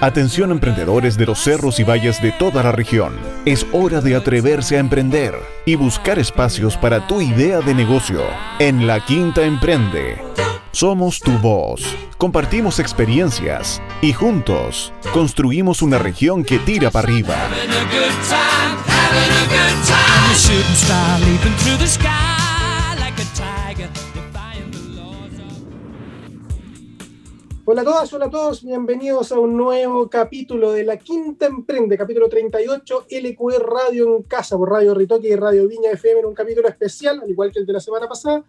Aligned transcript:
Atención 0.00 0.50
emprendedores 0.50 1.18
de 1.18 1.26
los 1.26 1.38
cerros 1.38 1.80
y 1.80 1.84
valles 1.84 2.22
de 2.22 2.32
toda 2.32 2.62
la 2.62 2.72
región. 2.72 3.14
Es 3.44 3.66
hora 3.72 4.00
de 4.00 4.16
atreverse 4.16 4.76
a 4.76 4.80
emprender 4.80 5.34
y 5.66 5.74
buscar 5.74 6.18
espacios 6.18 6.76
para 6.76 7.06
tu 7.06 7.20
idea 7.20 7.60
de 7.60 7.74
negocio. 7.74 8.22
En 8.58 8.86
La 8.86 9.04
Quinta 9.04 9.42
Emprende. 9.42 10.22
Somos 10.72 11.20
tu 11.20 11.32
voz. 11.38 11.82
Compartimos 12.16 12.78
experiencias 12.78 13.82
y 14.00 14.12
juntos 14.12 14.92
construimos 15.12 15.82
una 15.82 15.98
región 15.98 16.42
que 16.42 16.58
tira 16.58 16.90
para 16.90 17.06
arriba. 17.08 17.36
Hola 27.66 27.80
a 27.80 27.84
todas, 27.84 28.12
hola 28.12 28.26
a 28.26 28.30
todos, 28.30 28.62
bienvenidos 28.62 29.32
a 29.32 29.38
un 29.38 29.56
nuevo 29.56 30.10
capítulo 30.10 30.72
de 30.72 30.84
La 30.84 30.98
Quinta 30.98 31.46
Emprende, 31.46 31.96
capítulo 31.96 32.28
38, 32.28 33.06
LQE 33.08 33.58
Radio 33.58 34.18
en 34.18 34.22
Casa 34.24 34.58
por 34.58 34.70
Radio 34.70 34.92
Ritoque 34.92 35.28
y 35.28 35.34
Radio 35.34 35.66
Viña 35.66 35.90
FM 35.92 36.20
en 36.20 36.26
un 36.26 36.34
capítulo 36.34 36.68
especial, 36.68 37.20
al 37.22 37.30
igual 37.30 37.52
que 37.52 37.60
el 37.60 37.64
de 37.64 37.72
la 37.72 37.80
semana 37.80 38.06
pasada, 38.06 38.44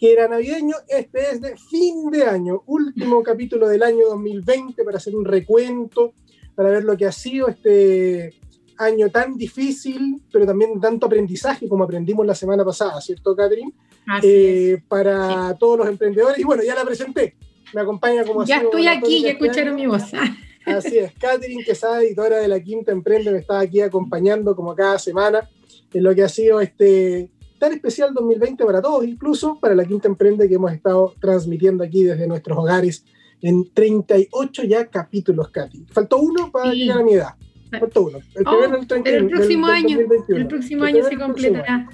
que 0.00 0.10
era 0.10 0.26
navideño. 0.26 0.74
Este 0.88 1.32
es 1.32 1.42
de 1.42 1.54
fin 1.58 2.10
de 2.10 2.24
año, 2.24 2.62
último 2.64 3.22
capítulo 3.22 3.68
del 3.68 3.82
año 3.82 4.06
2020 4.08 4.84
para 4.84 4.96
hacer 4.96 5.14
un 5.14 5.26
recuento, 5.26 6.14
para 6.54 6.70
ver 6.70 6.84
lo 6.84 6.96
que 6.96 7.04
ha 7.04 7.12
sido 7.12 7.48
este 7.48 8.32
año 8.78 9.10
tan 9.10 9.36
difícil, 9.36 10.22
pero 10.32 10.46
también 10.46 10.80
tanto 10.80 11.04
aprendizaje 11.04 11.68
como 11.68 11.84
aprendimos 11.84 12.26
la 12.26 12.34
semana 12.34 12.64
pasada, 12.64 13.02
¿cierto, 13.02 13.36
Catherine? 13.36 13.74
Eh, 14.22 14.80
para 14.88 15.54
todos 15.58 15.76
los 15.76 15.88
emprendedores. 15.88 16.38
Y 16.38 16.44
bueno, 16.44 16.62
ya 16.62 16.74
la 16.74 16.86
presenté 16.86 17.34
me 17.72 17.80
acompaña 17.80 18.24
como 18.24 18.44
Ya 18.44 18.58
estoy 18.58 18.86
aquí, 18.86 19.22
ya 19.22 19.30
escucharon 19.30 19.74
mi 19.74 19.86
voz. 19.86 20.04
Así 20.66 20.98
es, 20.98 21.12
Catherine 21.12 21.62
Quesada, 21.64 22.02
editora 22.02 22.38
de 22.38 22.48
La 22.48 22.60
Quinta 22.60 22.90
Emprende, 22.90 23.30
me 23.30 23.38
está 23.38 23.60
aquí 23.60 23.80
acompañando 23.80 24.56
como 24.56 24.74
cada 24.74 24.98
semana 24.98 25.48
en 25.92 26.02
lo 26.02 26.14
que 26.14 26.24
ha 26.24 26.28
sido 26.28 26.60
este 26.60 27.30
tan 27.58 27.72
especial 27.72 28.12
2020 28.12 28.64
para 28.64 28.82
todos, 28.82 29.04
incluso 29.04 29.58
para 29.60 29.74
La 29.74 29.84
Quinta 29.84 30.08
Emprende 30.08 30.48
que 30.48 30.56
hemos 30.56 30.72
estado 30.72 31.14
transmitiendo 31.20 31.84
aquí 31.84 32.04
desde 32.04 32.26
nuestros 32.26 32.58
hogares 32.58 33.04
en 33.40 33.72
38 33.72 34.64
ya 34.64 34.86
capítulos, 34.86 35.50
Katy. 35.50 35.86
Faltó 35.90 36.18
uno 36.18 36.50
para 36.50 36.72
llegar 36.72 36.98
a 36.98 37.02
mi 37.02 37.14
edad. 37.14 37.34
Faltó 37.78 38.02
uno. 38.02 38.18
El, 38.34 38.46
oh, 38.46 38.64
el 39.04 39.28
próximo 39.28 39.66
año, 39.66 39.98
el 40.28 40.46
próximo 40.46 40.84
año 40.84 41.04
se 41.04 41.16
completará. 41.16 41.88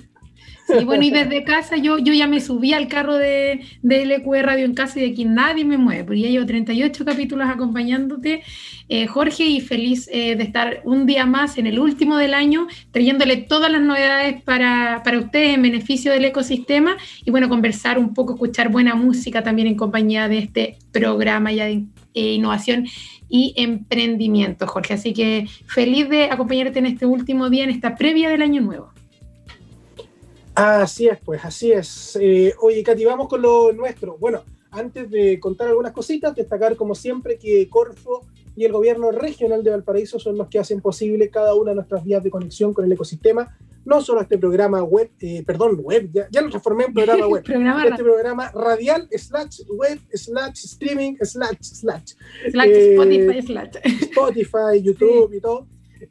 Sí, 0.78 0.84
bueno, 0.84 1.05
y 1.05 1.11
desde 1.11 1.45
casa 1.45 1.77
yo, 1.77 1.98
yo 1.98 2.12
ya 2.12 2.27
me 2.27 2.41
subí 2.41 2.73
al 2.73 2.89
carro 2.89 3.15
de, 3.15 3.61
de 3.83 4.42
Radio 4.42 4.65
en 4.65 4.75
casa 4.75 4.98
y 4.98 5.03
de 5.03 5.11
aquí 5.11 5.25
nadie 5.25 5.64
me 5.64 5.79
mueve, 5.79 6.05
porque 6.05 6.20
ya 6.20 6.29
llevo 6.29 6.47
38 6.47 7.05
capítulos 7.05 7.48
acompañándote, 7.48 8.42
eh, 8.89 9.06
Jorge, 9.06 9.45
y 9.45 9.61
feliz 9.61 10.09
eh, 10.12 10.37
de 10.37 10.45
estar 10.45 10.81
un 10.84 11.06
día 11.06 11.27
más 11.27 11.59
en 11.59 11.67
el 11.67 11.79
último 11.79 12.17
del 12.17 12.34
año, 12.34 12.67
trayéndole 12.91 13.37
todas 13.37 13.70
las 13.70 13.83
novedades 13.83 14.42
para, 14.42 15.03
para 15.05 15.19
ustedes 15.19 15.55
en 15.55 15.62
beneficio 15.62 16.12
del 16.12 16.25
ecosistema 16.25 16.97
y 17.25 17.31
bueno, 17.31 17.48
conversar 17.48 17.98
un 17.98 18.14
poco, 18.14 18.34
escuchar 18.34 18.70
buena 18.70 18.95
música 18.95 19.42
también 19.42 19.69
en 19.69 19.77
compañía 19.77 20.29
de 20.29 20.39
este 20.39 20.77
programa 20.92 21.53
ya 21.53 21.67
de 21.67 21.84
eh, 22.14 22.34
innovación 22.34 22.86
y 23.29 23.55
emprendimiento, 23.57 24.67
Jorge. 24.67 24.95
Así 24.95 25.12
que 25.14 25.47
feliz 25.67 26.09
de 26.09 26.25
acompañarte 26.25 26.79
en 26.79 26.86
este 26.86 27.07
último 27.07 27.48
día, 27.48 27.64
en 27.64 27.70
esta 27.70 27.97
previa 27.97 28.29
del 28.29 28.42
año 28.42 28.61
nuevo. 28.61 28.92
Así 30.55 31.08
es, 31.08 31.19
pues, 31.25 31.45
así 31.45 31.72
es. 31.72 32.19
Eh, 32.20 32.55
oye, 32.61 32.83
Katy, 32.83 33.05
vamos 33.05 33.28
con 33.28 33.41
lo 33.41 33.72
nuestro. 33.72 34.19
Bueno, 34.19 34.45
antes 34.70 35.11
de 35.11 35.41
contar 35.41 35.69
algunas 35.69 35.92
cositas, 35.92 36.34
destacar 36.34 36.77
como 36.77 36.95
siempre 36.95 37.39
que 37.39 37.69
Corfo 37.70 38.27
y 38.55 38.64
el 38.64 38.73
gobierno 38.73 39.11
regional 39.11 39.64
de 39.64 39.70
Valparaíso 39.70 40.19
son 40.19 40.36
los 40.36 40.48
que 40.48 40.58
hacen 40.58 40.83
posible 40.83 41.30
cada 41.30 41.55
una 41.55 41.70
de 41.70 41.77
nuestras 41.77 42.05
vías 42.05 42.23
de 42.23 42.30
conexión 42.30 42.75
con 42.75 42.84
el 42.84 42.92
ecosistema, 42.92 43.56
no 43.86 44.03
solo 44.03 44.20
este 44.20 44.36
programa 44.36 44.83
web, 44.83 45.11
eh, 45.20 45.42
perdón, 45.45 45.80
web, 45.83 46.11
ya, 46.13 46.29
ya, 46.30 46.42
lo 46.42 46.51
transformé 46.51 46.84
en 46.84 46.92
programa 46.95 47.27
web, 47.27 47.42
este 47.90 48.02
programa 48.02 48.51
radial, 48.52 49.08
slash 49.11 49.63
web, 49.69 49.98
slash 50.13 50.64
streaming, 50.64 51.17
slash, 51.23 51.57
slash. 51.63 52.14
slash 52.51 52.69
eh, 52.69 52.95
Spotify, 52.95 53.42
slash. 53.42 53.77
Spotify, 54.02 54.83
YouTube 54.83 55.33
y 55.36 55.40
todo 55.40 55.67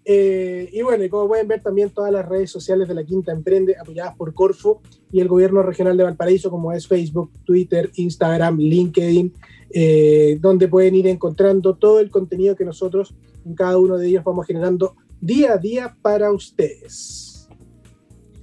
eh, 0.05 0.69
y 0.71 0.81
bueno, 0.81 1.03
y 1.03 1.09
como 1.09 1.27
pueden 1.27 1.47
ver 1.47 1.61
también 1.61 1.89
todas 1.89 2.11
las 2.11 2.27
redes 2.27 2.51
sociales 2.51 2.87
de 2.87 2.93
la 2.93 3.03
Quinta 3.03 3.31
Emprende 3.31 3.75
apoyadas 3.79 4.15
por 4.15 4.33
Corfo 4.33 4.81
y 5.11 5.19
el 5.19 5.27
gobierno 5.27 5.63
regional 5.63 5.97
de 5.97 6.03
Valparaíso, 6.03 6.49
como 6.49 6.71
es 6.71 6.87
Facebook, 6.87 7.31
Twitter, 7.43 7.89
Instagram, 7.95 8.57
LinkedIn, 8.57 9.33
eh, 9.71 10.37
donde 10.39 10.67
pueden 10.67 10.95
ir 10.95 11.07
encontrando 11.07 11.75
todo 11.75 11.99
el 11.99 12.09
contenido 12.09 12.55
que 12.55 12.65
nosotros 12.65 13.15
en 13.45 13.55
cada 13.55 13.77
uno 13.77 13.97
de 13.97 14.07
ellos 14.07 14.23
vamos 14.23 14.45
generando 14.45 14.95
día 15.19 15.53
a 15.53 15.57
día 15.57 15.97
para 16.01 16.31
ustedes. 16.31 17.30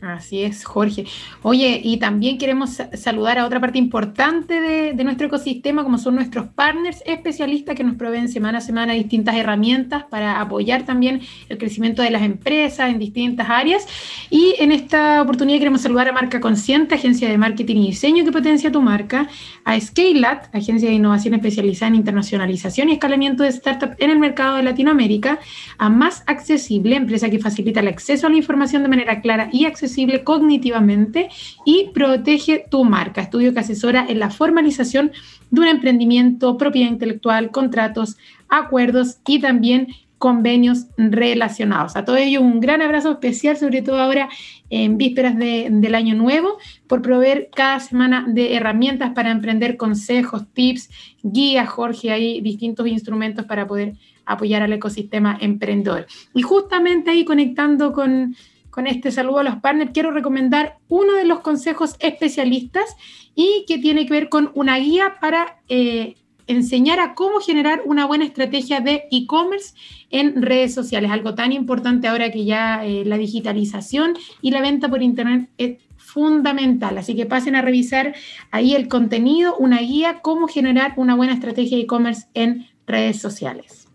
Así 0.01 0.43
es, 0.43 0.65
Jorge. 0.65 1.07
Oye, 1.43 1.81
y 1.83 1.97
también 1.97 2.39
queremos 2.39 2.81
saludar 2.95 3.39
a 3.39 3.47
otra 3.47 3.61
parte 3.61 3.79
importante 3.79 4.61
de, 4.61 5.05
nuestro 5.05 5.27
ecosistema, 5.27 5.83
como 5.83 5.99
son 5.99 6.15
nuestros 6.15 6.47
partners 6.49 7.03
especialistas 7.05 7.75
que 7.75 7.83
nos 7.83 7.97
proveen 7.97 8.29
semana 8.29 8.59
a 8.59 8.61
semana 8.61 8.93
distintas 8.93 9.35
herramientas 9.35 10.05
para 10.05 10.41
apoyar 10.41 10.85
también 10.85 11.23
el 11.49 11.59
crecimiento 11.59 12.03
de 12.03 12.11
las 12.11 12.23
empresas 12.23 12.91
en 12.91 12.99
distintas 13.01 13.49
áreas. 13.51 13.87
Y 14.31 14.55
en 14.59 14.71
esta 14.71 15.21
oportunidad 15.21 15.59
queremos 15.59 15.81
saludar 15.81 16.09
a 16.09 16.13
Marca 16.13 16.41
Consciente, 16.41 16.95
agencia 16.95 17.29
de 17.29 17.37
marketing 17.37 17.77
y 17.77 17.87
diseño 17.89 18.25
que 18.25 18.31
potencia 18.31 18.71
tu 18.71 18.81
marca, 18.81 19.29
a 19.65 19.81
Scalat, 19.81 20.55
agencia 20.55 20.89
de 20.89 20.95
innovación 20.95 21.35
especializada 21.35 21.89
en 21.89 21.97
internacionalización 21.97 22.89
y 22.89 22.93
escalamiento 22.93 23.43
de 23.43 23.51
startups 23.51 23.97
en 23.99 24.11
el 24.11 24.19
mercado 24.21 24.57
de 24.57 24.63
Latinoamérica, 24.63 25.41
a 25.77 25.89
Más 25.89 26.23
Accesible, 26.27 26.95
empresa 26.95 27.31
que 27.31 27.41
facilita 27.41 27.81
el 27.81 27.89
acceso 27.89 28.29
a 28.29 28.31
la 28.31 28.37
información 28.37 28.83
de 28.83 28.89
manera 28.89 29.21
clara 29.21 29.49
y 29.53 29.65
accesible 29.65 29.88
cognitivamente 30.25 31.29
y 31.65 31.91
protege 31.95 32.67
tu 32.71 32.85
marca. 32.85 33.21
Estudio 33.21 33.53
que 33.53 33.61
asesora 33.61 34.07
en 34.09 34.19
la 34.19 34.31
formalización 34.31 35.13
de 35.51 35.61
un 35.61 35.69
emprendimiento, 35.69 36.57
propiedad 36.57 36.91
intelectual, 36.91 37.51
contratos, 37.51 38.17
acuerdos 38.49 39.19
y 39.27 39.41
también 39.41 39.89
convenios 40.19 40.87
relacionados. 40.97 41.97
A 41.97 42.05
todo 42.05 42.17
ello, 42.17 42.43
un 42.43 42.61
gran 42.61 42.83
abrazo 42.83 43.13
especial, 43.13 43.57
sobre 43.57 43.83
todo 43.83 44.01
ahora 44.01 44.29
en 44.69 44.99
vísperas 44.99 45.37
del 45.39 45.95
año 45.95 46.15
nuevo, 46.17 46.59
por 46.89 47.03
proveer 47.03 47.51
cada 47.55 47.79
semana 47.79 48.27
de 48.29 48.57
herramientas 48.57 49.13
para 49.15 49.31
emprender, 49.31 49.77
consejos, 49.77 50.45
tips, 50.53 50.91
guías, 51.23 51.69
Jorge, 51.69 52.11
hay 52.11 52.41
distintos 52.41 52.89
instrumentos 52.89 53.45
para 53.47 53.67
poder 53.67 53.95
apoyar 54.27 54.63
al 54.63 54.73
ecosistema 54.73 55.39
emprendedor. 55.41 56.07
Y 56.35 56.43
justamente 56.43 57.11
ahí 57.11 57.25
conectando 57.25 57.93
con, 57.93 58.35
con 58.71 58.87
este 58.87 59.11
saludo 59.11 59.39
a 59.39 59.43
los 59.43 59.57
partners, 59.57 59.91
quiero 59.93 60.11
recomendar 60.11 60.79
uno 60.89 61.15
de 61.15 61.25
los 61.25 61.41
consejos 61.41 61.97
especialistas 62.01 62.97
y 63.35 63.65
que 63.67 63.79
tiene 63.79 64.07
que 64.07 64.13
ver 64.13 64.29
con 64.29 64.51
una 64.55 64.79
guía 64.79 65.17
para 65.21 65.61
eh, 65.69 66.17
enseñar 66.47 66.99
a 66.99 67.15
cómo 67.15 67.41
generar 67.41 67.83
una 67.85 68.07
buena 68.07 68.25
estrategia 68.25 68.81
de 68.81 69.05
e-commerce 69.11 69.75
en 70.11 70.43
redes 70.43 70.75
sociales, 70.75 71.11
algo 71.11 71.35
tan 71.35 71.53
importante 71.53 72.09
ahora 72.09 72.33
que 72.33 72.45
ya 72.45 72.85
eh, 72.85 73.05
la 73.05 73.19
digitalización 73.19 74.15
y 74.43 74.51
la 74.51 74.61
venta 74.61 74.89
por 74.89 75.03
Internet 75.03 75.51
es 75.59 75.79
fundamental. 75.97 76.97
Así 76.97 77.15
que 77.15 77.27
pasen 77.27 77.55
a 77.55 77.63
revisar 77.63 78.15
ahí 78.51 78.75
el 78.75 78.89
contenido, 78.89 79.57
una 79.59 79.81
guía, 79.81 80.21
cómo 80.23 80.49
generar 80.49 80.95
una 80.97 81.15
buena 81.15 81.35
estrategia 81.35 81.77
de 81.77 81.85
e-commerce 81.85 82.27
en 82.35 82.67
redes 82.87 83.21
sociales. 83.21 83.88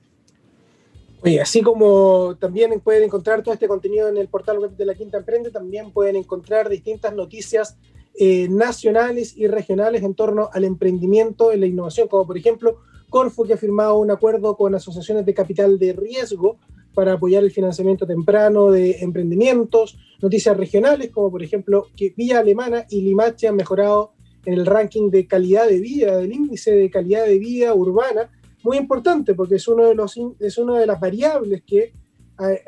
Oye, 1.26 1.40
así 1.40 1.62
como 1.62 2.36
también 2.38 2.78
pueden 2.82 3.04
encontrar 3.04 3.42
todo 3.44 3.54
este 3.54 3.70
contenido 3.70 4.10
en 4.10 4.18
el 4.18 4.28
portal 4.28 4.60
web 4.60 4.76
de 4.76 4.86
la 4.86 4.94
Quinta 4.94 5.20
Emprende, 5.20 5.52
también 5.52 5.92
pueden 5.92 6.18
encontrar 6.18 6.68
distintas 6.68 7.16
noticias 7.16 7.78
eh, 8.20 8.50
nacionales 8.50 9.38
y 9.38 9.48
regionales 9.48 10.04
en 10.04 10.16
torno 10.16 10.50
al 10.52 10.66
emprendimiento 10.66 11.54
y 11.54 11.58
la 11.58 11.66
innovación, 11.66 12.10
como 12.10 12.28
por 12.28 12.38
ejemplo 12.38 12.80
Corfo, 13.10 13.46
que 13.46 13.54
ha 13.54 13.58
firmado 13.58 14.00
un 14.00 14.12
acuerdo 14.12 14.58
con 14.58 14.76
asociaciones 14.76 15.26
de 15.26 15.34
capital 15.34 15.80
de 15.80 15.94
riesgo 15.94 16.58
para 16.94 17.14
apoyar 17.14 17.42
el 17.42 17.52
financiamiento 17.52 18.06
temprano 18.06 18.70
de 18.70 18.98
emprendimientos, 19.00 19.98
noticias 20.22 20.58
regionales, 20.58 21.10
como 21.10 21.32
por 21.32 21.42
ejemplo 21.42 21.88
que 21.96 22.14
Villa 22.18 22.40
Alemana 22.40 22.86
y 22.90 23.00
Limache 23.00 23.48
han 23.48 23.56
mejorado 23.56 24.12
en 24.46 24.56
el 24.56 24.66
ranking 24.66 25.10
de 25.10 25.26
calidad 25.26 25.70
de 25.70 25.80
vida, 25.80 26.18
del 26.18 26.34
índice 26.34 26.72
de 26.72 26.90
calidad 26.90 27.26
de 27.26 27.40
vida 27.40 27.74
urbana, 27.74 28.30
muy 28.64 28.78
importante 28.78 29.34
porque 29.34 29.56
es, 29.56 29.68
uno 29.68 29.88
de 29.88 29.96
los, 29.96 30.20
es 30.40 30.58
una 30.58 30.80
de 30.80 30.88
las 30.88 31.00
variables 31.00 31.64
que 31.66 31.94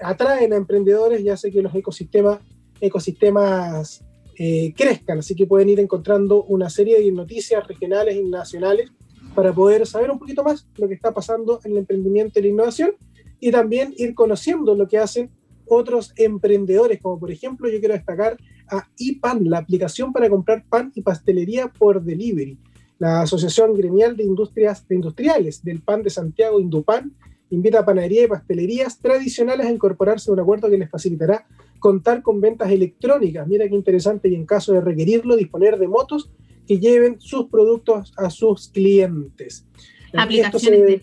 atraen 0.02 0.54
a 0.54 0.58
emprendedores 0.58 1.22
y 1.22 1.30
hace 1.30 1.52
que 1.52 1.62
los 1.62 1.74
ecosistemas, 1.74 2.40
ecosistemas 2.80 4.04
eh, 4.38 4.74
crezcan. 4.76 5.20
Así 5.20 5.36
que 5.36 5.48
pueden 5.48 5.70
ir 5.70 5.80
encontrando 5.80 6.44
una 6.44 6.70
serie 6.70 7.02
de 7.02 7.12
noticias 7.12 7.66
regionales 7.68 8.16
y 8.16 8.24
nacionales 8.24 8.92
para 9.34 9.54
poder 9.54 9.86
saber 9.86 10.12
un 10.12 10.20
poquito 10.20 10.44
más 10.44 10.68
lo 10.78 10.88
que 10.88 10.94
está 10.94 11.14
pasando 11.14 11.60
en 11.64 11.72
el 11.72 11.78
emprendimiento 11.80 12.40
y 12.40 12.44
la 12.44 12.48
innovación 12.50 12.92
y 13.40 13.52
también 13.52 13.94
ir 13.98 14.14
conociendo 14.14 14.76
lo 14.76 14.88
que 14.88 14.98
hacen 14.98 15.30
otros 15.68 16.14
emprendedores, 16.16 17.02
como 17.02 17.20
por 17.20 17.32
ejemplo 17.32 17.70
yo 17.70 17.80
quiero 17.80 17.96
destacar 17.96 18.38
a 18.70 18.88
iPan, 18.98 19.50
la 19.50 19.60
aplicación 19.60 20.14
para 20.14 20.30
comprar 20.30 20.64
pan 20.68 20.92
y 20.96 21.02
pastelería 21.02 21.68
por 21.68 22.04
delivery. 22.04 22.58
La 22.98 23.22
Asociación 23.22 23.74
Gremial 23.74 24.16
de 24.16 24.24
Industrias 24.24 24.88
de 24.88 24.96
Industriales 24.96 25.64
del 25.64 25.82
Pan 25.82 26.04
de 26.04 26.10
Santiago, 26.10 26.60
Indupan, 26.60 27.14
invita 27.50 27.80
a 27.80 27.86
panadería 27.86 28.24
y 28.24 28.28
pastelerías 28.28 29.00
tradicionales 29.00 29.66
a 29.68 29.72
incorporarse 29.72 30.30
a 30.30 30.34
un 30.34 30.40
acuerdo 30.40 30.70
que 30.70 30.78
les 30.78 30.90
facilitará 30.90 31.46
contar 31.80 32.22
con 32.22 32.42
ventas 32.42 32.72
electrónicas. 32.72 33.48
Mira 33.48 33.68
qué 33.68 33.76
interesante 33.76 34.30
y 34.30 34.36
en 34.36 34.46
caso 34.46 34.74
de 34.74 34.82
requerirlo, 34.82 35.36
disponer 35.36 35.78
de 35.78 35.88
motos 35.88 36.32
que 36.68 36.80
lleven 36.80 37.20
sus 37.20 37.46
productos 37.48 38.14
a 38.18 38.30
sus 38.30 38.70
clientes. 38.70 39.68
Aplicaciones 40.14 40.82
de 40.84 41.00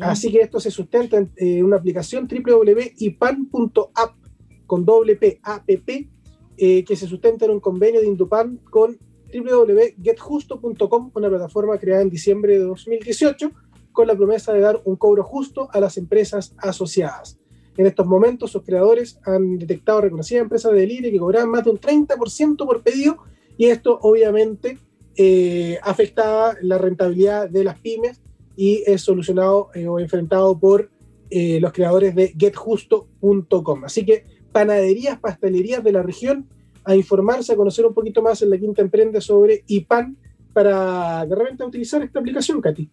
Así 0.00 0.32
que 0.32 0.40
esto 0.40 0.58
se 0.58 0.70
sustenta 0.70 1.18
en 1.18 1.30
eh, 1.36 1.62
una 1.62 1.76
aplicación 1.76 2.26
www.ipan.app 2.26 4.14
con 4.66 4.84
doble 4.84 5.14
P, 5.14 5.38
app, 5.42 5.68
eh, 5.68 6.84
que 6.84 6.96
se 6.96 7.06
sustenta 7.06 7.44
en 7.44 7.52
un 7.52 7.60
convenio 7.60 8.00
de 8.00 8.08
Indupan 8.08 8.56
con 8.70 8.98
www.getjusto.com, 9.42 11.10
una 11.14 11.28
plataforma 11.28 11.78
creada 11.78 12.02
en 12.02 12.10
diciembre 12.10 12.58
de 12.58 12.64
2018 12.64 13.50
con 13.92 14.06
la 14.06 14.14
promesa 14.14 14.52
de 14.52 14.60
dar 14.60 14.80
un 14.84 14.96
cobro 14.96 15.22
justo 15.22 15.68
a 15.72 15.80
las 15.80 15.96
empresas 15.96 16.54
asociadas. 16.58 17.38
En 17.76 17.86
estos 17.86 18.06
momentos, 18.06 18.52
sus 18.52 18.62
creadores 18.62 19.18
han 19.24 19.58
detectado 19.58 20.00
reconocidas 20.00 20.42
empresas 20.42 20.72
de 20.72 20.80
delivery 20.80 21.12
que 21.12 21.18
cobraban 21.18 21.50
más 21.50 21.64
de 21.64 21.70
un 21.70 21.78
30% 21.78 22.56
por 22.56 22.82
pedido 22.82 23.18
y 23.58 23.66
esto 23.66 23.98
obviamente 24.02 24.78
eh, 25.16 25.78
afectaba 25.82 26.54
la 26.60 26.78
rentabilidad 26.78 27.48
de 27.48 27.64
las 27.64 27.78
pymes 27.80 28.20
y 28.54 28.82
es 28.86 29.02
solucionado 29.02 29.70
eh, 29.74 29.86
o 29.86 29.98
enfrentado 29.98 30.58
por 30.58 30.90
eh, 31.30 31.58
los 31.60 31.72
creadores 31.72 32.14
de 32.14 32.34
getjusto.com. 32.38 33.84
Así 33.84 34.04
que 34.04 34.24
panaderías, 34.52 35.18
pastelerías 35.18 35.82
de 35.82 35.92
la 35.92 36.02
región 36.02 36.48
a 36.86 36.94
informarse, 36.94 37.52
a 37.52 37.56
conocer 37.56 37.84
un 37.84 37.92
poquito 37.92 38.22
más 38.22 38.40
en 38.42 38.50
la 38.50 38.58
Quinta 38.58 38.80
Emprende 38.80 39.20
sobre 39.20 39.64
IPAN 39.66 40.16
para 40.52 41.24
de 41.64 41.68
utilizar 41.68 42.02
esta 42.02 42.20
aplicación, 42.20 42.60
Katy. 42.60 42.88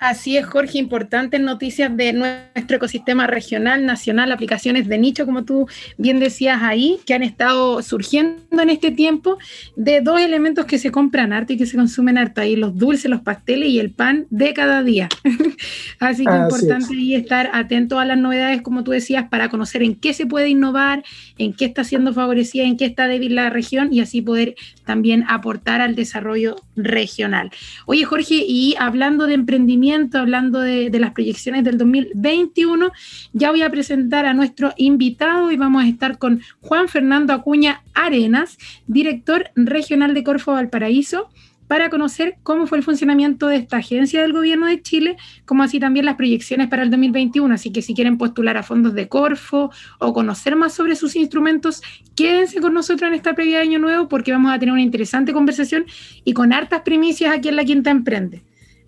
Así 0.00 0.36
es, 0.36 0.46
Jorge, 0.46 0.78
importantes 0.78 1.40
noticias 1.40 1.94
de 1.96 2.12
nuestro 2.12 2.76
ecosistema 2.76 3.26
regional, 3.26 3.84
nacional, 3.84 4.30
aplicaciones 4.30 4.86
de 4.86 4.98
nicho, 4.98 5.26
como 5.26 5.44
tú 5.44 5.66
bien 5.96 6.20
decías 6.20 6.62
ahí, 6.62 7.00
que 7.04 7.14
han 7.14 7.22
estado 7.22 7.82
surgiendo 7.82 8.62
en 8.62 8.70
este 8.70 8.92
tiempo, 8.92 9.38
de 9.76 10.00
dos 10.00 10.20
elementos 10.20 10.66
que 10.66 10.78
se 10.78 10.92
compran 10.92 11.32
harto 11.32 11.52
y 11.52 11.56
que 11.56 11.66
se 11.66 11.76
consumen 11.76 12.16
harto, 12.16 12.40
ahí 12.40 12.54
los 12.54 12.76
dulces, 12.76 13.10
los 13.10 13.22
pasteles 13.22 13.70
y 13.70 13.80
el 13.80 13.90
pan 13.90 14.26
de 14.30 14.54
cada 14.54 14.82
día. 14.84 15.08
Así 15.98 16.24
que 16.24 16.32
es 16.32 16.42
importante 16.42 16.94
ahí 16.94 17.14
estar 17.14 17.50
atento 17.52 17.98
a 17.98 18.04
las 18.04 18.18
novedades, 18.18 18.62
como 18.62 18.84
tú 18.84 18.92
decías, 18.92 19.28
para 19.28 19.48
conocer 19.48 19.82
en 19.82 19.96
qué 19.96 20.14
se 20.14 20.26
puede 20.26 20.48
innovar, 20.48 21.02
en 21.38 21.52
qué 21.52 21.64
está 21.64 21.82
siendo 21.82 22.12
favorecida, 22.14 22.64
en 22.64 22.76
qué 22.76 22.84
está 22.84 23.08
débil 23.08 23.34
la 23.34 23.50
región 23.50 23.92
y 23.92 24.00
así 24.00 24.22
poder 24.22 24.54
también 24.88 25.26
aportar 25.28 25.82
al 25.82 25.94
desarrollo 25.94 26.56
regional. 26.74 27.50
Oye, 27.84 28.06
Jorge, 28.06 28.42
y 28.48 28.74
hablando 28.78 29.26
de 29.26 29.34
emprendimiento, 29.34 30.16
hablando 30.16 30.60
de, 30.60 30.88
las 30.98 31.12
proyecciones 31.12 31.62
del 31.62 31.76
2021. 31.76 32.90
Ya 33.34 33.50
voy 33.50 33.60
a 33.60 33.70
presentar 33.70 34.24
a 34.24 34.32
nuestro 34.32 34.72
invitado 34.78 35.52
y 35.52 35.58
vamos 35.58 35.84
a 35.84 35.88
estar 35.88 36.16
con 36.16 36.40
Juan 36.62 36.88
Fernando 36.88 37.34
Acuña 37.34 37.82
Arenas, 37.92 38.56
director 38.86 39.50
regional 39.56 40.14
de 40.14 40.24
Corfo 40.24 40.52
Valparaíso 40.52 41.28
para 41.68 41.90
conocer 41.90 42.36
cómo 42.42 42.66
fue 42.66 42.78
el 42.78 42.84
funcionamiento 42.84 43.46
de 43.46 43.56
esta 43.56 43.76
agencia 43.76 44.22
del 44.22 44.32
gobierno 44.32 44.66
de 44.66 44.82
Chile, 44.82 45.16
como 45.44 45.62
así 45.62 45.78
también 45.78 46.06
las 46.06 46.16
proyecciones 46.16 46.68
para 46.68 46.82
el 46.82 46.90
2021. 46.90 47.54
Así 47.54 47.70
que 47.70 47.82
si 47.82 47.94
quieren 47.94 48.18
postular 48.18 48.56
a 48.56 48.62
fondos 48.62 48.94
de 48.94 49.08
Corfo 49.08 49.70
o 50.00 50.12
conocer 50.12 50.56
más 50.56 50.72
sobre 50.72 50.96
sus 50.96 51.14
instrumentos, 51.14 51.82
quédense 52.16 52.60
con 52.60 52.74
nosotros 52.74 53.06
en 53.08 53.14
esta 53.14 53.34
previa 53.34 53.58
de 53.58 53.64
Año 53.64 53.78
Nuevo 53.78 54.08
porque 54.08 54.32
vamos 54.32 54.52
a 54.52 54.58
tener 54.58 54.72
una 54.72 54.82
interesante 54.82 55.32
conversación 55.32 55.84
y 56.24 56.32
con 56.32 56.52
hartas 56.52 56.80
primicias 56.80 57.32
aquí 57.32 57.48
en 57.48 57.56
la 57.56 57.64
Quinta 57.64 57.90
Emprende. 57.90 58.42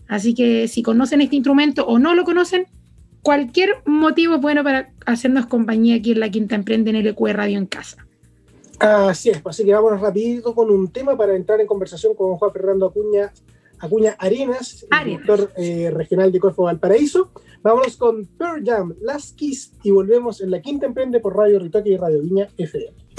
Así 0.08 0.34
que 0.34 0.66
si 0.66 0.82
conocen 0.82 1.20
este 1.20 1.36
instrumento 1.36 1.86
o 1.86 1.98
no 1.98 2.14
lo 2.14 2.24
conocen, 2.24 2.64
cualquier 3.22 3.76
motivo 3.84 4.36
es 4.36 4.40
bueno 4.40 4.64
para 4.64 4.88
hacernos 5.06 5.46
compañía 5.46 5.96
aquí 5.96 6.12
en 6.12 6.20
la 6.20 6.30
Quinta 6.30 6.54
Emprende 6.54 6.90
en 6.90 6.96
el 6.96 7.06
EQ 7.06 7.28
Radio 7.28 7.58
en 7.58 7.66
casa. 7.66 8.06
Así 8.80 9.28
es, 9.28 9.42
así 9.44 9.62
que 9.62 9.74
vamos 9.74 10.00
rapidito 10.00 10.54
con 10.54 10.70
un 10.70 10.90
tema 10.90 11.14
para 11.14 11.36
entrar 11.36 11.60
en 11.60 11.66
conversación 11.66 12.14
con 12.14 12.36
Juan 12.36 12.50
Fernando 12.50 12.86
Acuña, 12.86 13.30
Acuña 13.78 14.16
Arenas, 14.18 14.86
director 15.04 15.52
eh, 15.58 15.90
regional 15.90 16.32
de 16.32 16.40
Corfo 16.40 16.62
Valparaíso. 16.62 17.30
Vámonos 17.62 17.98
con 17.98 18.24
Pearl 18.38 18.64
Jam, 18.64 18.94
Last 19.02 19.36
Kiss 19.36 19.74
y 19.82 19.90
volvemos 19.90 20.40
en 20.40 20.50
la 20.50 20.62
Quinta 20.62 20.86
Emprende 20.86 21.20
por 21.20 21.36
Radio 21.36 21.58
Ritoque 21.58 21.90
y 21.90 21.96
Radio 21.98 22.22
Viña 22.22 22.48
FM. 22.56 23.09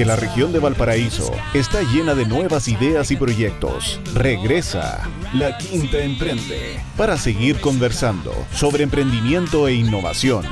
Porque 0.00 0.08
la 0.08 0.16
región 0.16 0.50
de 0.50 0.60
Valparaíso 0.60 1.30
está 1.52 1.82
llena 1.82 2.14
de 2.14 2.24
nuevas 2.24 2.68
ideas 2.68 3.10
y 3.10 3.16
proyectos. 3.16 4.00
Regresa 4.14 5.06
La 5.34 5.58
Quinta 5.58 5.98
Emprende 5.98 6.80
para 6.96 7.18
seguir 7.18 7.60
conversando 7.60 8.32
sobre 8.50 8.82
emprendimiento 8.82 9.68
e 9.68 9.74
innovación. 9.74 10.46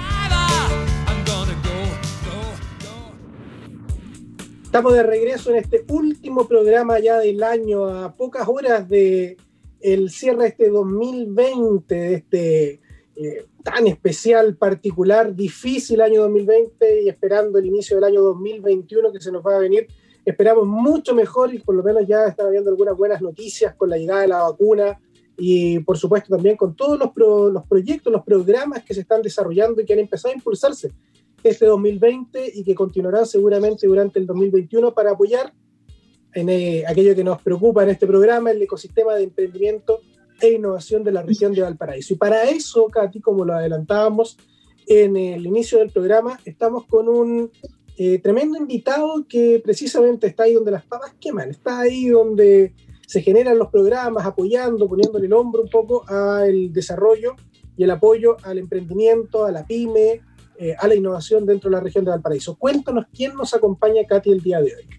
Estamos 4.65 4.93
de 4.93 5.03
regreso 5.03 5.49
en 5.49 5.57
este 5.57 5.83
último 5.89 6.47
programa 6.47 6.99
ya 6.99 7.19
del 7.19 7.43
año, 7.43 7.87
a 7.87 8.13
pocas 8.13 8.47
horas 8.49 8.87
de 8.87 9.39
el 9.81 10.11
cierre 10.11 10.49
este 10.49 10.69
2020, 10.69 11.95
de 11.95 12.15
este 12.17 12.81
eh, 13.21 13.47
tan 13.65 13.89
especial, 13.89 14.55
particular, 14.57 15.35
difícil 15.35 16.01
año 16.01 16.23
2020 16.23 17.03
y 17.03 17.09
esperando 17.09 17.59
el 17.59 17.67
inicio 17.67 17.97
del 17.97 18.05
año 18.05 18.23
2021 18.23 19.11
que 19.11 19.21
se 19.21 19.33
nos 19.33 19.45
va 19.45 19.57
a 19.57 19.59
venir. 19.59 19.89
Esperamos 20.25 20.69
mucho 20.69 21.17
mejor 21.17 21.53
y 21.53 21.59
por 21.59 21.75
lo 21.75 21.83
menos 21.83 22.07
ya 22.07 22.27
están 22.27 22.47
habiendo 22.47 22.71
algunas 22.71 22.97
buenas 22.97 23.21
noticias 23.21 23.75
con 23.75 23.91
la 23.91 23.97
llegada 23.99 24.21
de 24.21 24.29
la 24.29 24.43
vacuna 24.43 25.01
y 25.37 25.81
por 25.81 25.99
supuesto 25.99 26.33
también 26.33 26.57
con 26.57 26.77
todos 26.77 26.97
los, 26.97 27.11
los 27.53 27.67
proyectos, 27.67 28.13
los 28.13 28.23
programas 28.23 28.85
que 28.85 28.95
se 28.95 29.01
están 29.01 29.21
desarrollando 29.21 29.81
y 29.81 29.85
que 29.85 29.95
han 29.95 29.99
empezado 29.99 30.33
a 30.33 30.37
impulsarse 30.37 30.93
este 31.43 31.67
2020 31.67 32.53
y 32.55 32.63
que 32.63 32.75
continuarán 32.77 33.27
seguramente 33.27 33.89
durante 33.89 34.21
el 34.21 34.27
2021 34.27 34.95
para 34.95 35.11
apoyar 35.11 35.53
en 36.35 36.49
eh, 36.51 36.85
aquello 36.87 37.17
que 37.17 37.25
nos 37.25 37.43
preocupa 37.43 37.83
en 37.83 37.89
este 37.89 38.07
programa, 38.07 38.53
el 38.53 38.63
ecosistema 38.63 39.17
de 39.17 39.25
emprendimiento 39.25 40.03
e 40.41 40.53
innovación 40.53 41.05
de 41.05 41.13
la 41.13 41.23
región 41.23 41.53
de 41.53 41.63
Valparaíso. 41.63 42.15
Y 42.15 42.17
para 42.17 42.45
eso, 42.45 42.87
Katy, 42.87 43.21
como 43.21 43.45
lo 43.45 43.55
adelantábamos 43.55 44.37
en 44.87 45.17
el 45.17 45.47
inicio 45.47 45.79
del 45.79 45.91
programa, 45.91 46.39
estamos 46.45 46.87
con 46.87 47.09
un 47.09 47.51
eh, 47.97 48.21
tremendo 48.21 48.57
invitado 48.57 49.27
que 49.29 49.61
precisamente 49.63 50.29
está 50.29 50.45
ahí 50.45 50.55
donde 50.55 50.71
las 50.71 50.87
papas 50.87 51.15
queman, 51.21 51.51
está 51.51 51.81
ahí 51.81 52.07
donde 52.07 52.73
se 53.07 53.23
generan 53.23 53.59
los 53.59 53.71
programas, 53.71 54.25
apoyando, 54.25 54.89
poniéndole 54.89 55.27
el 55.27 55.33
hombro 55.33 55.63
un 55.63 55.69
poco 55.69 56.05
al 56.09 56.73
desarrollo 56.73 57.35
y 57.77 57.85
el 57.85 57.91
apoyo 57.91 58.37
al 58.45 58.59
emprendimiento, 58.59 59.45
a 59.45 59.51
la 59.51 59.67
pyme, 59.67 60.21
eh, 60.59 60.75
a 60.79 60.87
la 60.89 60.95
innovación 60.95 61.47
dentro 61.47 61.71
de 61.71 61.77
la 61.77 61.83
región 61.83 62.05
de 62.05 62.11
Valparaíso. 62.11 62.57
Cuéntanos 62.57 63.07
quién 63.15 63.35
nos 63.35 63.55
acompaña, 63.55 64.05
Katy, 64.07 64.31
el 64.31 64.43
día 64.43 64.61
de 64.61 64.75
hoy. 64.75 64.98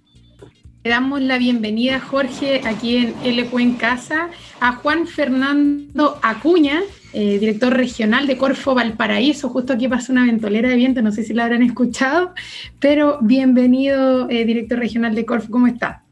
Le 0.81 0.91
damos 0.91 1.19
la 1.21 1.37
bienvenida, 1.37 1.99
Jorge, 1.99 2.61
aquí 2.65 2.95
en 2.95 3.13
LQ 3.25 3.59
en 3.59 3.73
Casa, 3.73 4.29
a 4.61 4.75
Juan 4.75 5.07
Fernando 5.07 6.17
Acuña, 6.23 6.79
eh, 7.11 7.37
director 7.37 7.75
regional 7.75 8.27
de 8.27 8.37
Corfo 8.37 8.73
Valparaíso. 8.75 9.49
Justo 9.49 9.73
aquí 9.73 9.89
pasa 9.89 10.13
una 10.13 10.25
ventolera 10.25 10.69
de 10.69 10.77
viento, 10.77 11.01
no 11.01 11.11
sé 11.11 11.23
si 11.23 11.33
la 11.33 11.43
habrán 11.43 11.63
escuchado, 11.63 12.33
pero 12.79 13.17
bienvenido, 13.19 14.29
eh, 14.29 14.45
director 14.45 14.79
regional 14.79 15.15
de 15.15 15.25
Corfo, 15.25 15.51
¿cómo 15.51 15.67
está? 15.67 16.03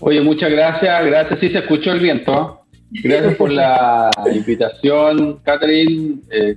Oye, 0.00 0.20
muchas 0.20 0.50
gracias, 0.50 1.06
gracias, 1.06 1.38
sí 1.38 1.50
se 1.50 1.58
escuchó 1.58 1.92
el 1.92 2.00
viento. 2.00 2.62
Gracias 2.90 3.36
por 3.36 3.52
la 3.52 4.10
invitación, 4.34 5.38
Catherine. 5.44 6.16
Eh, 6.32 6.56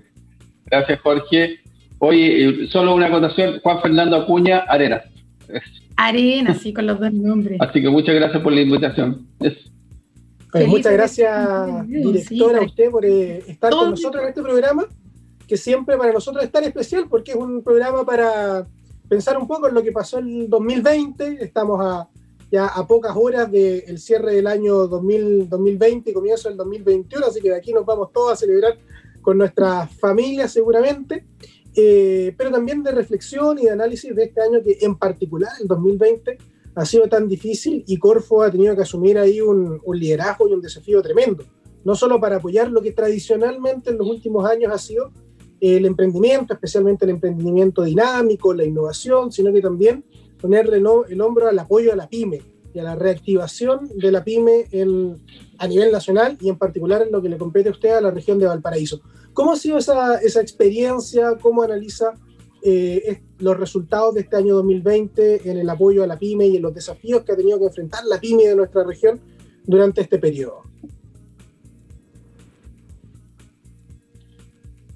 gracias, 0.65 0.99
Jorge. 1.01 1.60
Oye, 2.03 2.67
solo 2.71 2.95
una 2.95 3.05
acotación, 3.05 3.59
Juan 3.61 3.79
Fernando 3.79 4.15
Acuña, 4.15 4.65
Arena. 4.67 5.03
Arena, 5.95 6.55
sí, 6.59 6.73
con 6.73 6.87
los 6.87 6.99
dos 6.99 7.13
nombres. 7.13 7.61
Así 7.61 7.79
que 7.79 7.89
muchas 7.89 8.15
gracias 8.15 8.41
por 8.41 8.51
la 8.51 8.61
invitación. 8.61 9.27
muchas 10.65 10.93
gracias, 10.93 11.87
directora, 11.87 12.57
a 12.57 12.63
usted 12.63 12.89
por 12.89 13.05
eh, 13.05 13.43
estar 13.47 13.71
con 13.71 13.91
nosotros 13.91 14.23
en 14.23 14.29
este 14.29 14.41
programa, 14.41 14.87
que 15.47 15.55
siempre 15.57 15.95
para 15.95 16.11
nosotros 16.11 16.43
es 16.43 16.51
tan 16.51 16.63
especial 16.63 17.05
porque 17.07 17.33
es 17.33 17.37
un 17.37 17.63
programa 17.63 18.03
para 18.03 18.65
pensar 19.07 19.37
un 19.37 19.47
poco 19.47 19.67
en 19.67 19.75
lo 19.75 19.83
que 19.83 19.91
pasó 19.91 20.17
en 20.17 20.27
el 20.41 20.49
2020. 20.49 21.37
Estamos 21.39 21.85
a, 21.85 22.09
ya 22.51 22.65
a 22.65 22.87
pocas 22.87 23.15
horas 23.15 23.51
del 23.51 23.99
cierre 23.99 24.33
del 24.33 24.47
año 24.47 24.87
2020 24.87 26.09
y 26.09 26.13
comienzo 26.13 26.49
del 26.49 26.57
2021, 26.57 27.27
así 27.27 27.41
que 27.41 27.49
de 27.49 27.57
aquí 27.57 27.71
nos 27.71 27.85
vamos 27.85 28.11
todos 28.11 28.33
a 28.33 28.35
celebrar 28.35 28.75
con 29.21 29.37
nuestras 29.37 29.95
familias 29.99 30.51
seguramente. 30.51 31.25
Eh, 31.75 32.33
pero 32.37 32.51
también 32.51 32.83
de 32.83 32.91
reflexión 32.91 33.57
y 33.59 33.63
de 33.63 33.71
análisis 33.71 34.13
de 34.15 34.23
este 34.25 34.41
año 34.41 34.61
que 34.63 34.77
en 34.81 34.95
particular, 34.95 35.51
el 35.61 35.67
2020, 35.67 36.37
ha 36.75 36.85
sido 36.85 37.07
tan 37.07 37.27
difícil 37.27 37.83
y 37.87 37.97
Corfo 37.97 38.43
ha 38.43 38.51
tenido 38.51 38.75
que 38.75 38.81
asumir 38.81 39.17
ahí 39.17 39.41
un, 39.41 39.81
liderazgo 39.93 40.47
y 40.47 40.53
un 40.53 40.61
desafío 40.61 41.01
tremendo, 41.01 41.43
no 41.83 41.95
solo 41.95 42.19
para 42.19 42.37
apoyar 42.37 42.69
lo 42.71 42.81
que 42.81 42.91
tradicionalmente 42.91 43.89
en 43.89 43.97
los 43.97 44.07
últimos 44.07 44.45
años 44.49 44.71
ha 44.73 44.77
sido 44.77 45.11
el 45.59 45.85
emprendimiento, 45.85 46.53
especialmente 46.53 47.05
el 47.05 47.11
emprendimiento 47.11 47.83
dinámico, 47.83 48.53
la 48.53 48.63
innovación, 48.63 49.31
sino 49.31 49.53
que 49.53 49.61
también 49.61 50.03
ponerle 50.39 50.77
el 50.77 51.21
hombro 51.21 51.47
al 51.47 51.59
apoyo 51.59 51.93
a 51.93 51.95
la 51.95 52.07
pyme 52.07 52.41
y 52.73 52.79
a 52.79 52.83
la 52.83 52.95
reactivación 52.95 53.89
de 53.95 54.11
la 54.11 54.23
pyme 54.23 54.65
a 55.57 55.67
nivel 55.67 55.91
nacional 55.91 56.37
y 56.39 56.49
en 56.49 56.57
particular 56.57 57.01
en 57.01 57.11
lo 57.11 57.21
que 57.21 57.29
le 57.29 57.37
compete 57.37 57.69
a 57.69 57.71
usted 57.71 57.91
a 57.91 58.01
la 58.01 58.11
región 58.11 58.39
de 58.39 58.47
Valparaíso. 58.47 59.01
¿Cómo 59.33 59.53
ha 59.53 59.55
sido 59.55 59.77
esa, 59.77 60.17
esa 60.17 60.41
experiencia? 60.41 61.37
¿Cómo 61.41 61.63
analiza 61.63 62.13
eh, 62.63 63.21
los 63.39 63.57
resultados 63.57 64.13
de 64.13 64.21
este 64.21 64.37
año 64.37 64.55
2020 64.55 65.49
en 65.49 65.57
el 65.57 65.69
apoyo 65.69 66.03
a 66.03 66.07
la 66.07 66.19
pyme 66.19 66.47
y 66.47 66.57
en 66.57 66.61
los 66.61 66.73
desafíos 66.73 67.23
que 67.23 67.31
ha 67.31 67.35
tenido 67.35 67.59
que 67.59 67.65
enfrentar 67.65 68.03
la 68.05 68.19
pyme 68.19 68.47
de 68.47 68.55
nuestra 68.55 68.83
región 68.83 69.19
durante 69.65 70.01
este 70.01 70.19
periodo? 70.19 70.61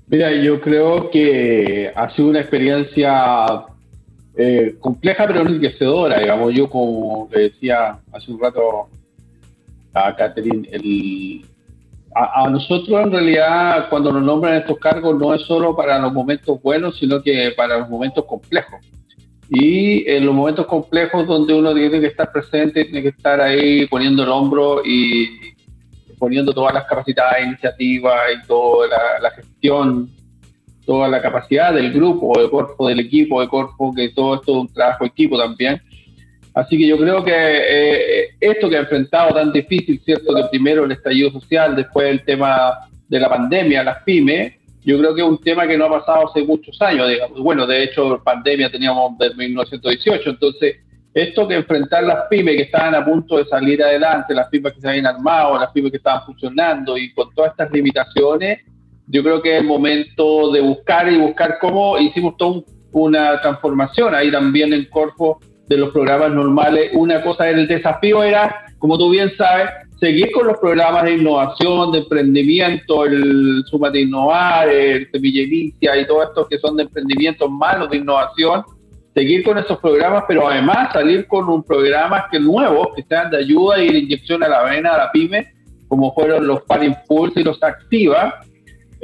Mira, 0.08 0.32
yo 0.44 0.62
creo 0.62 1.10
que 1.10 1.92
ha 1.96 2.16
sido 2.16 2.30
una 2.30 2.42
experiencia 2.42 3.66
eh, 4.38 4.76
compleja 4.80 5.28
pero 5.28 5.42
enriquecedora, 5.42 6.20
digamos. 6.20 6.54
Yo, 6.54 6.70
como 6.70 7.30
decía 7.32 8.00
hace 8.12 8.32
un 8.32 8.40
rato 8.40 8.90
a 9.94 10.16
Catherine, 10.16 10.68
el, 10.72 11.46
a, 12.16 12.50
nosotros 12.50 13.02
en 13.02 13.12
realidad 13.12 13.90
cuando 13.90 14.12
nos 14.12 14.24
nombran 14.24 14.56
estos 14.56 14.78
cargos 14.78 15.20
no 15.20 15.34
es 15.34 15.42
solo 15.42 15.76
para 15.76 16.00
los 16.00 16.14
momentos 16.14 16.62
buenos, 16.62 16.98
sino 16.98 17.22
que 17.22 17.54
para 17.56 17.80
los 17.80 17.90
momentos 17.90 18.26
complejos. 18.26 18.80
Y 19.50 20.10
en 20.10 20.26
los 20.26 20.34
momentos 20.34 20.66
complejos 20.66 21.28
donde 21.28 21.54
uno 21.54 21.74
tiene 21.74 22.00
que 22.00 22.08
estar 22.08 22.32
presente, 22.32 22.86
tiene 22.86 23.04
que 23.04 23.10
estar 23.10 23.40
ahí 23.42 23.86
poniendo 23.88 24.24
el 24.24 24.30
hombro 24.30 24.82
y 24.84 25.56
poniendo 26.18 26.54
todas 26.54 26.74
las 26.74 26.86
capacidades, 26.86 27.46
iniciativas 27.46 28.16
y 28.34 28.48
toda 28.48 28.88
la, 29.22 29.32
gestión, 29.32 30.10
toda 30.86 31.08
la 31.08 31.22
capacidad 31.22 31.74
del 31.74 31.92
grupo, 31.92 32.38
del 32.40 32.50
cuerpo, 32.50 32.88
del 32.88 33.00
equipo, 33.00 33.42
de 33.42 33.48
cuerpo, 33.48 33.94
que 33.94 34.10
todo 34.10 34.36
esto 34.36 34.52
es 34.52 34.58
un 34.58 34.74
trabajo 34.74 35.06
equipo 35.06 35.38
también 35.38 35.82
Así 36.56 36.78
que 36.78 36.88
yo 36.88 36.98
creo 36.98 37.22
que 37.22 37.34
eh, 37.34 38.30
esto 38.40 38.70
que 38.70 38.78
ha 38.78 38.80
enfrentado 38.80 39.34
tan 39.34 39.52
difícil, 39.52 40.02
¿cierto? 40.06 40.34
Que 40.34 40.44
primero 40.50 40.86
el 40.86 40.92
estallido 40.94 41.30
social, 41.30 41.76
después 41.76 42.08
el 42.08 42.24
tema 42.24 42.80
de 43.10 43.20
la 43.20 43.28
pandemia, 43.28 43.84
las 43.84 44.02
pymes, 44.04 44.54
yo 44.86 44.98
creo 44.98 45.14
que 45.14 45.22
es 45.22 45.28
un 45.28 45.42
tema 45.42 45.68
que 45.68 45.78
no 45.78 45.86
ha 45.86 46.00
pasado 46.00 46.30
hace 46.30 46.44
muchos 46.46 46.82
años, 46.82 47.10
digamos. 47.10 47.42
Bueno, 47.42 47.68
de 47.68 47.84
hecho, 47.84 48.22
pandemia 48.24 48.72
teníamos 48.72 49.18
desde 49.18 49.36
1918, 49.36 50.30
entonces 50.30 50.78
esto 51.14 51.46
que 51.46 51.56
enfrentar 51.56 52.06
las 52.06 52.28
pymes 52.30 52.56
que 52.56 52.64
estaban 52.64 52.96
a 52.96 53.04
punto 53.04 53.38
de 53.38 53.46
salir 53.46 53.84
adelante, 53.84 54.34
las 54.34 54.48
pymes 54.48 54.74
que 54.74 54.82
se 54.82 54.88
habían 54.88 55.08
armado, 55.08 55.60
las 55.60 55.72
pymes 55.72 55.92
que 55.92 55.98
estaban 55.98 56.26
funcionando 56.26 56.98
y 56.98 57.14
con 57.14 57.34
todas 57.36 57.52
estas 57.52 57.70
limitaciones, 57.72 58.62
yo 59.08 59.24
creo 59.24 59.42
que 59.42 59.56
es 59.56 59.62
el 59.62 59.68
momento 59.68 60.52
de 60.52 60.62
buscar 60.62 61.12
y 61.12 61.18
buscar 61.18 61.58
cómo 61.60 61.98
hicimos 61.98 62.38
toda 62.38 62.62
una 62.92 63.42
transformación 63.42 64.16
ahí 64.16 64.32
también 64.32 64.74
en 64.74 64.86
Corfo 64.86 65.40
de 65.68 65.78
los 65.78 65.92
programas 65.92 66.32
normales. 66.32 66.92
Una 66.94 67.22
cosa 67.22 67.50
el 67.50 67.68
desafío 67.68 68.24
era, 68.24 68.66
como 68.80 68.98
tú 68.98 69.10
bien 69.10 69.32
sabes, 69.38 69.70
seguir 70.00 70.32
con 70.32 70.48
los 70.48 70.58
programas 70.58 71.04
de 71.04 71.16
innovación, 71.16 71.92
de 71.92 72.00
emprendimiento, 72.00 73.06
el 73.06 73.64
Sumate 73.66 74.02
Innovar, 74.02 74.70
el 74.70 75.10
Semilla 75.12 75.44
Inicia 75.44 75.98
y 75.98 76.08
todo 76.08 76.24
esto 76.24 76.48
que 76.48 76.58
son 76.60 76.78
de 76.78 76.84
emprendimiento 76.84 77.50
malos 77.50 77.90
de 77.90 77.98
innovación, 77.98 78.64
seguir 79.14 79.44
con 79.44 79.58
esos 79.58 79.78
programas, 79.80 80.26
pero 80.28 80.48
además 80.48 80.92
salir 80.94 81.28
con 81.28 81.50
un 81.50 81.64
programa 81.64 82.28
que 82.32 82.40
nuevos, 82.40 82.90
que 82.96 83.04
sean 83.04 83.32
de 83.32 83.38
ayuda 83.38 83.82
y 83.82 83.92
de 83.92 84.00
inyección 84.00 84.44
a 84.44 84.50
la 84.50 84.64
vena 84.64 84.94
a 84.94 84.98
la 84.98 85.12
pyme, 85.12 85.48
como 85.88 86.14
fueron 86.14 86.46
los 86.48 86.62
Par 86.64 86.84
Impulsa 86.84 87.40
y 87.40 87.44
los 87.44 87.62
Activa. 87.64 88.42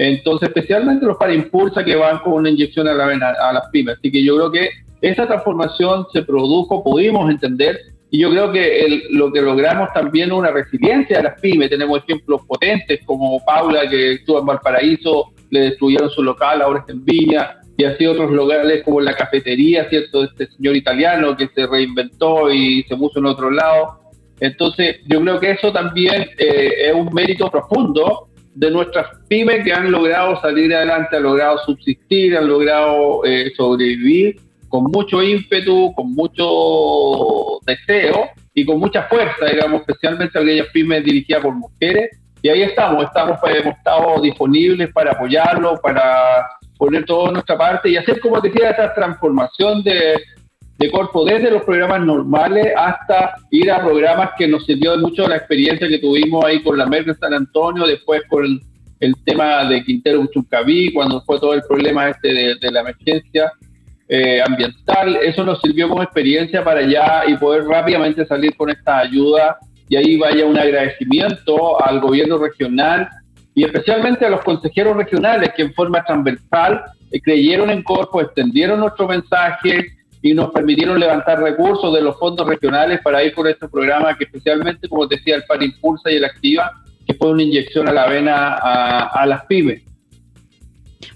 Entonces, 0.03 0.49
especialmente 0.49 1.05
los 1.05 1.17
Par 1.17 1.31
Impulsa 1.31 1.85
que 1.85 1.95
van 1.95 2.17
con 2.23 2.33
una 2.33 2.49
inyección 2.49 2.87
a 2.87 2.93
la 2.93 3.05
vena 3.05 3.35
a 3.39 3.53
las 3.53 3.69
pymes. 3.69 3.97
Así 3.99 4.11
que 4.11 4.23
yo 4.23 4.35
creo 4.35 4.51
que 4.51 4.69
esa 4.99 5.27
transformación 5.27 6.07
se 6.11 6.23
produjo, 6.23 6.83
pudimos 6.83 7.29
entender, 7.29 7.79
y 8.09 8.21
yo 8.21 8.31
creo 8.31 8.51
que 8.51 9.03
lo 9.11 9.31
que 9.31 9.43
logramos 9.43 9.89
también 9.93 10.31
una 10.31 10.49
resiliencia 10.49 11.17
de 11.17 11.23
las 11.23 11.39
pymes. 11.39 11.69
Tenemos 11.69 11.99
ejemplos 11.99 12.41
potentes 12.47 13.01
como 13.05 13.45
Paula, 13.45 13.87
que 13.87 14.13
estuvo 14.13 14.39
en 14.39 14.47
Valparaíso, 14.47 15.33
le 15.51 15.59
destruyeron 15.59 16.09
su 16.09 16.23
local, 16.23 16.63
ahora 16.63 16.79
está 16.79 16.93
en 16.93 17.05
Viña, 17.05 17.59
y 17.77 17.83
así 17.83 18.07
otros 18.07 18.31
locales 18.31 18.81
como 18.83 19.01
la 19.01 19.15
cafetería, 19.15 19.87
¿cierto? 19.87 20.23
Este 20.23 20.47
señor 20.47 20.77
italiano 20.77 21.37
que 21.37 21.47
se 21.53 21.67
reinventó 21.67 22.51
y 22.51 22.81
se 22.89 22.97
puso 22.97 23.19
en 23.19 23.27
otro 23.27 23.51
lado. 23.51 23.99
Entonces, 24.39 24.97
yo 25.05 25.21
creo 25.21 25.39
que 25.39 25.51
eso 25.51 25.71
también 25.71 26.27
eh, 26.39 26.87
es 26.87 26.93
un 26.95 27.13
mérito 27.13 27.51
profundo 27.51 28.30
de 28.55 28.71
nuestras 28.71 29.07
pymes 29.27 29.63
que 29.63 29.73
han 29.73 29.91
logrado 29.91 30.39
salir 30.41 30.73
adelante, 30.73 31.15
han 31.15 31.23
logrado 31.23 31.57
subsistir, 31.59 32.37
han 32.37 32.47
logrado 32.47 33.23
eh, 33.25 33.51
sobrevivir 33.55 34.39
con 34.67 34.85
mucho 34.85 35.21
ímpetu, 35.21 35.93
con 35.93 36.13
mucho 36.13 37.59
deseo 37.65 38.29
y 38.53 38.65
con 38.65 38.79
mucha 38.79 39.03
fuerza, 39.03 39.45
digamos, 39.45 39.81
especialmente 39.81 40.39
aquellas 40.39 40.67
pymes 40.67 41.03
dirigidas 41.03 41.41
por 41.41 41.53
mujeres. 41.53 42.17
Y 42.41 42.49
ahí 42.49 42.63
estamos, 42.63 43.03
estamos 43.03 43.37
hemos 43.43 43.77
estado 43.77 44.21
disponibles 44.21 44.91
para 44.93 45.11
apoyarlo, 45.11 45.79
para 45.81 46.47
poner 46.77 47.05
toda 47.05 47.31
nuestra 47.31 47.57
parte 47.57 47.89
y 47.89 47.97
hacer, 47.97 48.19
como 48.19 48.39
decía, 48.41 48.71
esa 48.71 48.93
transformación 48.93 49.83
de, 49.83 50.15
de 50.81 50.89
Corpo 50.89 51.23
desde 51.23 51.51
los 51.51 51.63
programas 51.63 52.03
normales 52.03 52.73
hasta 52.75 53.35
ir 53.51 53.71
a 53.71 53.83
programas 53.83 54.31
que 54.35 54.47
nos 54.47 54.65
sirvió 54.65 54.97
mucho 54.97 55.27
la 55.27 55.35
experiencia 55.35 55.87
que 55.87 55.99
tuvimos 55.99 56.43
ahí 56.43 56.63
con 56.63 56.75
la 56.75 56.87
Merkel 56.87 57.15
San 57.19 57.35
Antonio, 57.35 57.85
después 57.85 58.23
con 58.27 58.59
el, 58.99 59.15
tema 59.23 59.65
de 59.65 59.83
Quintero 59.83 60.21
Uchuncaví, 60.21 60.91
cuando 60.91 61.21
fue 61.21 61.39
todo 61.39 61.53
el 61.53 61.61
problema 61.61 62.09
este 62.09 62.57
de, 62.59 62.71
la 62.71 62.81
emergencia 62.81 63.51
eh, 64.09 64.41
ambiental. 64.41 65.17
Eso 65.17 65.43
nos 65.43 65.61
sirvió 65.61 65.87
como 65.87 66.01
experiencia 66.01 66.63
para 66.63 66.79
allá 66.79 67.25
y 67.27 67.37
poder 67.37 67.65
rápidamente 67.65 68.25
salir 68.25 68.55
con 68.55 68.71
esta 68.71 68.99
ayuda. 68.99 69.57
Y 69.87 69.97
ahí 69.97 70.17
vaya 70.17 70.45
un 70.45 70.57
agradecimiento 70.57 71.83
al 71.83 71.99
gobierno 71.99 72.39
regional 72.39 73.07
y 73.53 73.65
especialmente 73.65 74.25
a 74.25 74.29
los 74.29 74.41
consejeros 74.41 74.97
regionales 74.97 75.51
que 75.55 75.61
en 75.61 75.73
forma 75.73 76.03
transversal 76.03 76.81
eh, 77.11 77.21
creyeron 77.21 77.69
en 77.69 77.83
Corpo, 77.83 78.19
extendieron 78.21 78.79
nuestro 78.79 79.07
mensaje 79.07 80.00
y 80.21 80.33
nos 80.33 80.51
permitieron 80.51 80.99
levantar 80.99 81.41
recursos 81.41 81.93
de 81.93 82.01
los 82.01 82.17
fondos 82.17 82.47
regionales 82.47 83.01
para 83.01 83.23
ir 83.23 83.33
con 83.33 83.47
este 83.47 83.67
programa 83.67 84.15
que 84.17 84.25
especialmente, 84.25 84.87
como 84.87 85.07
decía, 85.07 85.35
el 85.35 85.43
PAN 85.43 85.63
Impulsa 85.63 86.11
y 86.11 86.15
el 86.15 86.25
Activa, 86.25 86.83
que 87.05 87.13
fue 87.15 87.31
una 87.31 87.43
inyección 87.43 87.87
a 87.87 87.91
la 87.91 88.07
vena 88.07 88.53
a, 88.55 89.25
las 89.25 89.45
pymes. 89.45 89.81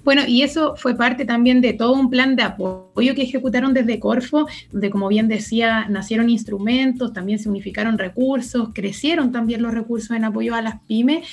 Bueno, 0.03 0.23
y 0.27 0.41
eso 0.41 0.75
fue 0.75 0.95
parte 0.95 1.25
también 1.25 1.61
de 1.61 1.73
todo 1.73 1.93
un 1.93 2.09
plan 2.09 2.35
de 2.35 2.43
apoyo 2.43 3.15
que 3.15 3.23
ejecutaron 3.23 3.73
desde 3.73 3.99
Corfo, 3.99 4.47
donde, 4.71 4.89
como 4.89 5.07
bien 5.07 5.27
decía, 5.27 5.87
nacieron 5.89 6.29
instrumentos, 6.29 7.13
también 7.13 7.39
se 7.39 7.49
unificaron 7.49 7.97
recursos, 7.97 8.69
crecieron 8.73 9.31
también 9.31 9.61
los 9.61 9.73
recursos 9.73 10.11
en 10.11 10.25
apoyo 10.25 10.53
a 10.55 10.61
las 10.61 10.81
pymes 10.81 11.27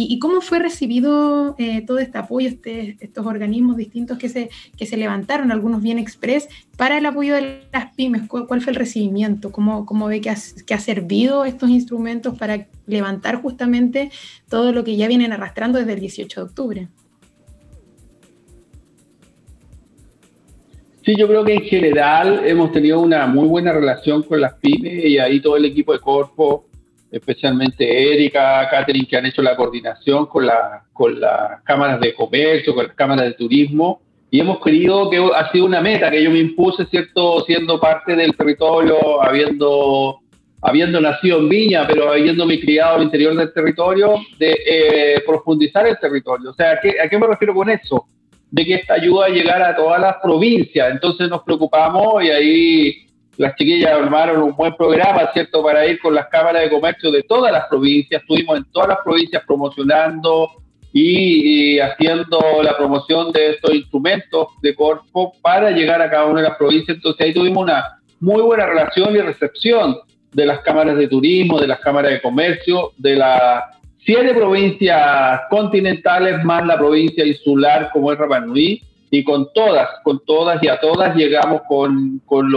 ¿Y, 0.00 0.20
cómo 0.20 0.40
fue 0.40 0.60
recibido 0.60 1.56
eh, 1.58 1.82
todo 1.84 1.98
este 1.98 2.18
apoyo, 2.18 2.46
este, 2.46 2.96
estos 3.00 3.26
organismos 3.26 3.76
distintos 3.76 4.16
que 4.16 4.28
se, 4.28 4.48
que 4.76 4.86
se 4.86 4.96
levantaron, 4.96 5.50
algunos 5.50 5.82
bien 5.82 5.98
express, 5.98 6.48
para 6.76 6.98
el 6.98 7.04
apoyo 7.04 7.34
de 7.34 7.64
las 7.72 7.96
pymes? 7.96 8.28
¿Cuál, 8.28 8.60
fue 8.60 8.70
el 8.70 8.76
recibimiento? 8.76 9.50
¿Cómo, 9.50 9.84
cómo 9.86 10.06
ve 10.06 10.20
que 10.20 10.30
ha, 10.30 10.36
que 10.64 10.72
ha, 10.72 10.78
servido 10.78 11.44
estos 11.44 11.68
instrumentos 11.68 12.38
para 12.38 12.68
levantar 12.86 13.42
justamente 13.42 14.12
todo 14.48 14.70
lo 14.70 14.84
que 14.84 14.94
ya 14.94 15.08
vienen 15.08 15.32
arrastrando 15.32 15.80
desde 15.80 15.94
el 15.94 16.00
18 16.00 16.40
de 16.42 16.46
octubre? 16.46 16.88
Sí, 21.04 21.16
yo 21.18 21.26
creo 21.26 21.44
que 21.44 21.54
en 21.54 21.62
general 21.62 22.42
hemos 22.46 22.70
tenido 22.70 23.00
una 23.00 23.26
muy 23.26 23.48
buena 23.48 23.72
relación 23.72 24.22
con 24.22 24.40
las 24.40 24.54
pymes 24.54 25.04
y 25.04 25.18
ahí 25.18 25.40
todo 25.40 25.56
el 25.56 25.64
equipo 25.64 25.92
de 25.92 25.98
Corpo 25.98 26.67
especialmente 27.10 28.12
Erika, 28.12 28.68
Catherine, 28.70 29.06
que 29.06 29.16
han 29.16 29.26
hecho 29.26 29.42
la 29.42 29.56
coordinación 29.56 30.26
con, 30.26 30.46
la, 30.46 30.84
con 30.92 31.18
las 31.20 31.62
cámaras 31.62 32.00
de 32.00 32.14
comercio, 32.14 32.74
con 32.74 32.86
las 32.86 32.94
cámaras 32.94 33.24
de 33.26 33.32
turismo, 33.32 34.00
y 34.30 34.40
hemos 34.40 34.60
querido 34.62 35.08
que 35.08 35.16
ha 35.16 35.50
sido 35.50 35.64
una 35.64 35.80
meta 35.80 36.10
que 36.10 36.22
yo 36.22 36.30
me 36.30 36.38
impuse, 36.38 36.84
¿cierto? 36.86 37.44
Siendo 37.46 37.80
parte 37.80 38.14
del 38.14 38.36
territorio, 38.36 39.22
habiendo, 39.22 40.18
habiendo 40.60 41.00
nacido 41.00 41.38
en 41.38 41.48
Viña, 41.48 41.86
pero 41.86 42.10
habiéndome 42.10 42.60
criado 42.60 42.96
al 42.96 43.04
interior 43.04 43.34
del 43.34 43.52
territorio, 43.54 44.16
de 44.38 44.52
eh, 44.66 45.22
profundizar 45.26 45.86
el 45.86 45.98
territorio. 45.98 46.50
O 46.50 46.54
sea, 46.54 46.72
¿a 46.72 46.80
qué, 46.80 47.00
¿a 47.00 47.08
qué 47.08 47.18
me 47.18 47.26
refiero 47.26 47.54
con 47.54 47.70
eso? 47.70 48.06
De 48.50 48.66
que 48.66 48.74
esta 48.74 48.94
ayuda 48.94 49.26
a 49.26 49.30
llegar 49.30 49.62
a 49.62 49.74
todas 49.74 49.98
las 49.98 50.16
provincias. 50.22 50.90
Entonces 50.90 51.30
nos 51.30 51.42
preocupamos 51.42 52.22
y 52.22 52.30
ahí 52.30 53.07
las 53.38 53.54
chiquillas 53.54 53.92
armaron 53.92 54.42
un 54.42 54.56
buen 54.56 54.74
programa, 54.74 55.30
¿cierto?, 55.32 55.62
para 55.62 55.86
ir 55.86 56.00
con 56.00 56.12
las 56.12 56.26
cámaras 56.26 56.62
de 56.62 56.70
comercio 56.70 57.12
de 57.12 57.22
todas 57.22 57.52
las 57.52 57.66
provincias. 57.68 58.20
Estuvimos 58.20 58.58
en 58.58 58.64
todas 58.72 58.88
las 58.88 58.98
provincias 59.04 59.44
promocionando 59.46 60.50
y, 60.92 61.78
haciendo 61.78 62.40
la 62.64 62.76
promoción 62.76 63.30
de 63.30 63.50
estos 63.50 63.72
instrumentos 63.74 64.48
de 64.60 64.74
Corfo 64.74 65.34
para 65.40 65.70
llegar 65.70 66.02
a 66.02 66.10
cada 66.10 66.26
una 66.26 66.42
de 66.42 66.48
las 66.48 66.58
provincias. 66.58 66.96
Entonces 66.96 67.26
ahí 67.26 67.32
tuvimos 67.32 67.62
una 67.62 68.00
muy 68.18 68.42
buena 68.42 68.66
relación 68.66 69.14
y 69.14 69.20
recepción 69.20 69.98
de 70.32 70.44
las 70.44 70.58
cámaras 70.62 70.96
de 70.96 71.06
turismo, 71.06 71.60
de 71.60 71.68
las 71.68 71.78
cámaras 71.78 72.10
de 72.10 72.20
comercio, 72.20 72.90
de 72.96 73.14
las 73.14 73.64
siete 74.04 74.34
provincias 74.34 75.42
continentales 75.48 76.42
más 76.44 76.66
la 76.66 76.76
provincia 76.76 77.24
insular 77.24 77.90
como 77.92 78.10
es 78.10 78.18
Rapanui 78.18 78.82
y 79.10 79.24
con 79.24 79.52
todas, 79.52 79.88
con 80.02 80.20
todas 80.24 80.62
y 80.62 80.68
a 80.68 80.78
todas 80.80 81.16
llegamos 81.16 81.62
con, 81.68 82.20
con, 82.26 82.50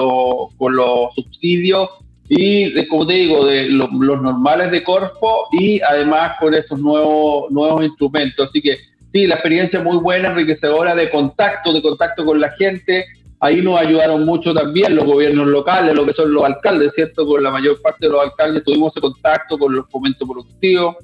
con 0.58 0.76
los 0.76 1.16
subsidios 1.16 1.90
y, 2.34 2.72
de, 2.72 2.88
como 2.88 3.06
te 3.06 3.14
digo, 3.14 3.46
de 3.46 3.66
los 3.66 3.92
normales 3.92 4.72
de 4.72 4.84
Corfo 4.84 5.48
y 5.52 5.82
además 5.82 6.38
con 6.40 6.54
estos 6.54 6.80
nuevos, 6.80 7.52
nuevos 7.52 7.84
instrumentos. 7.84 8.48
Así 8.48 8.62
que 8.62 8.78
sí, 9.12 9.28
la 9.28 9.36
experiencia 9.36 9.82
muy 9.82 9.98
buena, 9.98 10.30
enriquecedora 10.30 10.96
de 10.96 11.10
contacto, 11.10 11.74
de 11.74 11.82
contacto 11.82 12.24
con 12.24 12.40
la 12.40 12.52
gente. 12.52 13.06
Ahí 13.42 13.62
nos 13.62 13.78
ayudaron 13.78 14.24
mucho 14.24 14.54
también 14.54 14.96
los 14.96 15.06
gobiernos 15.06 15.48
locales, 15.48 15.94
lo 15.94 16.06
que 16.06 16.14
son 16.14 16.34
los 16.34 16.46
alcaldes, 16.46 16.94
¿cierto? 16.96 17.26
Con 17.26 17.44
la 17.44 17.52
mayor 17.52 17.82
parte 17.82 18.06
de 18.06 18.14
los 18.14 18.22
alcaldes 18.22 18.64
tuvimos 18.64 18.94
ese 18.94 19.02
contacto 19.02 19.58
con 19.58 19.76
los 19.76 19.90
fomentos 19.90 20.26
productivos. 20.26 20.96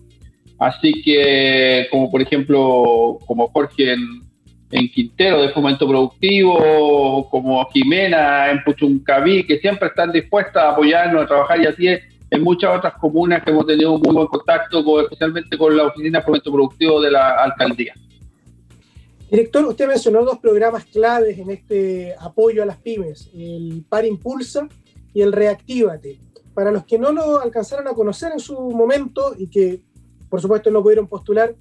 Así 0.60 1.01
que, 1.03 1.88
como 1.91 2.10
por 2.10 2.21
ejemplo, 2.21 3.17
como 3.25 3.49
Jorge 3.49 3.91
en, 3.93 4.27
en 4.71 4.89
Quintero 4.89 5.41
de 5.41 5.49
Fomento 5.49 5.88
Productivo, 5.88 7.30
como 7.30 7.65
Jimena 7.71 8.51
en 8.51 8.63
Puchuncaví, 8.63 9.45
que 9.45 9.60
siempre 9.60 9.88
están 9.88 10.12
dispuestas 10.12 10.63
a 10.63 10.69
apoyarnos, 10.71 11.23
a 11.23 11.27
trabajar 11.27 11.62
y 11.62 11.65
así 11.65 11.88
es 11.88 12.01
en 12.30 12.43
muchas 12.43 12.77
otras 12.77 12.93
comunas 12.95 13.43
que 13.43 13.51
hemos 13.51 13.65
tenido 13.65 13.93
un 13.93 14.01
muy 14.01 14.13
buen 14.13 14.27
contacto, 14.27 15.01
especialmente 15.01 15.58
con 15.58 15.75
la 15.75 15.86
Oficina 15.86 16.19
de 16.19 16.25
Fomento 16.25 16.51
Productivo 16.51 17.01
de 17.01 17.12
la 17.12 17.41
Alcaldía. 17.43 17.93
Director, 19.30 19.65
usted 19.65 19.88
mencionó 19.88 20.23
dos 20.23 20.39
programas 20.39 20.86
claves 20.86 21.38
en 21.38 21.49
este 21.49 22.15
apoyo 22.19 22.63
a 22.63 22.65
las 22.65 22.77
pymes, 22.77 23.30
el 23.34 23.84
Par 23.88 24.06
Impulsa 24.06 24.67
y 25.13 25.21
el 25.21 25.34
Reactívate. 25.34 26.19
Para 26.53 26.71
los 26.71 26.86
que 26.86 26.97
no 26.97 27.12
lo 27.12 27.39
alcanzaron 27.39 27.88
a 27.88 27.93
conocer 27.93 28.32
en 28.34 28.39
su 28.39 28.58
momento 28.71 29.34
y 29.38 29.47
que 29.47 29.82
por 30.30 30.41
supuesto 30.41 30.71
no 30.71 30.82
pudieron 30.82 31.08
postular, 31.08 31.56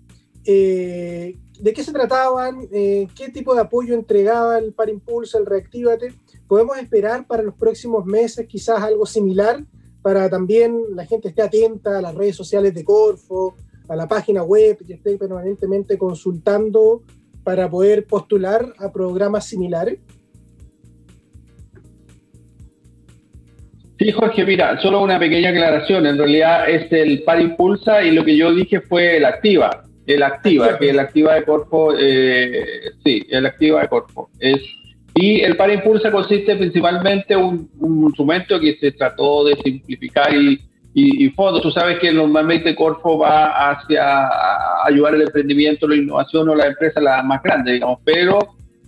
eh, 0.44 1.36
¿De 1.60 1.72
qué 1.72 1.82
se 1.82 1.92
trataban? 1.92 2.68
Eh, 2.72 3.08
¿Qué 3.14 3.30
tipo 3.30 3.54
de 3.54 3.62
apoyo 3.62 3.94
entregaba 3.94 4.58
el 4.58 4.72
Par 4.72 4.90
Impulso, 4.90 5.38
el 5.38 5.46
Reactívate? 5.46 6.12
¿Podemos 6.46 6.76
esperar 6.78 7.26
para 7.26 7.42
los 7.42 7.54
próximos 7.54 8.04
meses 8.04 8.46
quizás 8.46 8.82
algo 8.82 9.06
similar 9.06 9.64
para 10.02 10.30
también 10.30 10.84
la 10.94 11.04
gente 11.04 11.28
esté 11.28 11.42
atenta 11.42 11.98
a 11.98 12.02
las 12.02 12.14
redes 12.14 12.36
sociales 12.36 12.72
de 12.74 12.84
Corfo, 12.84 13.56
a 13.88 13.96
la 13.96 14.06
página 14.06 14.42
web 14.42 14.78
y 14.86 14.92
esté 14.92 15.16
permanentemente 15.16 15.98
consultando 15.98 17.02
para 17.42 17.68
poder 17.68 18.06
postular 18.06 18.72
a 18.78 18.92
programas 18.92 19.46
similares? 19.46 19.98
Sí, 23.98 24.12
Jorge, 24.12 24.44
mira, 24.44 24.78
solo 24.80 25.02
una 25.02 25.18
pequeña 25.18 25.50
aclaración. 25.50 26.06
En 26.06 26.18
realidad 26.18 26.68
es 26.68 26.92
el 26.92 27.22
Par 27.22 27.40
Impulsa 27.40 28.02
y 28.02 28.10
lo 28.12 28.24
que 28.24 28.36
yo 28.36 28.54
dije 28.54 28.82
fue 28.82 29.16
el 29.16 29.24
Activa. 29.24 29.85
El 30.06 30.22
activa, 30.22 30.78
que 30.78 30.90
el 30.90 30.98
activa 30.98 31.34
de 31.34 31.44
Corfo, 31.44 31.94
eh, 31.98 32.92
sí, 33.04 33.26
el 33.28 33.46
activa 33.46 33.82
de 33.82 33.88
Corfo. 33.88 34.30
Es, 34.38 34.60
y 35.14 35.40
el 35.40 35.56
para 35.56 35.74
impulsa 35.74 36.12
consiste 36.12 36.56
principalmente 36.56 37.34
en 37.34 37.40
un, 37.40 37.70
un, 37.80 38.04
instrumento 38.04 38.60
que 38.60 38.76
se 38.76 38.92
trató 38.92 39.44
de 39.46 39.56
simplificar 39.56 40.32
y, 40.34 40.60
y, 40.94 41.28
fondo. 41.30 41.60
Tú 41.60 41.70
sabes 41.70 41.98
que 41.98 42.12
normalmente 42.12 42.74
Corfo 42.74 43.18
va 43.18 43.70
hacia 43.70 44.28
ayudar 44.84 45.14
el 45.14 45.22
emprendimiento, 45.22 45.88
la 45.88 45.96
innovación 45.96 46.48
o 46.48 46.54
la 46.54 46.66
empresa 46.66 47.00
la 47.00 47.22
más 47.22 47.42
grande, 47.42 47.72
digamos, 47.72 47.98
pero 48.04 48.38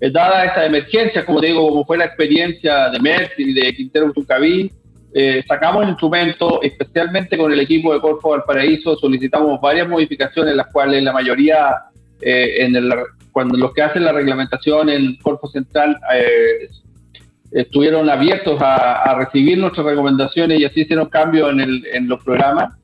eh, 0.01 0.11
dada 0.11 0.45
esta 0.45 0.65
emergencia, 0.65 1.27
como 1.27 1.41
digo, 1.41 1.69
como 1.69 1.85
fue 1.85 1.99
la 1.99 2.05
experiencia 2.05 2.89
de 2.91 3.01
Merck 3.01 3.39
y 3.39 3.53
de 3.53 3.75
Quintero 3.75 4.13
Tucaví, 4.13 4.71
eh, 5.15 5.43
sacamos 5.47 5.85
el 5.85 5.91
instrumento, 5.91 6.61
especialmente 6.63 7.39
con 7.39 7.53
el 7.53 7.61
equipo 7.61 7.95
de 7.95 8.01
Corfo 8.01 8.31
Valparaíso, 8.31 8.97
solicitamos 8.97 9.61
varias 9.61 9.89
modificaciones, 9.89 10.55
las 10.55 10.69
cuales 10.69 11.03
la 11.03 11.13
mayoría, 11.13 11.77
eh, 12.21 12.65
en 12.65 12.77
el, 12.77 12.93
cuando 13.33 13.57
los 13.57 13.73
que 13.73 13.83
hacen 13.83 14.05
la 14.05 14.13
reglamentación 14.13 14.91
en 14.91 15.17
Corfo 15.17 15.49
Central 15.49 15.99
eh, 16.15 16.69
estuvieron 17.53 18.11
abiertos 18.11 18.61
a, 18.61 19.15
recibir 19.19 19.57
nuestras 19.57 19.87
recomendaciones 19.87 20.61
y 20.61 20.67
así 20.67 20.83
hicieron 20.83 21.09
cambios 21.09 21.51
en, 21.53 21.83
en 21.93 22.09
los 22.09 22.23
programas. 22.23 22.75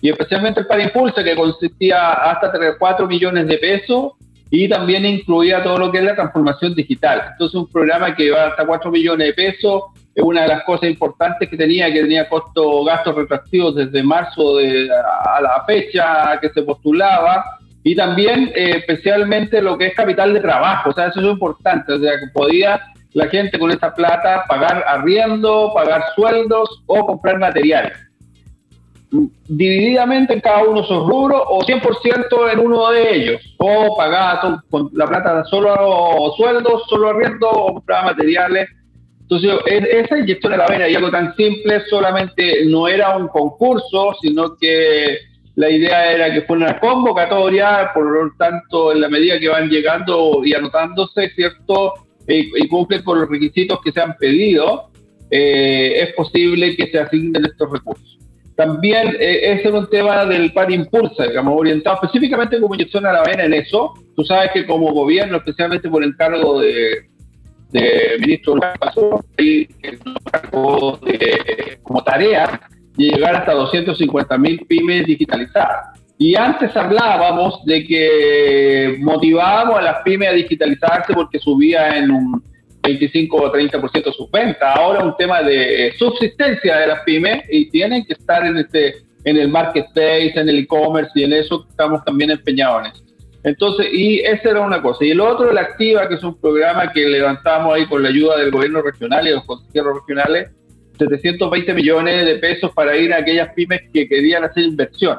Y 0.00 0.08
especialmente 0.08 0.60
el 0.60 0.66
Para 0.66 0.82
Impulso, 0.82 1.22
que 1.22 1.34
consistía 1.34 2.12
hasta 2.12 2.52
4 2.78 3.06
millones 3.06 3.46
de 3.46 3.58
pesos 3.58 4.12
y 4.50 4.68
también 4.68 5.04
incluía 5.04 5.62
todo 5.62 5.78
lo 5.78 5.90
que 5.90 5.98
es 5.98 6.04
la 6.04 6.14
transformación 6.14 6.74
digital. 6.74 7.22
Entonces, 7.32 7.54
un 7.54 7.68
programa 7.68 8.14
que 8.14 8.30
va 8.30 8.48
hasta 8.48 8.66
4 8.66 8.90
millones 8.90 9.28
de 9.28 9.34
pesos 9.34 9.82
es 10.14 10.22
una 10.22 10.42
de 10.42 10.48
las 10.48 10.64
cosas 10.64 10.88
importantes 10.88 11.48
que 11.48 11.56
tenía, 11.56 11.92
que 11.92 12.02
tenía 12.02 12.28
costo 12.28 12.84
gastos 12.84 13.16
retractivos 13.16 13.74
desde 13.74 14.02
marzo 14.02 14.58
de, 14.58 14.88
a 14.90 15.40
la 15.40 15.64
fecha 15.66 16.38
que 16.40 16.50
se 16.50 16.62
postulaba, 16.62 17.44
Y 17.82 17.94
también 17.94 18.50
eh, 18.54 18.76
especialmente 18.78 19.60
lo 19.60 19.76
que 19.76 19.88
es 19.88 19.94
capital 19.94 20.32
de 20.32 20.40
trabajo, 20.40 20.90
o 20.90 20.92
sea, 20.92 21.08
eso 21.08 21.20
es 21.20 21.26
importante, 21.26 21.92
o 21.92 21.98
sea, 21.98 22.12
que 22.12 22.28
podía 22.32 22.80
la 23.12 23.28
gente 23.28 23.58
con 23.58 23.70
esa 23.70 23.94
plata 23.94 24.44
pagar 24.48 24.84
arriendo, 24.86 25.72
pagar 25.74 26.02
sueldos 26.14 26.82
o 26.86 27.06
comprar 27.06 27.38
materiales. 27.38 27.92
Divididamente 29.46 30.32
en 30.32 30.40
cada 30.40 30.64
uno 30.64 30.80
de 30.80 30.86
esos 30.86 31.06
rubros 31.06 31.42
o 31.46 31.60
100% 31.60 32.52
en 32.52 32.58
uno 32.58 32.90
de 32.90 33.16
ellos. 33.16 33.54
O 33.58 33.96
pagaba 33.96 34.60
con 34.68 34.90
la 34.92 35.06
plata 35.06 35.44
solo 35.44 36.32
sueldos, 36.36 36.82
solo 36.88 37.10
arriendo 37.10 37.48
o 37.48 37.74
compraba 37.74 38.06
materiales. 38.06 38.68
Entonces, 39.28 39.52
esa 39.66 40.18
inyección 40.18 40.52
de 40.52 40.58
la 40.58 40.66
vena 40.66 40.88
y 40.88 40.94
algo 40.94 41.10
tan 41.10 41.34
simple, 41.34 41.82
solamente 41.88 42.64
no 42.66 42.86
era 42.88 43.16
un 43.16 43.28
concurso, 43.28 44.14
sino 44.20 44.56
que 44.56 45.18
la 45.56 45.70
idea 45.70 46.12
era 46.12 46.32
que 46.32 46.42
fuera 46.42 46.66
una 46.66 46.80
convocatoria, 46.80 47.90
por 47.94 48.04
lo 48.04 48.32
tanto, 48.38 48.92
en 48.92 49.00
la 49.00 49.08
medida 49.08 49.40
que 49.40 49.48
van 49.48 49.70
llegando 49.70 50.44
y 50.44 50.52
anotándose, 50.54 51.30
¿cierto? 51.30 51.94
y 52.26 52.66
cumplen 52.68 53.02
con 53.02 53.20
los 53.20 53.28
requisitos 53.28 53.80
que 53.82 53.92
se 53.92 54.00
han 54.00 54.16
pedido, 54.16 54.90
eh, 55.30 56.02
es 56.02 56.14
posible 56.14 56.76
que 56.76 56.86
se 56.86 56.98
asignen 56.98 57.44
estos 57.44 57.70
recursos. 57.70 58.18
También 58.56 59.16
eh, 59.18 59.52
ese 59.52 59.68
es 59.68 59.74
un 59.74 59.88
tema 59.90 60.24
del 60.26 60.52
PAN 60.52 60.72
Impulsa, 60.72 61.26
digamos, 61.26 61.54
orientado 61.58 61.96
específicamente 61.96 62.60
como 62.60 62.74
inyección 62.74 63.04
a 63.04 63.12
la 63.12 63.24
vena 63.24 63.44
en 63.44 63.54
eso. 63.54 63.94
Tú 64.14 64.22
sabes 64.24 64.52
que 64.52 64.64
como 64.64 64.92
gobierno, 64.92 65.38
especialmente 65.38 65.88
por 65.88 66.04
encargo 66.04 66.60
de, 66.60 67.08
de 67.74 68.16
ministro 68.20 68.54
y 69.36 69.66
de, 69.66 71.78
como 71.82 72.02
tarea 72.04 72.60
llegar 72.96 73.34
hasta 73.34 73.52
250 73.52 74.38
mil 74.38 74.64
pymes 74.66 75.06
digitalizadas. 75.06 76.00
Y 76.16 76.36
antes 76.36 76.74
hablábamos 76.76 77.64
de 77.64 77.84
que 77.84 78.96
motivábamos 79.00 79.80
a 79.80 79.82
las 79.82 80.02
pymes 80.02 80.28
a 80.28 80.32
digitalizarse 80.32 81.12
porque 81.12 81.40
subía 81.40 81.98
en 81.98 82.12
un 82.12 82.44
25 82.84 83.36
o 83.36 83.52
30% 83.52 84.14
sus 84.14 84.30
ventas. 84.30 84.76
Ahora 84.76 85.02
un 85.02 85.16
tema 85.16 85.42
de 85.42 85.92
subsistencia 85.98 86.76
de 86.76 86.86
las 86.86 87.00
pymes 87.00 87.42
y 87.50 87.68
tienen 87.70 88.04
que 88.04 88.12
estar 88.12 88.46
en 88.46 88.58
este 88.58 89.02
en 89.24 89.38
el 89.38 89.48
marketplace, 89.48 90.34
en 90.36 90.48
el 90.48 90.58
e-commerce 90.58 91.10
y 91.14 91.24
en 91.24 91.32
eso 91.32 91.66
estamos 91.68 92.04
también 92.04 92.30
empeñados 92.30 92.84
en 92.84 92.92
eso. 92.92 93.03
Entonces, 93.44 93.88
y 93.92 94.20
esa 94.20 94.50
era 94.50 94.60
una 94.62 94.80
cosa. 94.80 95.04
Y 95.04 95.10
el 95.10 95.20
otro, 95.20 95.52
la 95.52 95.60
Activa, 95.60 96.08
que 96.08 96.14
es 96.14 96.24
un 96.24 96.40
programa 96.40 96.90
que 96.92 97.06
levantamos 97.06 97.74
ahí 97.74 97.86
con 97.86 98.02
la 98.02 98.08
ayuda 98.08 98.38
del 98.38 98.50
gobierno 98.50 98.80
regional 98.80 99.24
y 99.24 99.28
de 99.28 99.36
los 99.36 99.44
consejeros 99.44 99.98
regionales, 100.00 100.50
720 100.98 101.74
millones 101.74 102.24
de 102.24 102.36
pesos 102.36 102.72
para 102.74 102.96
ir 102.96 103.12
a 103.12 103.18
aquellas 103.18 103.52
pymes 103.54 103.82
que 103.92 104.08
querían 104.08 104.44
hacer 104.44 104.64
inversión. 104.64 105.18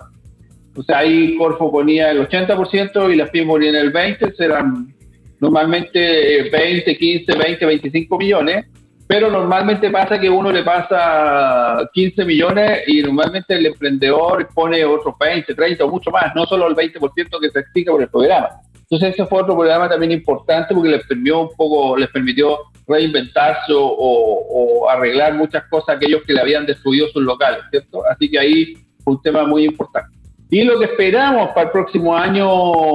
O 0.76 0.82
sea, 0.82 1.00
ahí 1.00 1.38
Corfo 1.38 1.72
ponía 1.72 2.12
el 2.12 2.28
80% 2.28 3.14
y 3.14 3.16
las 3.16 3.30
pymes 3.30 3.48
ponían 3.48 3.76
el 3.76 3.94
20%, 3.94 4.36
serán 4.36 4.94
normalmente 5.40 6.50
20, 6.50 6.98
15, 6.98 7.38
20, 7.38 7.66
25 7.66 8.18
millones, 8.18 8.66
pero 9.08 9.30
normalmente 9.30 9.90
pasa 9.92 10.20
que 10.20 10.30
uno 10.30 10.52
le 10.52 10.64
pasa 10.64 11.88
15 11.94 12.26
millones 12.26 12.84
y 12.88 13.04
normalmente 13.04 13.54
el 13.54 13.68
emprendedor 13.68 14.48
pone 14.54 14.84
otros 14.84 15.16
20, 15.20 15.54
30 15.54 15.86
o 15.86 15.90
mucho 15.90 16.10
más, 16.10 16.34
no 16.36 16.46
solo 16.46 16.68
el 16.68 16.76
20% 16.76 17.40
que 17.40 17.50
se 17.50 17.60
explica 17.60 17.92
por 17.92 18.02
el 18.02 18.10
programa. 18.10 18.50
Entonces 18.82 19.14
ese 19.14 19.26
fue 19.26 19.42
otro 19.42 19.56
programa 19.56 19.90
también 19.90 20.12
importante 20.12 20.74
porque 20.74 20.90
les 20.90 21.06
permitió 21.06 21.42
un 21.42 21.56
poco, 21.56 21.98
les 21.98 22.10
permitió 22.10 22.60
reinventarse 22.88 23.74
o, 23.74 23.80
o 23.80 24.90
arreglar 24.90 25.34
muchas 25.34 25.64
cosas 25.70 25.90
a 25.90 25.94
aquellos 25.94 26.24
que 26.24 26.34
le 26.34 26.42
habían 26.42 26.66
destruido 26.66 27.08
sus 27.10 27.24
locales, 27.24 27.62
¿cierto? 27.72 28.04
Así 28.08 28.30
que 28.30 28.40
ahí 28.40 28.78
fue 29.04 29.14
un 29.16 29.22
tema 29.22 29.46
muy 29.46 29.66
importante. 29.66 30.16
Y 30.50 30.64
lo 30.64 30.78
que 30.80 30.86
esperamos 30.86 31.50
para 31.50 31.68
el 31.68 31.72
próximo 31.72 32.16
año, 32.16 32.48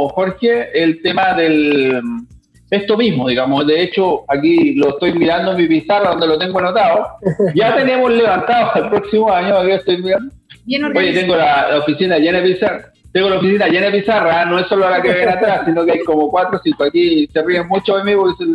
Jorge, 0.08 0.70
el 0.80 1.02
tema 1.02 1.34
del 1.34 2.00
esto 2.70 2.96
mismo, 2.96 3.28
digamos. 3.28 3.66
De 3.66 3.83
hecho, 3.83 4.24
aquí 4.28 4.74
lo 4.74 4.90
estoy 4.90 5.12
mirando 5.12 5.52
en 5.52 5.56
mi 5.59 5.66
pizarra 5.66 6.11
donde 6.11 6.28
lo 6.28 6.38
tengo 6.38 6.59
anotado. 6.61 7.06
Ya 7.54 7.74
tenemos 7.76 8.12
levantado 8.12 8.83
el 8.83 8.90
próximo 8.90 9.30
año, 9.30 9.56
aquí 9.56 9.72
estoy 9.72 10.02
mirando. 10.02 10.33
Oye, 10.94 11.12
tengo 11.12 11.37
la, 11.37 11.78
oficina 11.78 12.18
llena 12.18 12.40
de 12.40 12.54
pizarra. 12.54 12.92
Tengo 13.12 13.28
la 13.28 13.38
oficina 13.38 13.66
llena 13.66 13.87
de 13.87 14.00
pizarra, 14.00 14.44
no 14.44 14.59
es 14.61 14.68
solo 14.68 14.88
la 14.88 15.02
que 15.02 15.12
ven 15.12 15.28
atrás, 15.28 15.62
sino 15.66 15.85
que 15.85 15.92
hay 15.92 16.00
como 16.04 16.30
cuatro 16.30 16.59
o 16.59 16.61
cinco. 16.62 16.85
Aquí 16.85 17.28
se 17.33 17.42
ríen 17.42 17.66
mucho 17.66 17.96
de 17.96 18.04
mí 18.04 18.12
porque 18.14 18.44
es 18.44 18.50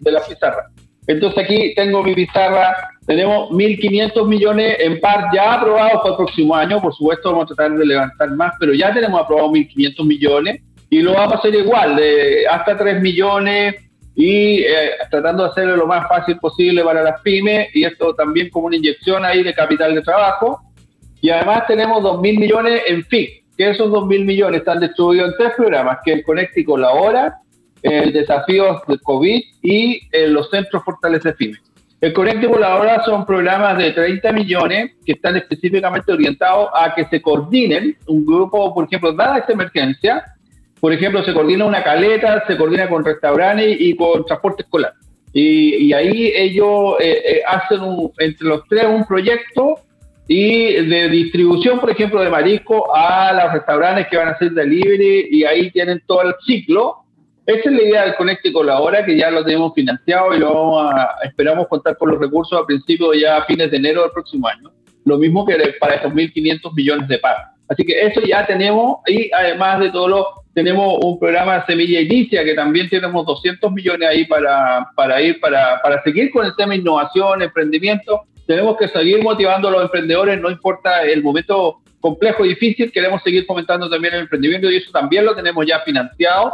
de 0.00 0.12
la 0.12 0.20
pizarra. 0.20 0.70
Entonces 1.06 1.42
aquí 1.42 1.74
tengo 1.74 2.02
mi 2.02 2.14
pizarra, 2.14 2.76
tenemos 3.06 3.50
1.500 3.50 4.28
millones 4.28 4.76
en 4.78 5.00
par 5.00 5.30
ya 5.34 5.54
aprobados 5.54 6.02
para 6.02 6.10
el 6.10 6.16
próximo 6.16 6.54
año, 6.54 6.82
por 6.82 6.94
supuesto 6.94 7.30
vamos 7.30 7.50
a 7.50 7.54
tratar 7.54 7.78
de 7.78 7.86
levantar 7.86 8.30
más, 8.32 8.52
pero 8.60 8.74
ya 8.74 8.92
tenemos 8.92 9.18
aprobados 9.18 9.52
1.500 9.52 10.06
millones 10.06 10.60
y 10.90 11.02
lo 11.02 11.14
vamos 11.14 11.34
a 11.34 11.38
hacer 11.38 11.54
igual, 11.54 11.96
de 11.96 12.46
hasta 12.48 12.76
3 12.76 13.00
millones 13.00 13.74
y 14.14 14.62
eh, 14.62 14.92
tratando 15.10 15.44
de 15.44 15.50
hacerlo 15.50 15.76
lo 15.76 15.86
más 15.86 16.08
fácil 16.08 16.38
posible 16.38 16.82
para 16.82 17.02
las 17.02 17.20
pymes 17.20 17.68
y 17.74 17.84
esto 17.84 18.14
también 18.14 18.50
como 18.50 18.66
una 18.66 18.76
inyección 18.76 19.24
ahí 19.24 19.42
de 19.42 19.54
capital 19.54 19.94
de 19.94 20.02
trabajo. 20.02 20.60
Y 21.20 21.30
además 21.30 21.66
tenemos 21.66 22.02
2.000 22.02 22.38
millones 22.38 22.82
en 22.86 23.04
FIC, 23.04 23.44
que 23.56 23.70
esos 23.70 23.90
2.000 23.90 24.24
millones 24.24 24.60
están 24.60 24.80
distribuidos 24.80 25.30
en 25.30 25.36
tres 25.36 25.52
programas, 25.56 25.98
que 26.04 26.12
es 26.12 26.18
el 26.18 26.24
Conecti 26.24 26.64
Colabora, 26.64 27.38
el 27.82 28.12
desafío 28.12 28.80
de 28.86 28.98
COVID 28.98 29.40
y 29.62 30.00
los 30.28 30.48
centros 30.50 30.82
Fortalece 30.84 31.32
Pymes. 31.32 31.60
El 32.00 32.12
Conecte 32.12 32.48
ahora 32.64 33.02
son 33.04 33.26
programas 33.26 33.76
de 33.76 33.90
30 33.90 34.30
millones 34.30 34.92
que 35.04 35.12
están 35.12 35.36
específicamente 35.36 36.12
orientados 36.12 36.70
a 36.72 36.94
que 36.94 37.04
se 37.06 37.20
coordinen 37.20 37.96
un 38.06 38.24
grupo, 38.24 38.72
por 38.72 38.84
ejemplo, 38.84 39.12
dada 39.12 39.38
esta 39.38 39.52
emergencia, 39.52 40.24
por 40.80 40.92
ejemplo, 40.92 41.24
se 41.24 41.34
coordina 41.34 41.64
una 41.64 41.82
caleta, 41.82 42.44
se 42.46 42.56
coordina 42.56 42.88
con 42.88 43.04
restaurantes 43.04 43.76
y 43.80 43.96
con 43.96 44.24
transporte 44.24 44.62
escolar. 44.62 44.92
Y, 45.32 45.92
ahí 45.92 46.32
ellos 46.34 46.96
eh, 47.00 47.22
eh, 47.24 47.42
hacen 47.46 47.80
entre 48.18 48.48
los 48.48 48.62
tres 48.68 48.86
un 48.86 49.06
proyecto 49.06 49.80
y 50.26 50.72
de 50.86 51.08
distribución, 51.08 51.78
por 51.80 51.90
ejemplo, 51.90 52.20
de 52.22 52.30
marisco 52.30 52.94
a 52.94 53.32
los 53.32 53.52
restaurantes 53.52 54.08
que 54.08 54.16
van 54.16 54.28
a 54.28 54.30
hacer 54.32 54.52
delivery 54.52 55.28
y 55.30 55.44
ahí 55.44 55.70
tienen 55.70 56.02
todo 56.06 56.22
el 56.22 56.34
ciclo 56.44 57.04
esa 57.48 57.70
es 57.70 57.76
la 57.76 57.82
idea 57.82 58.02
del 58.04 58.14
Conecte 58.16 58.52
Colabora, 58.52 59.06
que 59.06 59.16
ya 59.16 59.30
lo 59.30 59.42
tenemos 59.42 59.72
financiado 59.72 60.34
y 60.34 60.38
lo 60.38 60.52
vamos 60.52 60.92
a, 60.92 61.16
esperamos 61.24 61.66
contar 61.66 61.96
con 61.96 62.10
los 62.10 62.20
recursos 62.20 62.60
a 62.60 62.66
principios 62.66 63.16
ya 63.18 63.38
a 63.38 63.46
fines 63.46 63.70
de 63.70 63.78
enero 63.78 64.02
del 64.02 64.10
próximo 64.10 64.46
año. 64.48 64.70
Lo 65.06 65.16
mismo 65.16 65.46
que 65.46 65.56
para 65.80 65.94
estos 65.94 66.12
1.500 66.12 66.74
millones 66.74 67.08
de 67.08 67.18
pagos. 67.18 67.46
Así 67.70 67.84
que 67.84 68.06
eso 68.06 68.20
ya 68.20 68.46
tenemos 68.46 68.98
y 69.06 69.30
además 69.32 69.80
de 69.80 69.90
todo 69.90 70.08
lo 70.08 70.26
tenemos 70.58 70.98
un 71.04 71.20
programa 71.20 71.64
Semilla 71.66 72.00
Inicia 72.00 72.42
que 72.42 72.54
también 72.54 72.88
tenemos 72.88 73.24
200 73.24 73.70
millones 73.70 74.08
ahí 74.08 74.24
para, 74.24 74.88
para 74.96 75.22
ir, 75.22 75.38
para, 75.38 75.80
para 75.80 76.02
seguir 76.02 76.32
con 76.32 76.44
el 76.44 76.56
tema 76.56 76.74
innovación, 76.74 77.42
emprendimiento. 77.42 78.22
Tenemos 78.44 78.76
que 78.76 78.88
seguir 78.88 79.22
motivando 79.22 79.68
a 79.68 79.70
los 79.70 79.82
emprendedores, 79.82 80.40
no 80.40 80.50
importa 80.50 81.04
el 81.04 81.22
momento 81.22 81.76
complejo 82.00 82.44
y 82.44 82.48
difícil, 82.48 82.90
queremos 82.90 83.22
seguir 83.22 83.44
fomentando 83.46 83.88
también 83.88 84.14
el 84.14 84.22
emprendimiento 84.22 84.68
y 84.68 84.78
eso 84.78 84.90
también 84.90 85.24
lo 85.24 85.36
tenemos 85.36 85.64
ya 85.64 85.78
financiado 85.80 86.52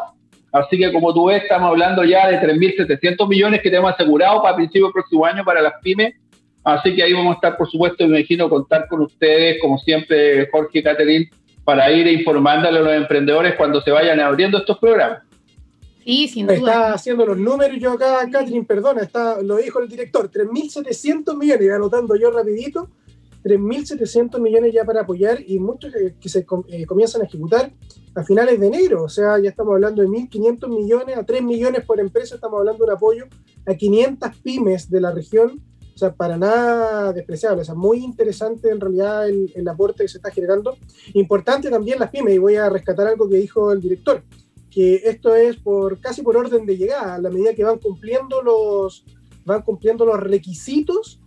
Así 0.53 0.77
que 0.79 0.93
como 0.93 1.15
tú 1.15 1.27
ves, 1.27 1.43
estamos 1.43 1.71
hablando 1.71 2.05
ya 2.05 2.29
de 2.29 2.39
3.700 2.41 3.27
millones 3.27 3.63
que 3.63 3.71
tenemos 3.71 3.93
asegurados 3.93 4.43
para 4.43 4.55
principio 4.55 4.85
del 4.85 4.93
próximo 4.93 5.25
año 5.25 5.45
para 5.45 5.63
las 5.63 5.73
pymes. 5.83 6.15
Así 6.63 6.95
que 6.95 7.03
ahí 7.03 7.13
vamos 7.15 7.33
a 7.33 7.35
estar, 7.37 7.57
por 7.57 7.69
supuesto, 7.69 8.07
me 8.07 8.19
imagino, 8.19 8.51
contar 8.51 8.87
con 8.87 9.01
ustedes, 9.01 9.61
como 9.61 9.79
siempre, 9.79 10.49
Jorge 10.53 10.79
y 10.79 10.83
para 11.65 11.91
ir 11.91 12.07
informándole 12.07 12.79
a 12.79 12.83
los 12.83 12.95
emprendedores 12.95 13.55
cuando 13.57 13.81
se 13.81 13.91
vayan 13.91 14.21
abriendo 14.21 14.59
estos 14.59 14.79
programas. 14.79 15.23
Sí, 16.05 16.29
sin 16.29 16.47
duda. 16.47 16.57
Está 16.57 16.93
haciendo 16.93 17.25
los 17.25 17.39
números 17.39 17.79
yo 17.81 17.93
acá, 17.93 18.29
Catherine, 18.31 18.67
perdona, 18.67 19.03
está, 19.03 19.41
lo 19.41 19.57
dijo 19.57 19.81
el 19.81 19.89
director, 19.89 20.31
3.700 20.31 21.37
millones, 21.37 21.71
anotando 21.71 22.15
yo 22.15 22.31
rapidito, 22.31 22.91
3.700 23.43 24.39
millones 24.41 24.73
ya 24.73 24.85
para 24.85 25.03
apoyar 25.03 25.39
y 25.47 25.59
muchos 25.59 25.93
que, 26.21 26.29
se 26.29 26.47
eh, 26.69 26.87
comienzan 26.87 27.23
a 27.23 27.25
ejecutar 27.25 27.71
a 28.15 28.25
finales 28.25 28.59
de 28.59 28.67
enero. 28.67 29.05
O 29.05 29.09
sea, 29.09 29.39
ya 29.39 29.51
estamos 29.51 29.75
hablando 29.75 30.03
de 30.03 30.09
1.500 30.09 30.69
millones 30.69 31.17
a 31.17 31.25
3 31.25 31.43
millones 31.43 31.85
por 31.85 32.01
empresa. 32.01 32.37
Estamos 32.37 32.59
hablando 32.59 32.85
de 32.85 32.91
un 32.91 32.97
apoyo 32.97 33.27
a 33.67 33.75
500 33.75 34.31
pymes 34.43 34.91
de 34.91 35.01
la 35.01 35.13
región. 35.13 35.61
O 35.95 35.99
sea, 35.99 36.13
para 36.13 36.37
nada 36.37 37.13
despreciable. 37.13 37.63
O 37.63 37.65
sea, 37.65 37.75
muy 37.75 37.99
interesante 37.99 38.71
en 38.71 38.81
realidad 38.81 39.29
el, 39.29 39.53
el 39.55 39.69
aporte 39.69 40.03
que 40.03 40.09
se 40.09 40.19
está 40.19 40.31
generando. 40.31 40.77
Importante 41.13 41.71
también 41.71 41.99
las 41.99 42.11
pymes. 42.11 42.35
Y 42.35 42.39
voy 42.39 42.57
a 42.57 42.69
rescatar 42.69 43.07
algo 43.07 43.29
que 43.29 43.37
dijo 43.37 43.73
el 43.73 43.81
director. 43.81 44.23
Que 44.71 44.97
esto 45.05 45.35
es 45.35 45.57
por 45.57 46.01
casi 46.01 46.23
por 46.23 46.37
orden 46.37 46.67
de 46.67 46.77
llegada. 46.77 47.15
A 47.15 47.19
la 47.21 47.31
medida 47.31 47.55
que 47.55 47.65
van 47.65 47.79
cumpliendo 47.79 48.43
los, 48.43 49.05
van 49.45 49.63
cumpliendo 49.63 50.05
los 50.05 50.19
requisitos 50.19 51.21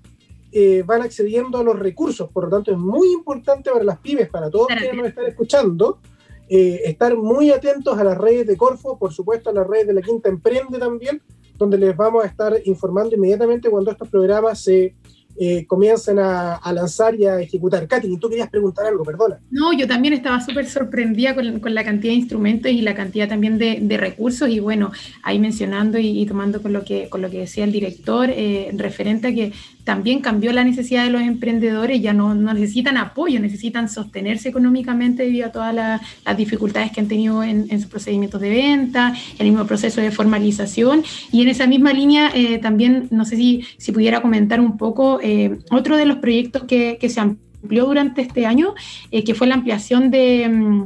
eh, 0.52 0.82
van 0.86 1.02
accediendo 1.02 1.58
a 1.58 1.64
los 1.64 1.78
recursos. 1.78 2.30
Por 2.32 2.46
lo 2.46 2.50
tanto, 2.50 2.72
es 2.72 2.78
muy 2.78 3.12
importante 3.12 3.70
para 3.70 3.84
las 3.84 4.00
pymes, 4.00 4.30
para 4.30 4.50
todos 4.50 4.68
que 4.68 4.94
nos 4.94 5.08
están 5.08 5.26
escuchando, 5.26 6.00
eh, 6.48 6.82
estar 6.86 7.18
muy 7.18 7.52
atentos 7.52 7.98
a 7.98 8.04
las 8.04 8.18
redes 8.18 8.48
de 8.48 8.56
Corfo, 8.56 8.98
por 8.98 9.14
supuesto 9.14 9.50
a 9.50 9.54
las 9.54 9.68
redes 9.68 9.88
de 9.88 9.94
la 9.94 10.02
Quinta 10.02 10.30
Emprende 10.30 10.80
también, 10.80 11.22
donde 11.58 11.78
les 11.78 11.96
vamos 11.96 12.24
a 12.24 12.28
estar 12.28 12.54
informando 12.66 13.16
inmediatamente 13.16 13.70
cuando 13.70 13.92
estos 13.92 14.08
programas 14.10 14.60
se 14.60 14.96
eh, 15.40 15.68
comiencen 15.68 16.18
a, 16.18 16.60
lanzar 16.74 17.14
y 17.14 17.26
a 17.26 17.40
ejecutar. 17.40 17.88
Katy, 17.88 18.18
tú 18.18 18.28
querías 18.28 18.50
preguntar 18.50 18.88
algo, 18.88 19.04
perdona. 19.04 19.40
No, 19.52 19.72
yo 19.72 19.88
también 19.88 20.16
estaba 20.16 20.42
súper 20.42 20.66
sorprendida 20.66 21.36
con, 21.36 21.76
la 21.76 21.84
cantidad 21.84 22.12
de 22.12 22.18
instrumentos 22.18 22.72
y 22.72 22.82
la 22.82 22.96
cantidad 22.96 23.30
también 23.30 23.60
de, 23.60 23.98
recursos 23.98 24.50
y 24.50 24.60
bueno, 24.60 24.92
ahí 25.22 25.38
mencionando 25.38 26.00
y, 26.00 26.26
tomando 26.26 26.64
con 26.64 26.74
lo 26.74 26.84
que, 26.84 27.08
con 27.10 27.22
lo 27.22 27.30
que 27.30 27.40
decía 27.40 27.66
el 27.66 27.72
director, 27.72 28.32
eh, 28.32 28.72
referente 28.74 29.28
a 29.28 29.34
que 29.34 29.54
también 29.88 30.20
cambió 30.20 30.52
la 30.52 30.66
necesidad 30.66 31.06
de 31.06 31.12
los 31.12 31.22
emprendedores, 31.22 32.02
ya 32.02 32.12
no, 32.12 32.36
necesitan 32.36 32.98
apoyo, 32.98 33.40
necesitan 33.40 33.88
sostenerse 33.88 34.50
económicamente 34.50 35.24
debido 35.24 35.48
a 35.48 35.52
todas 35.54 35.74
las 35.74 36.38
dificultades 36.38 36.92
que 36.92 37.00
han 37.00 37.08
tenido 37.08 37.42
en, 37.42 37.70
sus 37.80 37.86
procedimientos 37.86 38.42
de 38.42 38.50
venta, 38.50 39.14
el 39.40 39.48
mismo 39.48 39.66
proceso 39.66 40.02
de 40.02 40.12
formalización. 40.12 41.04
Y 41.32 41.42
en 41.42 41.48
esa 41.48 41.68
misma 41.68 41.94
línea, 41.94 42.32
eh, 42.36 42.58
también, 42.58 43.08
no 43.12 43.24
sé 43.24 43.38
si, 43.38 43.64
si 43.78 43.94
pudiera 43.94 44.22
comentar 44.22 44.60
un 44.60 44.78
poco, 44.78 45.22
eh, 45.24 45.58
otro 45.72 45.96
de 45.96 46.06
los 46.06 46.18
proyectos 46.18 46.66
que, 46.66 46.98
que, 47.00 47.08
se 47.08 47.22
amplió 47.22 47.86
durante 47.86 48.22
este 48.22 48.46
año, 48.46 48.76
eh, 49.12 49.24
que 49.24 49.36
fue 49.36 49.48
la 49.48 49.56
ampliación 49.56 50.12
de... 50.12 50.50
Mm, 50.50 50.84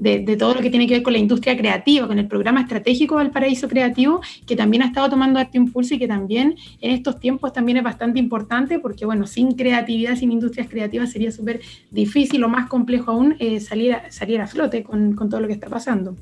de, 0.00 0.36
todo 0.36 0.54
lo 0.54 0.60
que 0.60 0.70
tiene 0.70 0.86
que 0.86 0.94
ver 0.94 1.02
con 1.02 1.12
la 1.12 1.18
industria 1.18 1.56
creativa, 1.56 2.06
con 2.06 2.18
el 2.18 2.26
programa 2.26 2.62
estratégico 2.62 3.18
del 3.18 3.30
Paraíso 3.30 3.68
Creativo, 3.68 4.20
que 4.46 4.56
también 4.56 4.82
ha 4.82 4.86
estado 4.86 5.10
tomando 5.10 5.38
arte 5.38 5.58
impulso 5.58 5.94
y 5.94 5.98
que 5.98 6.08
también 6.08 6.56
en 6.80 6.90
estos 6.90 7.20
tiempos 7.20 7.52
también 7.52 7.78
es 7.78 7.84
bastante 7.84 8.18
importante, 8.18 8.78
porque 8.78 9.04
bueno, 9.04 9.26
sin 9.26 9.52
creatividad, 9.52 10.16
sin 10.16 10.32
industrias 10.32 10.68
creativas 10.68 11.12
sería 11.12 11.30
súper 11.30 11.60
difícil 11.90 12.42
o 12.44 12.48
más 12.48 12.68
complejo 12.68 13.10
aún 13.10 13.36
eh, 13.38 13.60
salir, 13.60 13.92
a, 13.92 14.10
salir 14.10 14.40
a 14.40 14.46
flote 14.46 14.82
con, 14.82 15.16
todo 15.16 15.40
lo 15.40 15.46
que 15.46 15.52
está 15.52 15.68
pasando. 15.68 16.16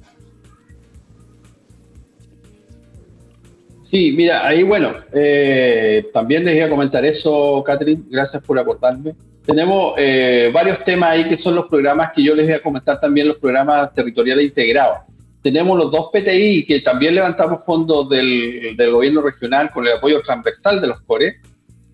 Sí, 3.90 4.12
mira, 4.14 4.46
ahí 4.46 4.64
bueno, 4.64 4.92
eh, 5.14 6.08
también 6.12 6.44
les 6.44 6.56
iba 6.56 6.66
a 6.66 6.70
comentar 6.70 7.04
eso, 7.06 7.62
Catherine, 7.64 8.02
gracias 8.10 8.42
por 8.42 8.58
acordarme 8.58 9.14
tenemos 9.48 9.94
eh, 9.96 10.50
varios 10.52 10.84
temas 10.84 11.12
ahí 11.12 11.26
que 11.26 11.38
son 11.38 11.54
los 11.54 11.68
programas 11.68 12.12
que 12.14 12.22
yo 12.22 12.34
les 12.34 12.44
voy 12.44 12.54
a 12.56 12.62
comentar 12.62 13.00
también, 13.00 13.28
los 13.28 13.38
programas 13.38 13.94
territoriales 13.94 14.44
integrados. 14.44 14.98
Tenemos 15.42 15.78
los 15.78 15.90
dos 15.90 16.10
PTI 16.12 16.66
que 16.66 16.80
también 16.80 17.14
levantamos 17.14 17.60
fondos 17.64 18.10
del, 18.10 18.76
gobierno 18.76 19.22
regional 19.22 19.70
con 19.70 19.86
el 19.86 19.94
apoyo 19.94 20.20
transversal 20.20 20.82
de 20.82 20.88
los 20.88 21.00
CORE. 21.00 21.36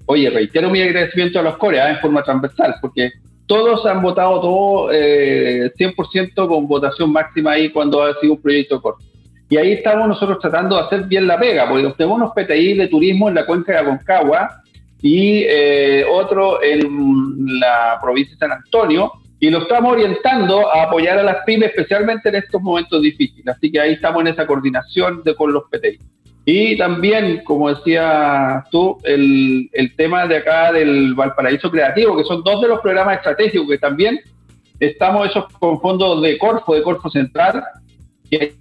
Oye, 0.06 0.30
reitero 0.30 0.68
mi 0.68 0.82
agradecimiento 0.82 1.38
a 1.38 1.42
los 1.44 1.56
CORE 1.56 1.78
¿eh? 1.78 1.90
en 1.90 1.98
forma 2.00 2.24
transversal, 2.24 2.74
porque 2.80 3.12
todos 3.46 3.86
han 3.86 4.02
votado 4.02 4.40
todo 4.40 4.92
eh, 4.92 5.70
100% 5.78 6.48
con 6.48 6.66
votación 6.66 7.12
máxima 7.12 7.52
ahí 7.52 7.70
cuando 7.70 8.02
ha 8.02 8.18
sido 8.20 8.32
un 8.32 8.42
proyecto 8.42 8.82
corto. 8.82 9.04
Y 9.48 9.56
ahí 9.58 9.74
estamos 9.74 10.08
nosotros 10.08 10.40
tratando 10.40 10.74
de 10.74 10.82
hacer 10.82 11.04
bien 11.04 11.28
la 11.28 11.38
pega, 11.38 11.68
porque 11.68 11.88
tenemos 11.96 12.16
unos 12.16 12.32
PTI 12.32 12.74
de 12.74 12.88
turismo 12.88 13.28
en 13.28 13.36
la 13.36 13.46
cuenca 13.46 13.74
de 13.74 13.78
Aconcagua 13.78 14.63
y 15.04 15.44
eh, 15.46 16.02
otro 16.10 16.62
en 16.62 17.60
la 17.60 17.98
provincia 18.02 18.32
de 18.32 18.38
San 18.38 18.52
Antonio, 18.52 19.12
y 19.38 19.50
lo 19.50 19.58
estamos 19.58 19.92
orientando 19.92 20.74
a 20.74 20.84
apoyar 20.84 21.18
a 21.18 21.22
las 21.22 21.44
pymes, 21.44 21.68
especialmente 21.68 22.30
en 22.30 22.36
estos 22.36 22.62
momentos 22.62 23.02
difíciles. 23.02 23.46
Así 23.54 23.70
que 23.70 23.78
ahí 23.78 23.92
estamos 23.92 24.22
en 24.22 24.28
esa 24.28 24.46
coordinación 24.46 25.22
de, 25.22 25.34
con 25.34 25.52
los 25.52 25.64
PTI. 25.64 25.98
Y 26.46 26.78
también, 26.78 27.42
como 27.44 27.68
decía 27.68 28.64
tú, 28.70 28.96
el, 29.04 29.68
el 29.74 29.94
tema 29.94 30.26
de 30.26 30.38
acá 30.38 30.72
del 30.72 31.12
Valparaíso 31.12 31.70
Creativo, 31.70 32.16
que 32.16 32.24
son 32.24 32.42
dos 32.42 32.62
de 32.62 32.68
los 32.68 32.80
programas 32.80 33.18
estratégicos 33.18 33.68
que 33.68 33.78
también 33.78 34.20
estamos 34.80 35.28
esos 35.28 35.44
con 35.58 35.82
fondos 35.82 36.22
de 36.22 36.38
Corfo, 36.38 36.74
de 36.74 36.82
Corfo 36.82 37.10
Central, 37.10 37.62
que 38.30 38.54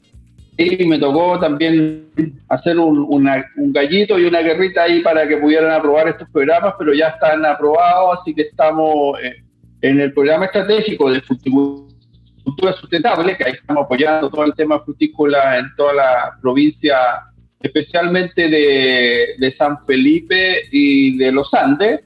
y 0.58 0.86
me 0.86 1.00
tocó 1.00 1.39
también 1.39 2.08
hacer 2.50 2.78
un, 2.78 3.06
un, 3.10 3.74
gallito 3.74 4.20
y 4.20 4.26
una 4.26 4.42
guerrita 4.42 4.84
ahí 4.84 5.02
para 5.02 5.28
que 5.28 5.38
pudieran 5.38 5.72
aprobar 5.72 6.08
estos 6.10 6.30
programas, 6.30 6.76
pero 6.78 6.94
ya 6.94 7.08
están 7.08 7.46
aprobados, 7.46 8.20
así 8.22 8.36
que 8.36 8.44
estamos 8.44 9.20
eh, 9.22 9.38
en 9.82 10.00
el 10.00 10.13
programa 10.13 10.46
estratégico 10.46 11.12
de 11.12 11.22
fruticultura 11.22 12.74
sustentable, 12.80 13.36
que 13.36 13.46
ahí 13.46 13.54
estamos 13.54 13.86
apoyando 13.86 14.30
todo 14.30 14.46
el 14.46 14.54
tema 14.54 14.80
frutícola 14.82 15.58
en 15.58 15.66
toda 15.76 15.94
la 15.94 16.38
provincia, 16.42 16.98
especialmente 17.60 18.48
de, 18.48 19.36
de 19.39 19.56
San 19.58 19.84
Felipe 19.86 20.63
y 20.72 21.18
de 21.18 21.32
los 21.32 21.52
Andes. 21.54 22.02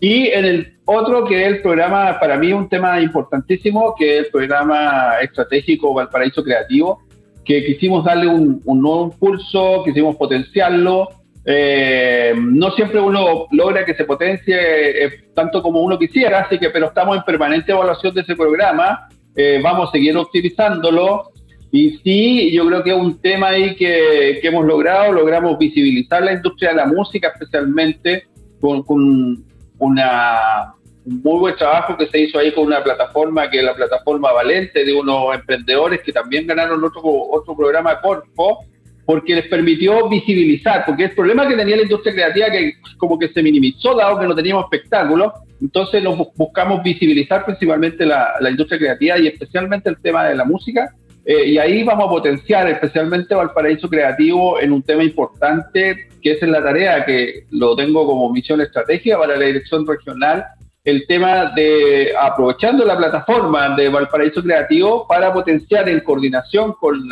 Y 0.00 0.28
en 0.28 0.44
el 0.44 0.78
otro 0.86 1.26
que 1.26 1.42
es 1.42 1.48
el 1.48 1.62
programa, 1.62 2.18
para 2.18 2.38
mí 2.38 2.52
un 2.52 2.68
tema 2.68 3.00
importantísimo, 3.00 3.94
que 3.98 4.18
es 4.18 4.24
el 4.26 4.30
programa 4.30 5.18
estratégico 5.20 5.92
Valparaíso 5.92 6.42
Creativo, 6.42 7.05
que 7.46 7.64
quisimos 7.64 8.04
darle 8.04 8.26
un, 8.26 8.60
nuevo 8.64 9.04
impulso, 9.04 9.82
quisimos 9.84 10.16
potenciarlo. 10.16 11.08
Eh, 11.44 12.34
no 12.36 12.72
siempre 12.72 13.00
uno 13.00 13.46
logra 13.52 13.84
que 13.84 13.94
se 13.94 14.04
potencie 14.04 14.56
eh, 15.04 15.10
tanto 15.32 15.62
como 15.62 15.80
uno 15.80 15.96
quisiera, 15.96 16.40
así 16.40 16.58
que 16.58 16.70
pero 16.70 16.86
estamos 16.86 17.16
en 17.16 17.22
permanente 17.22 17.70
evaluación 17.70 18.12
de 18.14 18.22
ese 18.22 18.34
programa, 18.34 19.08
eh, 19.36 19.60
vamos 19.62 19.88
a 19.88 19.92
seguir 19.92 20.16
optimizándolo. 20.16 21.30
Y 21.70 21.98
sí, 21.98 22.52
yo 22.52 22.66
creo 22.66 22.82
que 22.82 22.90
es 22.90 22.96
un 22.96 23.20
tema 23.20 23.48
ahí 23.48 23.76
que, 23.76 24.38
que 24.42 24.48
hemos 24.48 24.64
logrado, 24.64 25.12
logramos 25.12 25.56
visibilizar 25.58 26.22
la 26.22 26.32
industria 26.32 26.70
de 26.70 26.76
la 26.76 26.86
música 26.86 27.28
especialmente 27.28 28.24
con, 28.60 28.82
con 28.82 29.44
una 29.78 30.75
un 30.75 30.75
muy 31.06 31.38
buen 31.38 31.56
trabajo 31.56 31.96
que 31.96 32.08
se 32.08 32.20
hizo 32.20 32.38
ahí 32.38 32.52
con 32.52 32.66
una 32.66 32.82
plataforma 32.82 33.48
que 33.48 33.58
es 33.58 33.64
la 33.64 33.74
plataforma 33.74 34.32
Valente 34.32 34.84
de 34.84 34.92
unos 34.92 35.34
emprendedores 35.34 36.02
que 36.02 36.12
también 36.12 36.46
ganaron 36.46 36.82
otro, 36.82 37.02
otro 37.04 37.56
programa 37.56 38.00
Corpo, 38.00 38.64
porque 39.04 39.36
les 39.36 39.46
permitió 39.46 40.08
visibilizar, 40.08 40.84
porque 40.84 41.04
el 41.04 41.12
problema 41.12 41.46
que 41.46 41.54
tenía 41.54 41.76
la 41.76 41.82
industria 41.82 42.12
creativa 42.12 42.50
que 42.50 42.74
como 42.96 43.18
que 43.18 43.28
se 43.28 43.40
minimizó 43.40 43.94
dado 43.94 44.18
que 44.18 44.26
no 44.26 44.34
teníamos 44.34 44.64
espectáculos, 44.64 45.32
entonces 45.60 46.02
nos 46.02 46.18
buscamos 46.34 46.82
visibilizar 46.82 47.44
principalmente 47.44 48.04
la, 48.04 48.34
la 48.40 48.50
industria 48.50 48.78
creativa 48.78 49.18
y 49.18 49.28
especialmente 49.28 49.88
el 49.88 50.00
tema 50.02 50.24
de 50.24 50.34
la 50.34 50.44
música, 50.44 50.92
eh, 51.24 51.44
y 51.44 51.58
ahí 51.58 51.82
vamos 51.82 52.06
a 52.06 52.10
potenciar 52.10 52.68
especialmente 52.68 53.34
Valparaíso 53.34 53.88
Creativo 53.88 54.60
en 54.60 54.72
un 54.72 54.82
tema 54.82 55.02
importante, 55.02 56.08
que 56.22 56.32
es 56.32 56.42
en 56.42 56.52
la 56.52 56.62
tarea 56.62 57.04
que 57.04 57.46
lo 57.50 57.74
tengo 57.74 58.06
como 58.06 58.32
misión 58.32 58.60
estratégica 58.60 59.18
para 59.18 59.36
la 59.36 59.44
dirección 59.44 59.84
regional 59.86 60.44
el 60.86 61.04
tema 61.08 61.52
de 61.56 62.14
aprovechando 62.18 62.84
la 62.84 62.96
plataforma 62.96 63.74
de 63.74 63.88
Valparaíso 63.88 64.40
Creativo 64.40 65.04
para 65.08 65.32
potenciar 65.32 65.88
en 65.88 65.98
coordinación 65.98 66.74
con, 66.74 67.08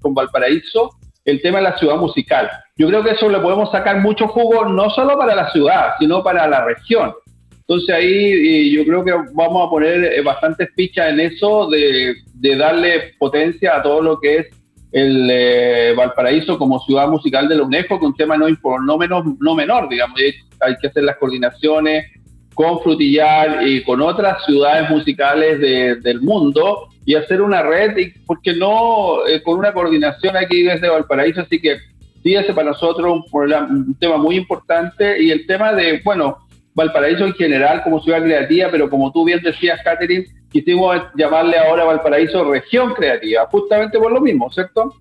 con 0.00 0.14
Valparaíso 0.14 0.96
el 1.26 1.42
tema 1.42 1.58
de 1.58 1.64
la 1.64 1.76
ciudad 1.76 1.96
musical. 1.96 2.50
Yo 2.74 2.88
creo 2.88 3.04
que 3.04 3.10
eso 3.10 3.28
le 3.28 3.38
podemos 3.38 3.70
sacar 3.70 4.00
mucho 4.00 4.28
jugo 4.28 4.64
no 4.64 4.88
solo 4.88 5.18
para 5.18 5.34
la 5.34 5.50
ciudad, 5.50 5.90
sino 5.98 6.22
para 6.22 6.48
la 6.48 6.64
región. 6.64 7.12
Entonces 7.52 7.94
ahí 7.94 8.72
yo 8.74 8.82
creo 8.84 9.04
que 9.04 9.12
vamos 9.34 9.66
a 9.66 9.70
poner 9.70 10.04
eh, 10.04 10.22
bastantes 10.22 10.70
fichas 10.74 11.10
en 11.10 11.20
eso 11.20 11.68
de, 11.68 12.14
de 12.32 12.56
darle 12.56 13.12
potencia 13.18 13.76
a 13.76 13.82
todo 13.82 14.00
lo 14.00 14.18
que 14.18 14.36
es 14.38 14.46
el 14.90 15.28
eh, 15.30 15.92
Valparaíso 15.94 16.56
como 16.56 16.80
ciudad 16.80 17.08
musical 17.08 17.46
de 17.46 17.56
la 17.56 17.64
UNESCO, 17.64 18.00
que 18.00 18.06
un 18.06 18.16
tema 18.16 18.38
no, 18.38 18.46
no, 18.48 18.96
menos, 18.96 19.22
no 19.38 19.54
menor, 19.54 19.86
digamos, 19.90 20.18
hay 20.60 20.76
que 20.80 20.86
hacer 20.86 21.02
las 21.02 21.18
coordinaciones, 21.18 22.06
con 22.54 22.80
Frutillar 22.80 23.66
y 23.66 23.82
con 23.84 24.02
otras 24.02 24.44
ciudades 24.44 24.90
musicales 24.90 25.60
del 26.02 26.20
mundo 26.20 26.88
y 27.04 27.14
hacer 27.14 27.40
una 27.40 27.62
red, 27.62 27.96
y, 27.96 28.10
porque 28.26 28.54
no 28.54 29.26
eh, 29.26 29.42
con 29.42 29.58
una 29.58 29.72
coordinación 29.72 30.36
aquí 30.36 30.62
desde 30.62 30.90
Valparaíso, 30.90 31.40
así 31.40 31.58
que 31.58 31.78
sí, 32.22 32.34
ese 32.34 32.52
para 32.52 32.68
nosotros 32.68 33.24
un, 33.32 33.96
tema 33.98 34.18
muy 34.18 34.36
importante 34.36 35.22
y 35.22 35.30
el 35.30 35.46
tema 35.46 35.72
de, 35.72 36.02
bueno, 36.04 36.36
Valparaíso 36.74 37.24
en 37.24 37.32
general 37.32 37.82
como 37.82 38.02
ciudad 38.02 38.22
creativa, 38.22 38.68
pero 38.70 38.90
como 38.90 39.10
tú 39.10 39.24
bien 39.24 39.40
decías, 39.42 39.80
Catherine, 39.82 40.26
quisimos 40.52 41.00
llamarle 41.16 41.56
ahora 41.58 41.84
Valparaíso 41.84 42.44
región 42.44 42.92
creativa, 42.92 43.46
justamente 43.50 43.98
por 43.98 44.12
lo 44.12 44.20
mismo, 44.20 44.50
¿cierto? 44.52 44.92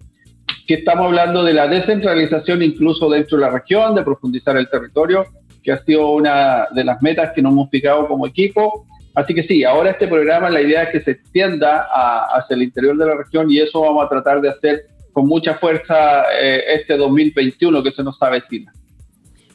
Que 0.65 0.75
estamos 0.75 1.07
hablando 1.07 1.43
de 1.43 1.53
la 1.53 1.67
descentralización 1.67 2.63
incluso 2.63 3.09
dentro 3.09 3.37
de 3.37 3.43
la 3.43 3.49
región, 3.49 3.95
de 3.95 4.03
profundizar 4.03 4.55
el 4.55 4.69
territorio 4.69 5.25
que 5.63 5.71
ha 5.71 5.83
sido 5.83 6.11
una 6.11 6.67
de 6.73 6.83
las 6.83 7.01
metas 7.01 7.31
que 7.33 7.41
nos 7.41 7.51
hemos 7.51 7.69
fijado 7.69 8.07
como 8.07 8.27
equipo. 8.27 8.85
Así 9.13 9.33
que 9.33 9.43
sí, 9.43 9.63
ahora 9.63 9.91
este 9.91 10.07
programa 10.07 10.49
la 10.49 10.61
idea 10.61 10.83
es 10.83 10.89
que 10.91 11.01
se 11.01 11.11
extienda 11.11 11.87
hacia 12.35 12.55
el 12.55 12.63
interior 12.63 12.97
de 12.97 13.05
la 13.05 13.15
región 13.15 13.49
y 13.49 13.59
eso 13.59 13.81
vamos 13.81 14.05
a 14.05 14.09
tratar 14.09 14.41
de 14.41 14.49
hacer 14.49 14.87
con 15.11 15.25
mucha 15.25 15.55
fuerza 15.55 16.21
eh, 16.39 16.75
este 16.75 16.95
2021 16.95 17.81
que 17.81 17.91
se 17.91 18.03
nos 18.03 18.21
avecina. 18.21 18.71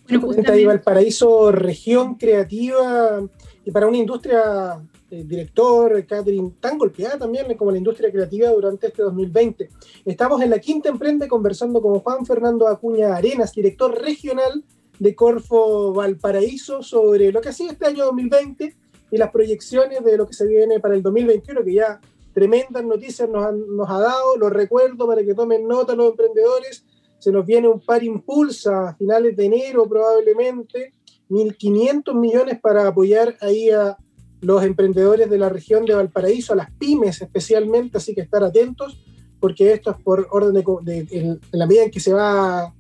Bueno, 0.09 0.27
justamente... 0.27 0.67
Valparaíso, 0.67 1.53
región 1.53 2.17
creativa 2.17 3.23
y 3.65 3.71
para 3.71 3.87
una 3.87 3.99
industria, 3.99 4.81
eh, 5.11 5.23
director, 5.25 6.05
Catherine, 6.07 6.55
tan 6.59 6.77
golpeada 6.79 7.17
también 7.17 7.57
como 7.57 7.71
la 7.71 7.79
industria 7.79 8.11
creativa 8.11 8.49
durante 8.51 8.89
este 8.89 9.03
2020. 9.03 9.69
Estamos 10.05 10.43
en 10.43 10.51
la 10.51 10.59
quinta 10.59 10.89
emprende 10.89 11.29
conversando 11.29 11.81
con 11.81 12.01
Juan 12.01 12.27
Fernando 12.27 12.67
Acuña 12.67 13.15
Arenas, 13.15 13.53
director 13.53 13.97
regional 14.03 14.65
de 14.99 15.15
Corfo 15.15 15.93
Valparaíso 15.93 16.83
sobre 16.83 17.33
lo 17.33 17.41
que 17.41 17.49
ha 17.49 17.53
sido 17.53 17.73
este 17.73 17.87
año 17.87 18.05
2020 18.07 18.77
y 19.11 19.17
las 19.17 19.31
proyecciones 19.31 20.03
de 20.05 20.17
lo 20.17 20.27
que 20.27 20.35
se 20.35 20.47
viene 20.47 20.81
para 20.81 20.95
el 20.95 21.03
2021, 21.03 21.65
que 21.65 21.75
ya 21.75 22.01
tremendas 22.33 22.85
noticias 22.85 23.29
nos, 23.29 23.55
nos 23.55 23.89
ha 23.91 23.99
dado. 23.99 24.37
Los 24.37 24.53
recuerdo 24.53 25.07
para 25.07 25.23
que 25.23 25.35
tomen 25.35 25.69
nota 25.69 25.95
los 25.95 26.11
emprendedores. 26.11 26.85
Se 27.19 27.31
nos 27.31 27.45
viene 27.45 27.69
un 27.69 27.81
par 27.81 28.03
impulsa 28.03 28.89
a 28.89 28.95
finales 28.95 29.37
de 29.37 29.45
enero 29.45 29.87
probablemente 29.87 30.93
1.500 31.33 32.15
millones 32.15 32.61
para 32.61 32.87
apoyar 32.89 33.37
ahí 33.41 33.71
a 33.71 33.97
los 34.43 34.63
emprendedores 34.65 35.31
de 35.31 35.39
la 35.39 35.49
región 35.49 35.85
de 35.87 35.95
Valparaíso, 35.95 36.53
a 36.53 36.57
las 36.57 36.71
pymes 36.73 37.23
especialmente, 37.23 37.99
así 37.99 38.15
que 38.15 38.21
estar 38.21 38.43
atentos, 38.43 38.99
porque 39.41 39.73
esto 39.73 39.93
es 39.93 39.97
por 40.03 40.27
orden 40.31 40.53
de, 40.83 41.07
en, 41.11 41.41
la 41.53 41.67
medida 41.67 41.85
en 41.85 41.91
que 41.91 42.01
se 42.01 42.13
va 42.13 42.75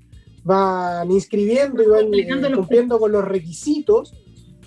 van 0.44 1.10
inscribiendo 1.10 1.82
y 1.82 1.86
van 1.86 2.14
eh, 2.14 2.54
cumpliendo 2.54 2.98
con 2.98 3.12
los 3.12 3.24
requisitos, 3.24 4.14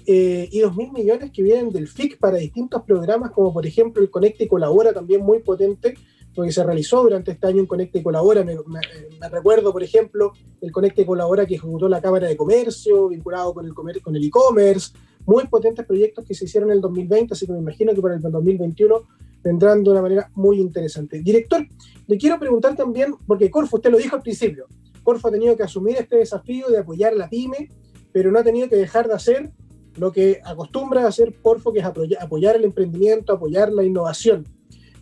eh, 0.08 0.48
y 0.52 0.62
2.000 0.62 0.94
millones 0.94 1.32
que 1.32 1.42
vienen 1.42 1.72
del 1.72 1.88
FIC 1.88 2.20
para 2.20 2.38
distintos 2.38 2.84
programas, 2.84 3.32
como 3.32 3.52
por 3.52 3.66
ejemplo 3.66 4.04
el 4.04 4.12
Conecte 4.12 4.44
y 4.44 4.48
Colabora, 4.48 4.94
también 4.94 5.22
muy 5.22 5.40
potente, 5.40 5.96
porque 6.36 6.52
se 6.52 6.64
realizó 6.64 7.02
durante 7.02 7.32
este 7.32 7.48
año 7.48 7.62
un 7.62 7.66
Conecte 7.66 8.00
y 8.00 8.04
Colabora. 8.04 8.44
Me, 8.44 9.30
recuerdo, 9.30 9.72
por 9.72 9.82
ejemplo, 9.82 10.34
el 10.62 10.72
Conecte 10.72 11.02
y 11.02 11.06
Colabora 11.06 11.48
que 11.48 11.56
ejecutó 11.56 11.90
la 11.90 12.02
Cámara 12.02 12.28
de 12.28 12.38
Comercio, 12.38 13.08
vinculado 13.08 13.54
con 13.54 13.66
el 13.66 13.74
con 13.74 14.16
el 14.16 14.24
e-commerce, 14.24 14.92
muy 15.26 15.48
potentes 15.48 15.86
proyectos 15.86 16.24
que 16.24 16.36
se 16.36 16.46
hicieron 16.46 16.70
en 16.70 16.76
el 16.76 16.82
2020, 16.82 17.34
así 17.34 17.48
que 17.48 17.54
me 17.54 17.60
imagino 17.60 17.94
que 17.96 18.02
para 18.02 18.16
el 18.16 18.22
2021 18.22 19.02
vendrán 19.44 19.84
de 19.84 19.90
una 19.90 20.02
manera 20.04 20.30
muy 20.36 20.60
interesante. 20.60 21.20
Director, 21.22 21.66
le 22.06 22.18
quiero 22.18 22.38
preguntar 22.38 22.76
también, 22.76 23.16
porque 23.26 23.50
Corfo, 23.50 23.78
usted 23.78 23.90
lo 23.90 23.98
dijo 23.98 24.16
al 24.16 24.22
principio, 24.22 24.68
Corfo 25.06 25.30
ha 25.30 25.32
tenido 25.32 25.56
que 25.56 25.64
asumir 25.64 25.96
este 25.98 26.18
desafío 26.18 26.68
de 26.68 26.80
apoyar 26.80 27.14
a 27.14 27.16
la 27.16 27.30
pyme, 27.30 27.70
pero 28.12 28.32
no 28.32 28.40
ha 28.40 28.44
tenido 28.44 28.68
que 28.68 28.76
dejar 28.76 29.08
de 29.08 29.14
hacer 29.14 29.52
lo 29.98 30.12
que 30.12 30.42
acostumbra 30.44 31.04
a 31.04 31.08
hacer 31.08 31.36
Corfo, 31.42 31.72
que 31.72 31.80
es 31.80 31.86
apoyar 31.86 32.56
el 32.56 32.66
emprendimiento, 32.66 33.32
apoyar 33.32 33.72
la 33.72 33.84
innovación. 33.84 34.46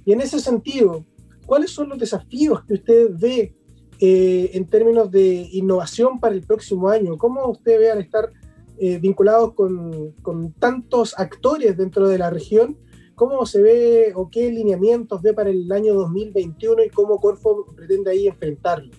Y 0.05 0.11
en 0.11 0.21
ese 0.21 0.39
sentido, 0.39 1.05
¿cuáles 1.45 1.71
son 1.71 1.89
los 1.89 1.97
desafíos 1.97 2.63
que 2.65 2.75
usted 2.75 3.09
ve 3.17 3.55
eh, 3.99 4.51
en 4.53 4.69
términos 4.69 5.09
de 5.09 5.47
innovación 5.53 6.19
para 6.19 6.35
el 6.35 6.41
próximo 6.41 6.89
año? 6.89 7.17
¿Cómo 7.17 7.47
usted 7.49 7.79
ve 7.79 7.89
al 7.89 8.01
estar 8.01 8.31
eh, 8.77 8.99
vinculados 8.99 9.53
con, 9.53 10.11
con, 10.21 10.51
tantos 10.53 11.17
actores 11.17 11.77
dentro 11.77 12.09
de 12.09 12.17
la 12.17 12.29
región? 12.29 12.77
¿Cómo 13.15 13.45
se 13.45 13.61
ve 13.61 14.11
o 14.15 14.29
qué 14.29 14.51
lineamientos 14.51 15.21
ve 15.21 15.33
para 15.33 15.49
el 15.49 15.71
año 15.71 15.93
2021 15.93 16.83
y 16.83 16.89
cómo 16.89 17.19
Corfo 17.19 17.65
pretende 17.75 18.11
ahí 18.11 18.27
enfrentarlo? 18.27 18.91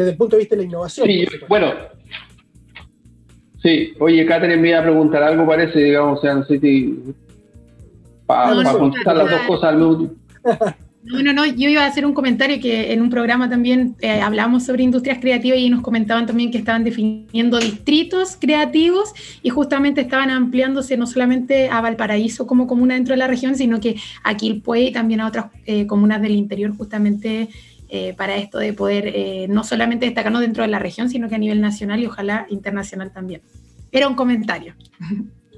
Desde 0.00 0.12
el 0.12 0.16
punto 0.16 0.36
de 0.36 0.40
vista 0.40 0.56
de 0.56 0.62
la 0.62 0.66
innovación. 0.66 1.06
Sí, 1.06 1.26
bueno. 1.46 1.74
Sí, 3.62 3.92
oye, 4.00 4.24
Catherine 4.24 4.56
me 4.56 4.70
iba 4.70 4.78
a 4.78 4.82
preguntar 4.82 5.22
algo, 5.22 5.46
parece, 5.46 5.78
digamos, 5.78 6.18
o 6.18 6.22
sea, 6.22 6.36
no 6.36 6.44
sé 6.46 6.58
si. 6.58 6.98
Para 8.24 8.72
contestar 8.72 9.16
las 9.16 9.30
dos 9.30 9.40
cosas 9.42 9.74
al 9.74 9.76
mismo 9.76 10.10
No, 11.02 11.22
no, 11.22 11.34
no, 11.34 11.44
yo 11.44 11.68
iba 11.68 11.82
a 11.82 11.86
hacer 11.86 12.06
un 12.06 12.14
comentario 12.14 12.60
que 12.62 12.94
en 12.94 13.02
un 13.02 13.10
programa 13.10 13.50
también 13.50 13.94
eh, 14.00 14.22
hablamos 14.22 14.64
sobre 14.64 14.84
industrias 14.84 15.18
creativas 15.18 15.58
y 15.58 15.68
nos 15.68 15.82
comentaban 15.82 16.24
también 16.24 16.50
que 16.50 16.56
estaban 16.56 16.82
definiendo 16.82 17.58
distritos 17.58 18.38
creativos 18.40 19.12
y 19.42 19.50
justamente 19.50 20.00
estaban 20.00 20.30
ampliándose 20.30 20.96
no 20.96 21.06
solamente 21.06 21.68
a 21.68 21.82
Valparaíso 21.82 22.46
como 22.46 22.66
comuna 22.66 22.94
dentro 22.94 23.12
de 23.12 23.18
la 23.18 23.26
región, 23.26 23.54
sino 23.54 23.80
que 23.80 23.96
a 24.24 24.36
Quilpué 24.36 24.80
y 24.80 24.92
también 24.92 25.20
a 25.20 25.26
otras 25.26 25.46
eh, 25.66 25.86
comunas 25.86 26.22
del 26.22 26.32
interior 26.32 26.74
justamente 26.74 27.50
eh, 27.90 28.14
para 28.16 28.36
esto 28.36 28.58
de 28.58 28.72
poder 28.72 29.48
no 29.48 29.64
solamente 29.64 30.06
destacarnos 30.06 30.40
dentro 30.40 30.62
de 30.62 30.68
la 30.68 30.78
región, 30.78 31.08
sino 31.08 31.28
que 31.28 31.34
a 31.34 31.38
nivel 31.38 31.60
nacional 31.60 32.00
y 32.00 32.06
ojalá 32.06 32.46
internacional 32.48 33.12
también. 33.12 33.42
Era 33.92 34.08
un 34.08 34.14
comentario. 34.14 34.74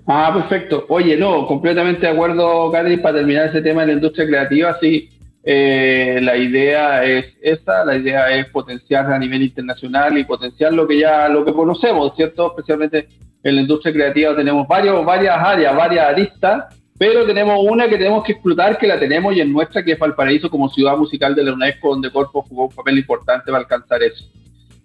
Ah, 0.07 0.33
perfecto. 0.35 0.85
Oye, 0.89 1.17
no, 1.17 1.47
completamente 1.47 2.07
de 2.07 2.13
acuerdo, 2.13 2.73
Catherine, 2.73 3.01
para 3.01 3.19
terminar 3.19 3.51
ese 3.51 3.63
tema 3.63 3.83
de 3.83 3.89
la 3.89 3.93
industria 3.93 4.27
creativa, 4.27 4.77
sí 4.81 5.09
eh, 5.45 6.21
la 6.23 6.37
idea 6.37 7.05
es 7.05 7.27
esa, 7.41 7.85
la 7.85 7.97
idea 7.97 8.31
es 8.31 8.47
potenciar 8.47 9.13
a 9.13 9.19
nivel 9.19 9.43
internacional 9.43 10.17
y 10.17 10.25
potenciar 10.25 10.73
lo 10.73 10.87
que 10.87 11.01
ya 11.01 11.29
lo 11.29 11.45
que 11.45 11.53
conocemos, 11.53 12.15
¿cierto? 12.15 12.49
Especialmente 12.51 13.09
en 13.43 13.57
la 13.57 13.63
industria 13.63 13.93
creativa 13.93 14.37
tenemos 14.37 14.69
varios, 14.69 15.05
varias 15.05 15.37
áreas, 15.37 15.77
varias 15.77 16.07
aristas, 16.07 16.82
pero 16.99 17.27
tenemos 17.27 17.59
una 17.69 17.89
que 17.89 17.99
tenemos 17.99 18.25
que 18.25 18.33
explotar, 18.33 18.79
que 18.79 18.87
la 18.87 18.99
tenemos 18.99 19.35
y 19.35 19.41
es 19.41 19.49
nuestra, 19.49 19.83
que 19.83 19.93
es 19.93 19.99
Valparaíso 19.99 20.51
como 20.51 20.69
ciudad 20.69 20.97
musical 20.97 21.35
de 21.35 21.45
la 21.45 21.53
UNESCO, 21.53 21.91
donde 21.91 22.11
Corpo 22.11 22.43
jugó 22.43 22.67
un 22.67 22.75
papel 22.75 22.99
importante 22.99 23.47
para 23.47 23.59
alcanzar 23.59 24.03
eso. 24.03 24.25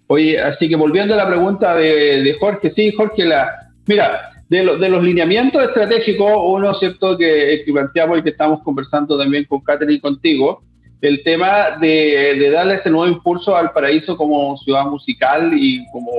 Oye, 0.08 0.40
así 0.40 0.68
que 0.68 0.76
volviendo 0.76 1.14
a 1.14 1.18
la 1.18 1.28
pregunta 1.28 1.74
de, 1.74 2.22
de 2.22 2.36
Jorge, 2.40 2.72
sí, 2.74 2.92
Jorge, 2.92 3.24
la, 3.26 3.70
mira, 3.86 4.32
de, 4.48 4.64
de, 4.78 4.88
los 4.88 5.04
lineamientos 5.04 5.62
estratégicos, 5.62 6.32
uno, 6.44 6.74
¿cierto?, 6.74 7.16
que, 7.18 7.62
que 7.64 7.72
planteamos 7.72 8.18
y 8.18 8.22
que 8.22 8.30
estamos 8.30 8.62
conversando 8.62 9.18
también 9.18 9.44
con 9.44 9.60
Catherine 9.60 9.98
y 9.98 10.00
contigo, 10.00 10.62
el 11.00 11.22
tema 11.22 11.76
de, 11.80 12.36
de, 12.38 12.50
darle 12.50 12.76
ese 12.76 12.90
nuevo 12.90 13.06
impulso 13.06 13.56
al 13.56 13.70
paraíso 13.72 14.16
como 14.16 14.56
ciudad 14.56 14.86
musical 14.86 15.52
y 15.54 15.86
como 15.92 16.12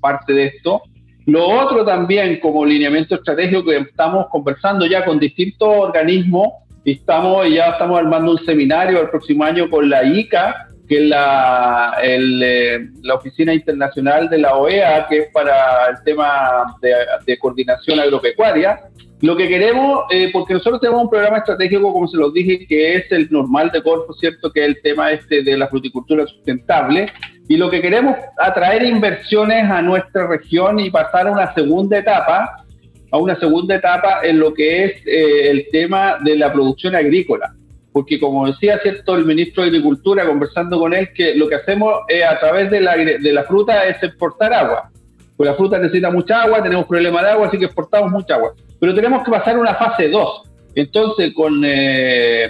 parte 0.00 0.32
de 0.32 0.46
esto. 0.46 0.82
Lo 1.26 1.48
otro 1.48 1.84
también 1.84 2.40
como 2.40 2.64
lineamiento 2.64 3.14
estratégico 3.14 3.64
que 3.64 3.76
estamos 3.78 4.26
conversando 4.30 4.86
ya 4.86 5.04
con 5.04 5.18
distintos 5.18 5.68
organismos 5.68 6.48
estamos, 6.84 7.48
ya 7.48 7.70
estamos 7.70 7.98
armando 7.98 8.32
un 8.32 8.44
seminario 8.44 9.00
el 9.00 9.08
próximo 9.08 9.44
año 9.44 9.70
con 9.70 9.88
la 9.88 10.04
ICA 10.04 10.68
que 10.88 11.04
es 11.04 11.08
la, 11.08 11.96
eh, 12.02 12.88
la 13.02 13.14
Oficina 13.14 13.54
Internacional 13.54 14.28
de 14.28 14.38
la 14.38 14.56
OEA, 14.56 15.06
que 15.08 15.18
es 15.20 15.28
para 15.32 15.86
el 15.86 16.02
tema 16.04 16.76
de, 17.24 17.38
coordinación 17.38 18.00
agropecuaria. 18.00 18.80
Lo 19.20 19.36
que 19.36 19.48
queremos, 19.48 20.04
eh, 20.10 20.30
porque 20.32 20.54
nosotros 20.54 20.80
tenemos 20.80 21.04
un 21.04 21.08
programa 21.08 21.38
estratégico, 21.38 21.92
como 21.92 22.08
se 22.08 22.16
los 22.16 22.34
dije, 22.34 22.66
que 22.66 22.96
es 22.96 23.12
el 23.12 23.28
normal 23.30 23.70
de 23.70 23.82
Corfo, 23.82 24.12
¿cierto? 24.14 24.52
Que 24.52 24.62
es 24.62 24.66
el 24.66 24.82
tema 24.82 25.12
este 25.12 25.42
de 25.42 25.56
la 25.56 25.68
fruticultura 25.68 26.26
sustentable. 26.26 27.10
Y 27.48 27.56
lo 27.56 27.70
que 27.70 27.82
queremos 27.82 28.16
atraer 28.38 28.84
inversiones 28.84 29.68
a 29.70 29.82
nuestra 29.82 30.26
región 30.26 30.78
y 30.78 30.90
pasar 30.90 31.26
a 31.26 31.32
una 31.32 31.52
segunda 31.54 31.98
etapa, 31.98 32.64
a 33.10 33.18
una 33.18 33.38
segunda 33.38 33.74
etapa 33.74 34.20
en 34.22 34.38
lo 34.38 34.54
que 34.54 34.84
es 34.84 35.06
eh, 35.06 35.50
el 35.50 35.66
tema 35.70 36.18
de 36.22 36.36
la 36.36 36.52
producción 36.52 36.94
agrícola 36.94 37.54
porque 37.92 38.18
como 38.18 38.46
decía 38.46 38.80
cierto 38.82 39.14
el 39.14 39.26
ministro 39.26 39.62
de 39.62 39.68
Agricultura 39.68 40.26
conversando 40.26 40.78
con 40.78 40.94
él, 40.94 41.10
que 41.14 41.34
lo 41.34 41.48
que 41.48 41.56
hacemos 41.56 41.94
a 42.28 42.40
través 42.40 42.70
de 42.70 42.80
la, 42.80 42.96
de 42.96 43.32
la 43.32 43.44
fruta 43.44 43.84
es 43.84 44.02
exportar 44.02 44.52
agua. 44.52 44.90
Pues 45.36 45.50
la 45.50 45.56
fruta 45.56 45.78
necesita 45.78 46.10
mucha 46.10 46.42
agua, 46.42 46.62
tenemos 46.62 46.86
problema 46.86 47.22
de 47.22 47.30
agua, 47.30 47.48
así 47.48 47.58
que 47.58 47.66
exportamos 47.66 48.10
mucha 48.10 48.36
agua. 48.36 48.54
Pero 48.80 48.94
tenemos 48.94 49.22
que 49.24 49.30
pasar 49.30 49.56
a 49.56 49.60
una 49.60 49.74
fase 49.74 50.08
2. 50.08 50.42
Entonces, 50.74 51.34
con, 51.34 51.62
eh, 51.64 52.48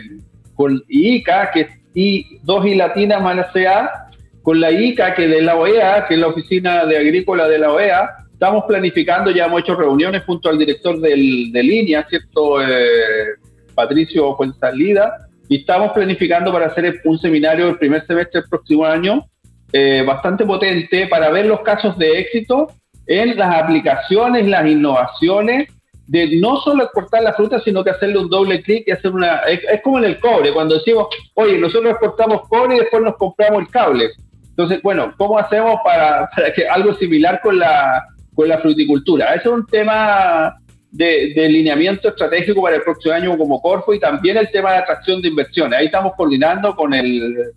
con 0.55 0.83
ICA, 0.88 1.50
que 1.50 1.61
es 1.62 1.68
I2 1.94 2.70
y 2.70 2.74
latina 2.76 3.18
más 3.18 3.37
con 4.42 4.61
la 4.61 4.70
ICA, 4.70 5.14
que 5.14 5.28
de 5.28 5.42
la 5.42 5.57
OEA, 5.57 6.07
que 6.07 6.14
es 6.14 6.20
la 6.20 6.28
Oficina 6.28 6.85
de 6.85 6.98
Agrícola 6.98 7.48
de 7.48 7.59
la 7.59 7.72
OEA, 7.72 8.11
estamos 8.33 8.64
planificando, 8.66 9.31
ya 9.31 9.46
hemos 9.46 9.61
hecho 9.61 9.74
reuniones 9.74 10.24
junto 10.24 10.48
al 10.48 10.59
director 10.59 10.98
del, 11.00 11.52
de 11.52 11.62
línea, 11.62 12.05
¿cierto? 12.09 12.61
Eh, 12.61 13.37
Patricio 13.74 14.35
Fuenzalida, 14.37 15.28
y 15.48 15.59
estamos 15.59 15.92
planificando 15.92 16.52
para 16.52 16.66
hacer 16.66 17.00
un 17.05 17.18
seminario 17.18 17.68
el 17.68 17.78
primer 17.78 18.07
semestre 18.07 18.40
del 18.40 18.48
próximo 18.48 18.85
año, 18.85 19.24
eh, 19.72 20.02
bastante 20.07 20.44
potente, 20.44 21.07
para 21.07 21.31
ver 21.31 21.46
los 21.46 21.61
casos 21.61 21.96
de 21.98 22.18
éxito 22.18 22.68
en 23.07 23.37
las 23.37 23.55
aplicaciones, 23.57 24.46
las 24.46 24.66
innovaciones, 24.66 25.68
de 26.07 26.37
no 26.37 26.57
solo 26.59 26.85
exportar 26.85 27.22
la 27.22 27.33
fruta, 27.33 27.61
sino 27.61 27.83
que 27.83 27.90
hacerle 27.90 28.18
un 28.18 28.28
doble 28.28 28.62
clic 28.62 28.85
y 28.87 28.90
hacer 28.90 29.12
una... 29.12 29.38
Es, 29.40 29.61
como 29.83 29.98
en 29.98 30.05
el 30.05 30.20
cobre, 30.20 30.53
cuando 30.53 30.74
decimos, 30.74 31.09
oye, 31.34 31.59
nosotros 31.59 31.93
exportamos 31.93 32.49
cobre 32.49 32.76
y 32.76 32.80
después 32.80 33.03
nos 33.03 33.16
compramos 33.16 33.62
el 33.62 33.68
cable. 33.68 34.11
Entonces, 34.53 34.82
bueno, 34.82 35.14
¿cómo 35.16 35.38
hacemos 35.38 35.76
para, 35.82 36.28
para 36.28 36.53
que 36.53 36.68
algo 36.68 36.94
similar 36.94 37.40
con 37.42 37.59
la, 37.59 38.05
con 38.34 38.48
la 38.48 38.59
fruticultura? 38.59 39.34
Eso 39.34 39.50
es 39.50 39.61
un 39.61 39.66
tema 39.66 40.57
de, 40.90 41.48
lineamiento 41.48 42.09
estratégico 42.09 42.62
para 42.62 42.76
el 42.76 42.82
próximo 42.82 43.14
año 43.14 43.36
como 43.38 43.61
Corfo 43.62 43.94
y 43.94 43.98
también 43.98 44.36
el 44.36 44.50
tema 44.50 44.72
de 44.72 44.78
atracción 44.78 45.22
de 45.22 45.28
inversiones. 45.28 45.78
Ahí 45.78 45.86
estamos 45.86 46.12
coordinando 46.16 46.76
con 46.76 46.92
el, 46.92 47.53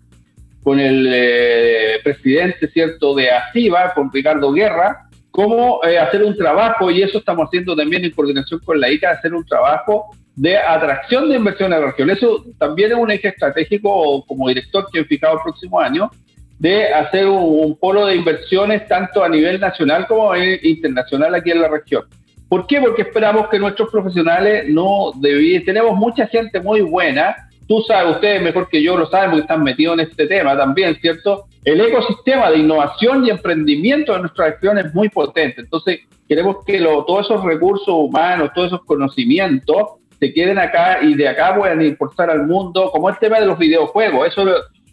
con 0.62 0.80
el 0.80 1.06
eh, 1.12 2.00
presidente 2.02 2.68
cierto 2.68 3.14
de 3.14 3.30
ACIBA, 3.30 3.92
con 3.92 4.10
Ricardo 4.10 4.52
Guerra, 4.52 5.06
cómo 5.30 5.80
eh, 5.84 5.98
hacer 5.98 6.24
un 6.24 6.34
trabajo, 6.34 6.90
y 6.90 7.02
eso 7.02 7.18
estamos 7.18 7.48
haciendo 7.48 7.76
también 7.76 8.06
en 8.06 8.12
coordinación 8.12 8.58
con 8.60 8.80
la 8.80 8.90
ICA, 8.90 9.10
hacer 9.10 9.34
un 9.34 9.44
trabajo 9.44 10.16
de 10.34 10.56
atracción 10.56 11.28
de 11.28 11.36
inversiones 11.36 11.76
a 11.76 11.80
la 11.80 11.86
región. 11.88 12.08
Eso 12.08 12.44
también 12.58 12.92
es 12.92 12.98
un 12.98 13.10
eje 13.10 13.28
estratégico 13.28 14.24
como 14.26 14.48
director 14.48 14.86
que 14.90 15.00
he 15.00 15.04
fijado 15.04 15.34
el 15.34 15.42
próximo 15.42 15.78
año, 15.78 16.10
de 16.58 16.88
hacer 16.88 17.26
un 17.26 17.76
polo 17.78 18.06
de 18.06 18.16
inversiones 18.16 18.86
tanto 18.88 19.22
a 19.22 19.28
nivel 19.28 19.60
nacional 19.60 20.06
como 20.06 20.34
internacional 20.36 21.34
aquí 21.34 21.50
en 21.50 21.62
la 21.62 21.68
región. 21.68 22.04
¿Por 22.48 22.66
qué? 22.66 22.80
Porque 22.80 23.02
esperamos 23.02 23.48
que 23.48 23.58
nuestros 23.58 23.90
profesionales 23.90 24.66
no 24.68 25.12
debían. 25.16 25.64
Tenemos 25.64 25.96
mucha 25.96 26.26
gente 26.28 26.60
muy 26.60 26.80
buena. 26.80 27.36
Tú 27.66 27.82
sabes, 27.82 28.14
ustedes 28.14 28.40
mejor 28.40 28.68
que 28.68 28.80
yo 28.82 28.96
lo 28.96 29.06
saben 29.06 29.30
porque 29.30 29.42
están 29.42 29.64
metidos 29.64 29.98
en 29.98 30.06
este 30.06 30.26
tema 30.26 30.56
también, 30.56 30.94
¿cierto? 31.00 31.46
El 31.64 31.80
ecosistema 31.80 32.50
de 32.50 32.58
innovación 32.58 33.26
y 33.26 33.30
emprendimiento 33.30 34.12
de 34.12 34.20
nuestra 34.20 34.50
región 34.50 34.78
es 34.78 34.94
muy 34.94 35.08
potente. 35.08 35.62
Entonces, 35.62 36.00
queremos 36.28 36.64
que 36.64 36.78
todos 36.78 37.26
esos 37.26 37.42
recursos 37.44 37.88
humanos, 37.88 38.50
todos 38.54 38.68
esos 38.68 38.84
conocimientos 38.84 39.94
se 40.20 40.32
queden 40.32 40.58
acá 40.58 41.00
y 41.02 41.14
de 41.14 41.28
acá 41.28 41.56
puedan 41.56 41.82
impulsar 41.82 42.30
al 42.30 42.46
mundo, 42.46 42.90
como 42.92 43.08
el 43.10 43.18
tema 43.18 43.40
de 43.40 43.46
los 43.46 43.58
videojuegos. 43.58 44.28
Eso 44.28 44.46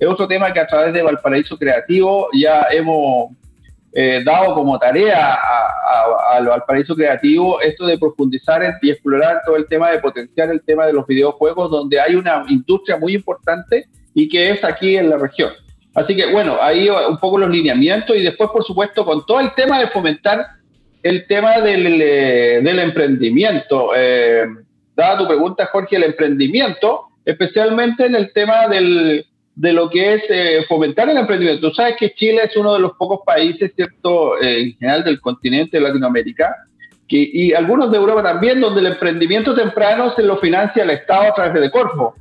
es 0.03 0.09
otro 0.09 0.27
tema 0.27 0.51
que 0.51 0.59
a 0.59 0.67
través 0.67 0.93
de 0.93 1.01
Valparaíso 1.01 1.57
Creativo 1.57 2.27
ya 2.33 2.67
hemos 2.71 3.31
eh, 3.93 4.21
dado 4.25 4.53
como 4.55 4.77
tarea 4.79 5.37
al 6.31 6.63
paraíso 6.65 6.95
creativo, 6.95 7.61
esto 7.61 7.85
de 7.85 7.97
profundizar 7.97 8.79
y 8.81 8.89
explorar 8.89 9.41
todo 9.45 9.55
el 9.55 9.67
tema 9.67 9.91
de 9.91 9.99
potenciar 9.99 10.49
el 10.49 10.61
tema 10.63 10.87
de 10.87 10.93
los 10.93 11.05
videojuegos, 11.05 11.69
donde 11.69 12.01
hay 12.01 12.15
una 12.15 12.43
industria 12.49 12.97
muy 12.97 13.13
importante 13.13 13.85
y 14.13 14.27
que 14.27 14.49
es 14.49 14.63
aquí 14.63 14.97
en 14.97 15.09
la 15.09 15.17
región. 15.17 15.51
Así 15.93 16.15
que 16.15 16.31
bueno, 16.31 16.57
ahí 16.59 16.89
un 16.89 17.19
poco 17.19 17.37
los 17.37 17.49
lineamientos 17.49 18.15
y 18.17 18.23
después, 18.23 18.49
por 18.49 18.63
supuesto, 18.63 19.05
con 19.05 19.25
todo 19.25 19.39
el 19.39 19.53
tema 19.53 19.79
de 19.79 19.87
fomentar 19.87 20.47
el 21.03 21.27
tema 21.27 21.59
del, 21.59 22.01
eh, 22.01 22.57
emprendimiento. 22.57 23.91
Eh, 23.95 24.45
dada 24.95 25.19
tu 25.19 25.27
pregunta, 25.27 25.67
Jorge, 25.67 25.97
el 25.97 26.03
emprendimiento, 26.03 27.09
especialmente 27.23 28.07
en 28.07 28.15
el 28.15 28.33
tema 28.33 28.67
del, 28.67 29.25
de 29.55 29.73
lo 29.73 29.89
que 29.89 30.15
es 30.15 30.23
eh, 30.29 30.65
fomentar 30.67 31.09
el 31.09 31.17
emprendimiento. 31.17 31.69
Tú 31.69 31.75
sabes 31.75 31.95
que 31.97 32.13
Chile 32.13 32.41
es 32.45 32.57
uno 32.57 32.73
de 32.73 32.79
los 32.79 32.93
pocos 32.93 33.19
países, 33.25 33.71
¿cierto?, 33.75 34.41
eh, 34.41 34.61
en 34.61 34.77
general 34.77 35.03
del 35.03 35.21
continente 35.21 35.77
de 35.77 35.83
Latinoamérica, 35.83 36.55
que, 37.07 37.29
y 37.31 37.53
algunos 37.53 37.91
de 37.91 37.97
Europa 37.97 38.23
también, 38.23 38.59
donde 38.59 38.81
el 38.81 38.87
emprendimiento 38.87 39.53
temprano 39.53 40.13
se 40.15 40.23
lo 40.23 40.37
financia 40.37 40.83
el 40.83 40.89
Estado 40.89 41.31
a 41.31 41.33
través 41.35 41.61
de 41.61 41.71
Corfo. 41.71 42.15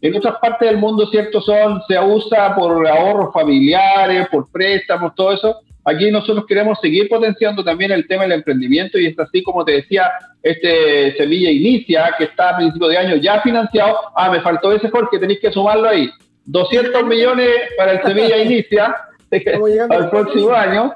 En 0.00 0.16
otras 0.16 0.36
partes 0.40 0.68
del 0.68 0.78
mundo, 0.78 1.06
¿cierto?, 1.06 1.40
son, 1.40 1.80
se 1.86 1.98
usa 2.00 2.54
por 2.56 2.86
ahorros 2.86 3.32
familiares, 3.32 4.26
por 4.30 4.50
préstamos, 4.50 5.14
todo 5.14 5.32
eso. 5.32 5.60
Aquí 5.84 6.10
nosotros 6.10 6.44
queremos 6.46 6.78
seguir 6.80 7.08
potenciando 7.08 7.64
también 7.64 7.90
el 7.90 8.06
tema 8.06 8.22
del 8.22 8.32
emprendimiento 8.32 8.98
y 8.98 9.06
es 9.06 9.18
así 9.18 9.42
como 9.42 9.64
te 9.64 9.72
decía, 9.72 10.12
este 10.42 11.16
Sevilla 11.16 11.50
Inicia, 11.50 12.14
que 12.18 12.24
está 12.24 12.50
a 12.50 12.56
principio 12.56 12.88
de 12.88 12.98
año 12.98 13.16
ya 13.16 13.40
financiado. 13.42 13.96
Ah, 14.14 14.30
me 14.30 14.40
faltó 14.40 14.72
ese 14.72 14.90
Jorge, 14.90 15.18
tenéis 15.18 15.40
que 15.40 15.50
sumarlo 15.50 15.88
ahí. 15.88 16.08
200 16.46 17.04
millones 17.04 17.48
para 17.76 17.92
el 17.92 18.02
Sevilla 18.02 18.38
Inicia 18.38 18.96
al 19.90 20.10
próximo 20.10 20.52
año. 20.52 20.92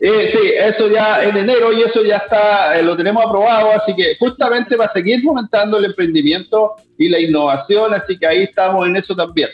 Eh, 0.00 0.30
sí, 0.32 0.52
eso 0.56 0.88
ya 0.88 1.24
en 1.24 1.36
enero 1.36 1.72
y 1.72 1.82
eso 1.82 2.04
ya 2.04 2.18
está, 2.18 2.78
eh, 2.78 2.82
lo 2.82 2.96
tenemos 2.96 3.24
aprobado, 3.24 3.72
así 3.72 3.94
que 3.96 4.16
justamente 4.18 4.76
va 4.76 4.84
a 4.84 4.92
seguir 4.92 5.22
fomentando 5.22 5.78
el 5.78 5.86
emprendimiento 5.86 6.76
y 6.96 7.08
la 7.08 7.18
innovación, 7.18 7.92
así 7.94 8.16
que 8.16 8.26
ahí 8.26 8.42
estamos 8.44 8.86
en 8.86 8.96
eso 8.96 9.16
también. 9.16 9.48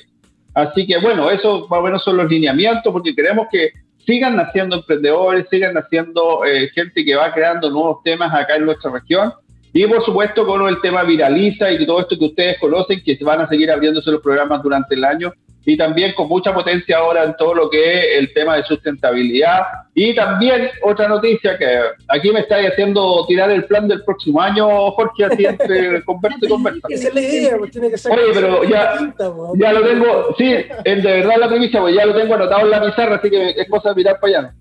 Así 0.52 0.86
que 0.86 0.98
bueno, 0.98 1.30
eso 1.30 1.66
más 1.70 1.80
o 1.80 1.82
menos 1.82 2.04
son 2.04 2.18
los 2.18 2.30
lineamientos, 2.30 2.92
porque 2.92 3.14
queremos 3.14 3.46
que 3.50 3.72
sigan 4.06 4.36
naciendo 4.36 4.76
emprendedores, 4.76 5.46
sigan 5.50 5.74
naciendo 5.74 6.44
eh, 6.44 6.68
gente 6.74 7.04
que 7.04 7.16
va 7.16 7.32
creando 7.32 7.70
nuevos 7.70 8.02
temas 8.04 8.32
acá 8.32 8.56
en 8.56 8.66
nuestra 8.66 8.90
región 8.90 9.32
y 9.76 9.86
por 9.86 10.02
supuesto 10.02 10.46
con 10.46 10.66
el 10.68 10.80
tema 10.80 11.02
viraliza 11.02 11.70
y 11.70 11.84
todo 11.84 12.00
esto 12.00 12.18
que 12.18 12.24
ustedes 12.24 12.58
conocen, 12.58 13.02
que 13.04 13.18
van 13.22 13.42
a 13.42 13.48
seguir 13.48 13.70
abriéndose 13.70 14.10
los 14.10 14.22
programas 14.22 14.62
durante 14.62 14.94
el 14.94 15.04
año 15.04 15.34
y 15.66 15.76
también 15.76 16.14
con 16.14 16.28
mucha 16.28 16.54
potencia 16.54 16.96
ahora 16.96 17.24
en 17.24 17.36
todo 17.36 17.54
lo 17.54 17.68
que 17.68 17.82
es 17.82 18.18
el 18.20 18.32
tema 18.32 18.56
de 18.56 18.64
sustentabilidad. 18.64 19.64
Y 19.94 20.14
también 20.14 20.70
otra 20.82 21.08
noticia 21.08 21.58
que 21.58 21.66
aquí 22.08 22.30
me 22.30 22.40
está 22.40 22.56
haciendo 22.56 23.26
tirar 23.26 23.50
el 23.50 23.64
plan 23.66 23.86
del 23.86 24.02
próximo 24.02 24.40
año, 24.40 24.92
Jorge, 24.92 25.24
así 25.24 25.44
entre 25.44 26.02
conversa 26.06 26.38
y 26.40 26.48
conversa. 26.48 26.86
Esa 26.88 27.08
es 27.08 27.14
la 27.14 27.20
idea, 27.20 27.58
pues 27.58 27.70
tiene 27.72 27.90
que 27.90 27.98
ser. 27.98 28.12
Oye, 28.12 28.32
pero 28.32 28.64
ya, 28.64 29.12
ya 29.56 29.72
lo 29.74 29.86
tengo, 29.86 30.34
sí, 30.38 30.54
de 30.84 31.02
verdad 31.02 31.36
la 31.38 31.48
primicia, 31.48 31.80
pues 31.80 31.94
ya 31.94 32.06
lo 32.06 32.14
tengo 32.14 32.34
anotado 32.34 32.62
en 32.62 32.70
la 32.70 32.82
pizarra, 32.82 33.16
así 33.16 33.28
que 33.28 33.50
es 33.50 33.68
cosa 33.68 33.90
de 33.90 33.96
mirar 33.96 34.18
para 34.20 34.38
allá. 34.38 34.54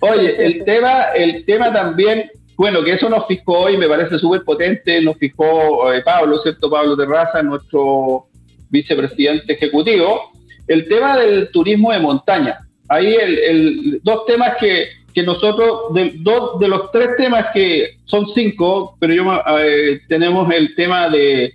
Oye, 0.00 0.44
el 0.44 0.64
tema, 0.66 1.04
el 1.16 1.44
tema 1.46 1.72
también 1.72 2.30
bueno, 2.56 2.82
que 2.82 2.92
eso 2.92 3.08
nos 3.08 3.26
fijó 3.26 3.60
hoy, 3.60 3.76
me 3.76 3.88
parece 3.88 4.18
súper 4.18 4.42
potente, 4.42 5.00
nos 5.00 5.16
fijó 5.16 5.92
eh, 5.92 6.02
Pablo, 6.02 6.38
¿cierto? 6.42 6.70
Pablo 6.70 6.96
Terraza, 6.96 7.42
nuestro 7.42 8.26
vicepresidente 8.70 9.52
ejecutivo, 9.52 10.32
el 10.66 10.88
tema 10.88 11.18
del 11.18 11.50
turismo 11.50 11.92
de 11.92 11.98
montaña. 11.98 12.58
Ahí 12.88 13.14
el, 13.14 14.00
dos 14.02 14.26
temas 14.26 14.56
que, 14.60 14.86
que 15.14 15.22
nosotros, 15.22 15.94
de, 15.94 16.12
dos 16.16 16.58
de 16.58 16.68
los 16.68 16.90
tres 16.90 17.16
temas 17.16 17.46
que 17.52 17.96
son 18.04 18.26
cinco, 18.34 18.96
pero 19.00 19.14
yo 19.14 19.42
eh, 19.58 20.00
tenemos 20.08 20.52
el 20.52 20.74
tema 20.74 21.08
de, 21.08 21.54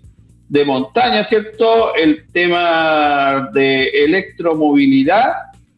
de 0.50 0.66
montaña, 0.66 1.28
¿cierto? 1.28 1.96
El 1.96 2.26
tema 2.32 3.50
de 3.54 3.88
electromovilidad 4.06 5.34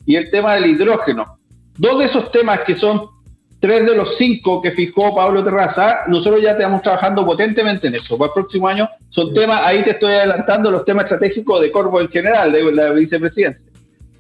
y 0.06 0.16
el 0.16 0.30
tema 0.32 0.56
del 0.56 0.68
hidrógeno. 0.68 1.38
Dos 1.78 2.00
de 2.00 2.06
esos 2.06 2.32
temas 2.32 2.62
que 2.62 2.76
son 2.76 3.10
tres 3.60 3.86
de 3.86 3.96
los 3.96 4.18
cinco 4.18 4.62
que 4.62 4.72
fijó 4.72 5.14
Pablo 5.14 5.44
Terraza, 5.44 6.02
nosotros 6.08 6.42
ya 6.42 6.52
estamos 6.52 6.82
trabajando 6.82 7.26
potentemente 7.26 7.88
en 7.88 7.96
eso. 7.96 8.18
Para 8.18 8.30
el 8.30 8.34
próximo 8.34 8.68
año 8.68 8.90
son 9.10 9.34
temas, 9.34 9.62
ahí 9.64 9.84
te 9.84 9.92
estoy 9.92 10.14
adelantando 10.14 10.72
los 10.72 10.86
temas 10.86 11.06
estratégicos 11.06 11.62
de 11.62 11.72
Corvo 11.72 12.00
en 12.00 12.10
general, 12.10 12.52
de 12.52 12.72
la 12.72 12.92
vicepresidencia. 12.92 13.62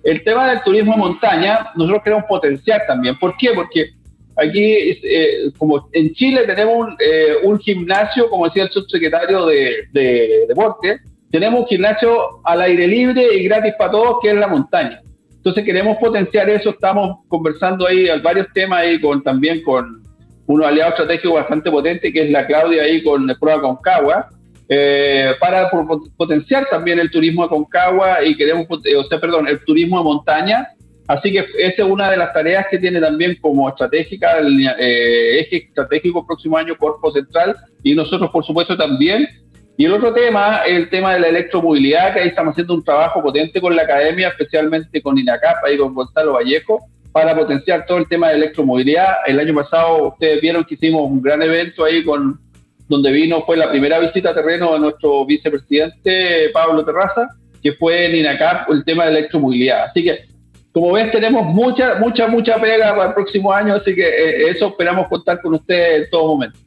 El 0.03 0.23
tema 0.23 0.49
del 0.49 0.61
turismo 0.61 0.93
de 0.93 0.97
montaña, 0.97 1.71
nosotros 1.75 2.03
queremos 2.03 2.25
potenciar 2.25 2.81
también. 2.87 3.17
¿Por 3.17 3.35
qué? 3.37 3.51
Porque 3.53 3.91
aquí, 4.35 4.97
eh, 5.03 5.51
como 5.57 5.89
en 5.91 6.13
Chile 6.13 6.43
tenemos 6.45 6.87
un, 6.87 6.97
eh, 6.99 7.35
un, 7.43 7.59
gimnasio, 7.59 8.29
como 8.29 8.45
decía 8.45 8.63
el 8.63 8.69
subsecretario 8.69 9.45
de, 9.45 9.87
de 9.91 10.45
Deporte, 10.47 10.99
tenemos 11.31 11.61
un 11.61 11.67
gimnasio 11.67 12.41
al 12.43 12.61
aire 12.61 12.87
libre 12.87 13.35
y 13.35 13.43
gratis 13.43 13.73
para 13.77 13.91
todos, 13.91 14.17
que 14.21 14.29
es 14.29 14.35
la 14.35 14.47
montaña. 14.47 15.01
Entonces 15.39 15.63
queremos 15.63 15.97
potenciar 15.97 16.49
eso, 16.49 16.71
estamos 16.71 17.19
conversando 17.29 17.87
ahí 17.87 18.07
varios 18.21 18.47
temas 18.53 18.81
ahí 18.81 18.99
con 18.99 19.23
también 19.23 19.63
con 19.63 20.03
unos 20.47 20.67
aliados 20.67 20.93
estratégicos 20.93 21.35
bastante 21.35 21.71
potentes, 21.71 22.11
que 22.11 22.25
es 22.25 22.31
la 22.31 22.45
Claudia 22.45 22.83
ahí 22.83 23.01
con 23.01 23.29
el 23.29 23.39
Prueba 23.39 23.61
Concagua, 23.61 24.29
eh, 24.67 25.31
para 25.39 25.71
potenciar 26.17 26.67
también 26.69 26.99
el 26.99 27.09
turismo 27.09 27.43
de 27.43 27.49
Concagua 27.49 28.23
y 28.23 28.35
queremos, 28.35 28.67
eh, 28.83 28.95
o 28.97 29.03
sea, 29.05 29.19
perdón, 29.19 29.47
el 29.47 29.63
turismo 29.63 29.99
de 29.99 30.03
montaña. 30.03 30.67
Así 31.07 31.31
que 31.31 31.39
esa 31.57 31.83
es 31.83 31.89
una 31.89 32.11
de 32.11 32.17
las 32.17 32.33
tareas 32.33 32.67
que 32.69 32.77
tiene 32.77 32.99
también 32.99 33.37
como 33.41 33.67
estratégica 33.69 34.37
el 34.39 34.67
eh, 34.79 35.39
eje 35.39 35.67
estratégico 35.67 36.25
próximo 36.27 36.57
año 36.57 36.75
Corpo 36.77 37.11
Central. 37.11 37.55
Y 37.81 37.95
nosotros, 37.95 38.29
por 38.29 38.45
supuesto, 38.45 38.75
también 38.75 39.27
y 39.79 39.85
el 39.85 39.93
otro 39.93 40.13
tema 40.13 40.63
es 40.67 40.75
el 40.75 40.89
tema 40.89 41.13
de 41.13 41.21
la 41.21 41.29
electromovilidad, 41.29 42.13
que 42.13 42.19
ahí 42.19 42.27
estamos 42.27 42.51
haciendo 42.51 42.73
un 42.73 42.83
trabajo 42.83 43.23
potente 43.23 43.61
con 43.61 43.73
la 43.73 43.83
academia, 43.83 44.27
especialmente 44.27 45.01
con 45.01 45.17
INACAP 45.17 45.55
y 45.73 45.77
con 45.77 45.93
Gonzalo 45.93 46.33
Vallejo, 46.33 46.81
para 47.13 47.33
potenciar 47.33 47.85
todo 47.85 47.99
el 47.99 48.09
tema 48.09 48.27
de 48.27 48.35
electromovilidad. 48.35 49.19
El 49.25 49.39
año 49.39 49.55
pasado 49.55 50.09
ustedes 50.09 50.41
vieron 50.41 50.65
que 50.65 50.73
hicimos 50.73 51.09
un 51.09 51.21
gran 51.21 51.41
evento 51.41 51.85
ahí 51.85 52.03
con 52.03 52.41
donde 52.89 53.09
vino, 53.09 53.43
fue 53.45 53.55
la 53.55 53.69
primera 53.69 53.99
visita 53.99 54.31
a 54.31 54.35
terreno 54.35 54.73
de 54.73 54.79
nuestro 54.79 55.25
vicepresidente 55.25 56.49
Pablo 56.51 56.83
Terraza, 56.83 57.29
que 57.63 57.71
fue 57.71 58.07
en 58.07 58.17
INACAP 58.17 58.69
el 58.71 58.83
tema 58.83 59.05
de 59.05 59.11
electromovilidad. 59.11 59.85
Así 59.85 60.03
que, 60.03 60.25
como 60.73 60.91
ves, 60.91 61.09
tenemos 61.09 61.45
mucha, 61.45 61.95
mucha, 61.99 62.27
mucha 62.27 62.59
pega 62.59 62.93
para 62.93 63.07
el 63.07 63.13
próximo 63.13 63.53
año, 63.53 63.75
así 63.75 63.95
que 63.95 64.05
eh, 64.05 64.49
eso 64.49 64.67
esperamos 64.67 65.07
contar 65.07 65.39
con 65.41 65.53
ustedes 65.53 66.03
en 66.03 66.09
todo 66.09 66.35
momento 66.35 66.59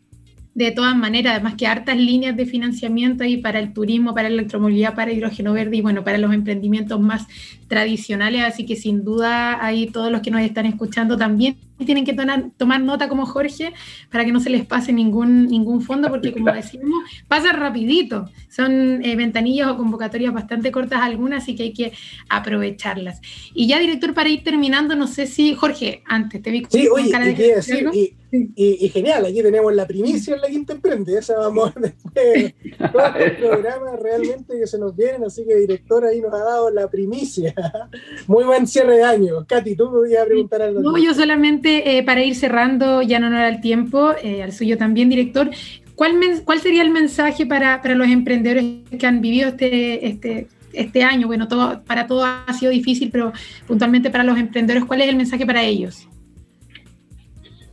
de 0.55 0.71
todas 0.71 0.95
maneras, 0.95 1.35
además 1.35 1.55
que 1.55 1.67
hartas 1.67 1.97
líneas 1.97 2.37
de 2.37 2.45
financiamiento 2.45 3.25
ahí 3.25 3.39
para 3.39 3.59
el 3.59 3.73
turismo, 3.73 4.15
para 4.15 4.29
la 4.29 4.35
electromovilidad, 4.35 4.95
para 4.95 5.13
hidrógeno 5.13 5.53
verde 5.55 5.79
y 5.79 5.81
bueno, 5.81 6.05
para 6.05 6.19
los 6.19 6.33
emprendimientos 6.35 7.01
más 7.01 7.27
tradicionales, 7.69 8.43
así 8.45 8.67
que 8.67 8.77
sin 8.77 9.03
duda 9.03 9.65
ahí 9.65 9.87
todos 9.87 10.13
los 10.13 10.21
que 10.21 10.31
nos 10.31 10.43
están 10.43 10.67
escuchando 10.67 11.17
también 11.17 11.57
tienen 11.79 12.05
que 12.05 12.13
tomar, 12.13 12.51
tomar 12.57 12.81
nota 12.81 13.09
como 13.09 13.27
Jorge 13.27 13.73
para 14.11 14.25
que 14.25 14.33
no 14.33 14.41
se 14.41 14.51
les 14.51 14.65
pase 14.67 14.93
ningún, 14.93 15.47
ningún 15.47 15.83
fondo, 15.83 16.09
porque 16.09 16.33
como 16.33 16.53
decimos, 16.53 17.05
pasa 17.29 17.53
rapidito, 17.53 18.29
son 18.49 19.05
eh, 19.05 19.17
ventanillas 19.17 19.69
o 19.69 19.77
convocatorias 19.77 20.33
bastante 20.33 20.71
cortas 20.71 21.01
algunas, 21.03 21.43
así 21.43 21.55
que 21.55 21.65
hay 21.65 21.73
que 21.73 21.93
aprovecharlas. 22.29 23.21
Y 23.55 23.67
ya, 23.67 23.79
director, 23.79 24.15
para 24.15 24.29
ir 24.29 24.43
terminando, 24.45 24.95
no 24.95 25.07
sé 25.07 25.27
si, 25.27 25.55
Jorge, 25.55 26.03
antes 26.07 26.43
te 26.43 26.51
vi 26.51 26.63
sí, 26.69 26.89
oye, 26.89 27.11
cara 27.11 27.27
de 27.27 28.15
y, 28.35 28.87
y, 28.87 28.89
genial, 28.89 29.27
aquí 29.27 29.43
tenemos 29.43 29.75
la 29.75 29.87
primicia 29.87 30.35
en 30.35 30.41
la 30.41 30.49
Quinta 30.49 30.73
Emprende, 30.73 31.19
esa 31.19 31.37
vamos 31.37 31.71
después, 31.75 32.55
todos 32.79 33.21
los 33.21 33.31
programas 33.33 34.01
realmente 34.01 34.59
que 34.59 34.67
se 34.67 34.79
nos 34.79 34.97
vienen, 34.97 35.25
así 35.25 35.45
que 35.45 35.55
director 35.55 36.03
ahí 36.07 36.23
nos 36.23 36.33
ha 36.33 36.39
dado 36.39 36.71
la 36.71 36.89
primicia. 36.89 37.55
Muy 38.27 38.45
buen 38.45 38.67
cierre 38.67 38.97
de 38.97 39.05
año. 39.05 39.45
Katy, 39.47 39.77
tú 39.77 39.91
podías 39.91 40.25
preguntar 40.25 40.63
algo. 40.63 40.81
No, 40.81 40.97
yo 40.97 41.13
solamente 41.13 41.72
eh, 41.79 42.03
para 42.03 42.23
ir 42.23 42.35
cerrando, 42.35 43.03
ya 43.03 43.19
no 43.19 43.29
era 43.29 43.49
el 43.49 43.61
tiempo, 43.61 44.13
eh, 44.23 44.43
al 44.43 44.53
suyo 44.53 44.77
también, 44.77 45.09
director. 45.09 45.51
¿Cuál, 45.95 46.13
¿Cuál 46.45 46.61
sería 46.61 46.83
el 46.83 46.91
mensaje 46.91 47.47
para, 47.47 47.81
los 47.95 48.09
emprendedores 48.09 48.65
que 48.99 49.07
han 49.07 49.21
vivido 49.21 49.49
este, 49.49 50.07
este, 50.07 50.47
este 50.73 51.03
año? 51.03 51.27
Bueno, 51.27 51.49
todo, 51.49 51.83
para 51.85 52.07
todos 52.07 52.27
ha 52.27 52.53
sido 52.55 52.73
difícil, 52.73 53.11
pero 53.11 53.33
puntualmente 53.67 54.11
para 54.11 54.25
los 54.25 54.39
emprendedores, 54.39 54.85
¿cuál 54.85 55.03
es 55.03 55.09
el 55.09 55.17
mensaje 55.17 55.45
para 55.47 55.63
ellos? 55.63 56.09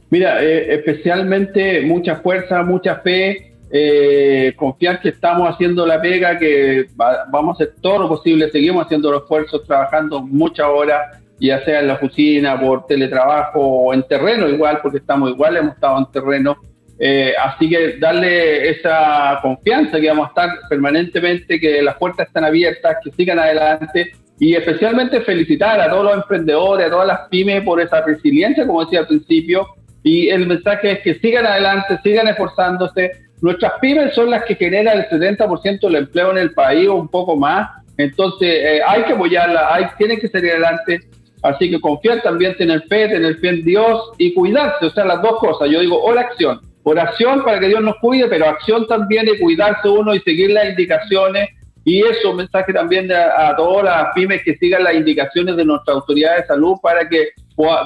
Mira, 0.10 0.44
eh, 0.44 0.74
especialmente 0.76 1.82
mucha 1.82 2.18
fuerza, 2.18 2.64
mucha 2.64 2.96
fe, 2.98 3.54
confiar 4.56 5.00
que 5.00 5.10
estamos 5.10 5.48
haciendo 5.48 5.86
la 5.86 6.02
pega, 6.02 6.38
que 6.40 6.88
vamos 6.96 7.60
a 7.60 7.64
hacer 7.64 7.76
todo 7.80 8.00
lo 8.00 8.08
posible, 8.10 8.50
seguimos 8.50 8.86
haciendo 8.86 9.12
los 9.12 9.22
esfuerzos, 9.22 9.64
trabajando 9.66 10.22
muchas 10.22 10.66
horas, 10.68 11.20
ya 11.40 11.64
sea 11.64 11.80
en 11.80 11.88
la 11.88 11.96
oficina, 11.96 12.60
por 12.60 12.86
teletrabajo 12.86 13.60
o 13.60 13.94
en 13.94 14.04
terreno 14.04 14.48
igual, 14.48 14.80
porque 14.82 14.98
estamos 14.98 15.30
igual, 15.32 15.58
hemos 15.58 15.76
estado 15.76 15.98
en 16.00 16.12
terreno. 16.12 16.58
Eh, 17.02 17.34
así 17.42 17.70
que 17.70 17.98
darle 17.98 18.70
esa 18.70 19.40
confianza 19.42 20.00
que 20.00 20.10
vamos 20.10 20.26
a 20.26 20.30
estar 20.30 20.50
permanentemente, 20.70 21.60
que 21.60 21.82
las 21.82 21.96
puertas 21.96 22.28
están 22.28 22.44
abiertas, 22.44 22.98
que 23.04 23.12
sigan 23.12 23.40
adelante 23.40 24.12
y 24.40 24.56
especialmente 24.56 25.22
felicitar 25.22 25.80
a 25.82 25.90
todos 25.90 26.06
los 26.06 26.16
emprendedores, 26.16 26.88
a 26.88 26.90
todas 26.90 27.08
las 27.08 27.20
pymes 27.30 27.62
por 27.64 27.82
esa 27.82 28.02
resiliencia, 28.02 28.66
como 28.66 28.84
decía 28.84 29.00
al 29.00 29.08
principio, 29.08 29.68
Y 30.02 30.30
el 30.30 30.48
mensaje 30.48 30.92
es 30.92 31.00
que 31.00 31.16
sigan 31.16 31.46
adelante, 31.46 32.00
sigan 32.04 32.28
esforzándose. 32.30 33.12
Nuestras 33.42 33.74
pymes 33.82 34.14
son 34.14 34.30
las 34.30 34.46
que 34.46 34.56
generan 34.56 35.00
el 35.00 35.10
70% 35.10 35.82
del 35.82 35.96
empleo 35.96 36.32
en 36.32 36.38
el 36.38 36.54
país 36.54 36.88
o 36.88 36.96
un 36.96 37.10
poco 37.10 37.36
más. 37.36 37.70
Entonces 37.98 38.48
eh, 38.50 38.80
hay 38.86 39.04
que 39.04 39.14
apoyarlas, 39.14 39.64
hay, 39.70 39.86
tienen 39.98 40.20
que 40.20 40.30
salir 40.30 40.52
adelante. 40.52 41.02
Así 41.42 41.70
que 41.70 41.80
confiar 41.80 42.22
también, 42.22 42.56
tener 42.58 42.82
fe, 42.84 43.08
tener 43.08 43.38
fe 43.38 43.50
en 43.50 43.64
Dios 43.64 44.12
y 44.18 44.34
cuidarse. 44.34 44.86
O 44.86 44.90
sea, 44.90 45.06
las 45.06 45.22
dos 45.22 45.40
cosas. 45.40 45.70
Yo 45.70 45.80
digo 45.80 46.02
oración. 46.04 46.62
Oración 46.84 47.44
para 47.44 47.60
que 47.60 47.68
Dios 47.68 47.82
nos 47.82 47.96
cuide, 47.98 48.28
pero 48.28 48.46
acción 48.48 48.88
también 48.88 49.26
de 49.26 49.38
cuidarse 49.40 49.88
uno 49.88 50.14
y 50.16 50.20
seguir 50.22 50.52
las 50.52 50.70
indicaciones 50.70 51.50
y 51.90 52.04
eso, 52.04 52.32
un 52.32 52.38
mensaje 52.38 52.74
también 52.74 53.12
a, 53.12 53.56
todas 53.56 53.86
las 53.86 54.14
pymes 54.14 54.44
que 54.44 54.56
sigan 54.58 54.84
las 54.84 54.94
indicaciones 54.94 55.56
de 55.56 55.66
nuestra 55.66 55.96
autoridad 55.96 56.38
de 56.38 56.46
salud 56.46 56.76
para 56.82 57.08
que 57.08 57.30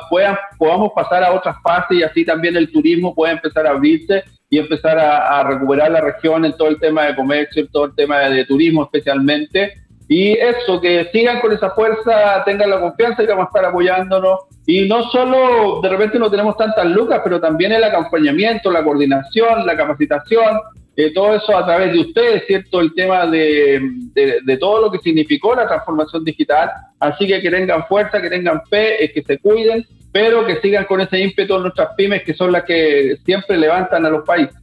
puedan, 0.09 0.37
podamos 0.57 0.91
pasar 0.93 1.23
a 1.23 1.31
otras 1.31 1.55
fases 1.63 1.99
y 1.99 2.03
así 2.03 2.25
también 2.25 2.57
el 2.57 2.71
turismo 2.71 3.13
pueda 3.15 3.33
empezar 3.33 3.65
a 3.65 3.71
abrirse 3.71 4.23
y 4.49 4.59
empezar 4.59 4.99
a, 4.99 5.43
recuperar 5.43 5.91
la 5.91 6.01
región 6.01 6.45
en 6.45 6.55
todo 6.57 6.67
el 6.67 6.79
tema 6.79 7.05
de 7.05 7.15
comercio, 7.15 7.61
en 7.61 7.69
todo 7.69 7.85
el 7.85 7.95
tema 7.95 8.19
de, 8.19 8.45
turismo 8.45 8.83
especialmente. 8.83 9.73
Y 10.07 10.33
eso, 10.33 10.81
que 10.81 11.09
sigan 11.11 11.39
con 11.39 11.53
esa 11.53 11.71
fuerza, 11.71 12.43
tengan 12.45 12.69
la 12.69 12.79
confianza 12.79 13.23
y 13.23 13.27
vamos 13.27 13.45
a 13.45 13.47
estar 13.47 13.65
apoyándonos. 13.65 14.41
Y 14.65 14.87
no 14.87 15.03
solo 15.09 15.81
de 15.81 15.89
repente 15.89 16.19
no 16.19 16.29
tenemos 16.29 16.57
tantas 16.57 16.85
lucas, 16.85 17.21
pero 17.23 17.39
también 17.39 17.71
el 17.71 17.83
acompañamiento, 17.83 18.69
la 18.71 18.83
coordinación, 18.83 19.65
la 19.65 19.77
capacitación, 19.77 20.59
eh, 20.95 21.11
todo 21.13 21.35
eso 21.35 21.57
a 21.57 21.65
través 21.65 21.93
de 21.93 21.99
ustedes, 21.99 22.45
¿cierto? 22.45 22.79
El 22.79 22.93
tema 22.93 23.25
de, 23.25 23.81
de, 24.13 24.57
todo 24.57 24.81
lo 24.81 24.91
que 24.91 24.99
significó 24.99 25.55
la 25.55 25.67
transformación 25.67 26.23
digital. 26.23 26.69
Así 26.99 27.25
que 27.25 27.41
que 27.41 27.49
tengan 27.49 27.87
fuerza, 27.87 28.21
que 28.21 28.29
tengan 28.29 28.61
fe, 28.69 29.11
que 29.13 29.23
se 29.23 29.39
cuiden, 29.39 29.85
pero 30.11 30.45
que 30.45 30.61
sigan 30.61 30.85
con 30.85 31.01
ese 31.01 31.19
ímpetu 31.19 31.57
nuestras 31.57 31.95
pymes, 31.97 32.23
que 32.23 32.35
son 32.35 32.51
las 32.51 32.63
que 32.63 33.17
siempre 33.25 33.57
levantan 33.57 34.05
a 34.05 34.09
los 34.09 34.23
países. 34.23 34.55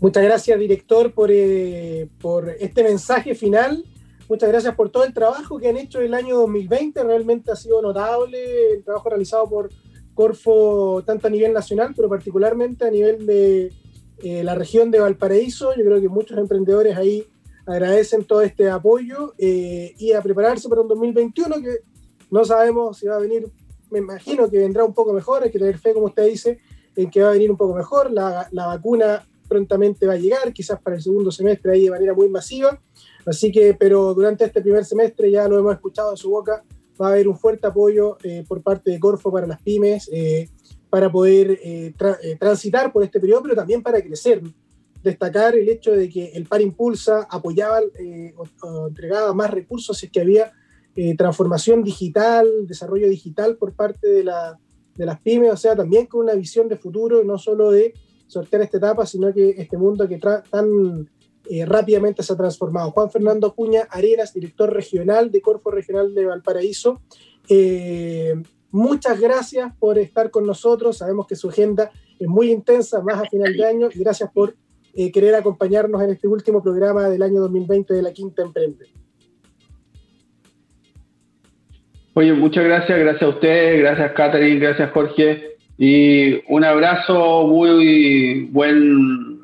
Muchas 0.00 0.22
gracias, 0.22 0.58
director, 0.60 1.12
por, 1.12 1.30
eh, 1.32 2.08
por 2.20 2.50
este 2.50 2.84
mensaje 2.84 3.34
final. 3.34 3.84
Muchas 4.28 4.48
gracias 4.48 4.74
por 4.76 4.90
todo 4.90 5.04
el 5.04 5.12
trabajo 5.12 5.58
que 5.58 5.68
han 5.68 5.76
hecho 5.76 6.00
el 6.00 6.14
año 6.14 6.36
2020. 6.36 7.02
Realmente 7.02 7.50
ha 7.50 7.56
sido 7.56 7.82
notable 7.82 8.74
el 8.74 8.84
trabajo 8.84 9.08
realizado 9.08 9.48
por 9.48 9.70
Corfo 10.14 11.02
tanto 11.04 11.26
a 11.26 11.30
nivel 11.30 11.52
nacional, 11.52 11.94
pero 11.96 12.08
particularmente 12.08 12.86
a 12.86 12.90
nivel 12.90 13.26
de 13.26 13.72
eh, 14.22 14.44
la 14.44 14.54
región 14.54 14.90
de 14.90 15.00
Valparaíso. 15.00 15.74
Yo 15.74 15.84
creo 15.84 16.00
que 16.00 16.08
muchos 16.08 16.38
emprendedores 16.38 16.96
ahí 16.96 17.26
agradecen 17.66 18.24
todo 18.24 18.42
este 18.42 18.70
apoyo 18.70 19.34
eh, 19.36 19.94
y 19.98 20.12
a 20.12 20.22
prepararse 20.22 20.68
para 20.68 20.80
un 20.80 20.88
2021 20.88 21.56
que 21.60 21.78
no 22.30 22.44
sabemos 22.44 22.98
si 22.98 23.06
va 23.06 23.16
a 23.16 23.20
venir, 23.20 23.50
me 23.90 23.98
imagino 23.98 24.48
que 24.48 24.58
vendrá 24.58 24.84
un 24.84 24.94
poco 24.94 25.12
mejor, 25.12 25.42
hay 25.42 25.50
que 25.50 25.58
tener 25.58 25.78
fe, 25.78 25.92
como 25.92 26.06
usted 26.06 26.26
dice, 26.26 26.60
en 26.96 27.10
que 27.10 27.22
va 27.22 27.30
a 27.30 27.32
venir 27.32 27.50
un 27.50 27.56
poco 27.56 27.74
mejor, 27.74 28.10
la, 28.10 28.48
la 28.52 28.66
vacuna 28.66 29.27
prontamente 29.48 30.06
va 30.06 30.14
a 30.14 30.18
llegar, 30.18 30.52
quizás 30.52 30.80
para 30.80 30.96
el 30.96 31.02
segundo 31.02 31.30
semestre 31.30 31.72
ahí 31.72 31.84
de 31.84 31.90
manera 31.90 32.14
muy 32.14 32.28
masiva, 32.28 32.80
así 33.26 33.50
que, 33.50 33.74
pero 33.74 34.14
durante 34.14 34.44
este 34.44 34.60
primer 34.60 34.84
semestre 34.84 35.30
ya 35.30 35.48
lo 35.48 35.58
hemos 35.58 35.74
escuchado 35.74 36.10
de 36.10 36.16
su 36.16 36.30
boca, 36.30 36.62
va 37.00 37.08
a 37.08 37.12
haber 37.12 37.28
un 37.28 37.36
fuerte 37.36 37.66
apoyo 37.66 38.18
eh, 38.22 38.44
por 38.46 38.62
parte 38.62 38.90
de 38.90 38.98
Corfo 38.98 39.30
para 39.30 39.46
las 39.46 39.62
pymes, 39.62 40.10
eh, 40.12 40.48
para 40.90 41.10
poder 41.10 41.58
eh, 41.62 41.94
transitar 42.38 42.92
por 42.92 43.04
este 43.04 43.20
periodo, 43.20 43.42
pero 43.42 43.54
también 43.54 43.82
para 43.82 44.00
crecer. 44.02 44.42
Destacar 45.02 45.54
el 45.54 45.68
hecho 45.68 45.92
de 45.92 46.08
que 46.08 46.32
el 46.32 46.46
PAR 46.46 46.60
Impulsa 46.60 47.26
apoyaba 47.30 47.80
o, 48.62 48.88
entregaba 48.88 49.32
más 49.32 49.50
recursos 49.50 49.96
si 49.96 50.06
es 50.06 50.12
que 50.12 50.20
había 50.20 50.52
transformación 51.16 51.84
digital, 51.84 52.66
desarrollo 52.66 53.08
digital 53.08 53.56
por 53.56 53.72
parte 53.74 54.08
de, 54.08 54.24
la, 54.24 54.58
de 54.96 55.06
las 55.06 55.20
pymes, 55.20 55.52
o 55.52 55.56
sea, 55.56 55.76
también 55.76 56.06
con 56.06 56.22
una 56.22 56.34
visión 56.34 56.66
de 56.66 56.76
futuro, 56.76 57.22
no 57.22 57.38
solo 57.38 57.70
de 57.70 57.94
sortear 58.28 58.62
esta 58.62 58.76
etapa, 58.76 59.04
sino 59.04 59.32
que 59.34 59.50
este 59.50 59.76
mundo 59.76 60.06
que 60.06 60.18
tan 60.18 61.08
eh, 61.50 61.64
rápidamente 61.64 62.22
se 62.22 62.32
ha 62.32 62.36
transformado. 62.36 62.92
Juan 62.92 63.10
Fernando 63.10 63.48
Acuña 63.48 63.88
Arenas, 63.90 64.34
director 64.34 64.72
regional 64.72 65.32
de 65.32 65.40
Corfo 65.40 65.70
Regional 65.70 66.14
de 66.14 66.26
Valparaíso. 66.26 67.00
Eh, 67.48 68.34
muchas 68.70 69.18
gracias 69.18 69.72
por 69.78 69.98
estar 69.98 70.30
con 70.30 70.46
nosotros. 70.46 70.98
Sabemos 70.98 71.26
que 71.26 71.36
su 71.36 71.48
agenda 71.48 71.90
es 72.18 72.28
muy 72.28 72.52
intensa, 72.52 73.00
más 73.00 73.20
a 73.20 73.24
final 73.24 73.56
de 73.56 73.64
año, 73.66 73.88
y 73.92 73.98
gracias 73.98 74.30
por 74.30 74.54
eh, 74.94 75.10
querer 75.10 75.34
acompañarnos 75.34 76.02
en 76.02 76.10
este 76.10 76.28
último 76.28 76.62
programa 76.62 77.08
del 77.08 77.22
año 77.22 77.40
2020 77.40 77.94
de 77.94 78.02
la 78.02 78.12
Quinta 78.12 78.42
Emprende. 78.42 78.86
Oye, 82.14 82.32
muchas 82.32 82.64
gracias, 82.64 82.98
gracias 82.98 83.22
a 83.22 83.28
usted, 83.28 83.78
gracias 83.78 84.12
Catherine, 84.12 84.58
gracias 84.58 84.90
Jorge, 84.90 85.57
y 85.78 86.42
un 86.52 86.64
abrazo 86.64 87.46
muy 87.46 88.48
buen 88.50 89.38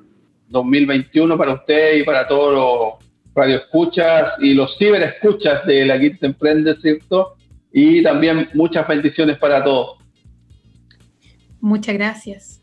2021 0.49 1.39
para 1.39 1.55
usted 1.55 1.99
y 1.99 2.03
para 2.03 2.27
todos 2.27 2.53
los 2.53 3.05
radioescuchas 3.35 4.33
y 4.41 4.55
los 4.55 4.77
ciberescuchas 4.77 5.65
de 5.65 5.87
la 5.87 5.99
Quinta 5.99 6.27
Emprende, 6.27 6.77
¿cierto? 6.81 7.37
Y 7.73 8.03
también 8.03 8.49
muchas 8.55 8.87
bendiciones 8.89 9.39
para 9.39 9.63
todos. 9.63 9.99
Muchas 11.61 11.95
gracias. 11.95 12.61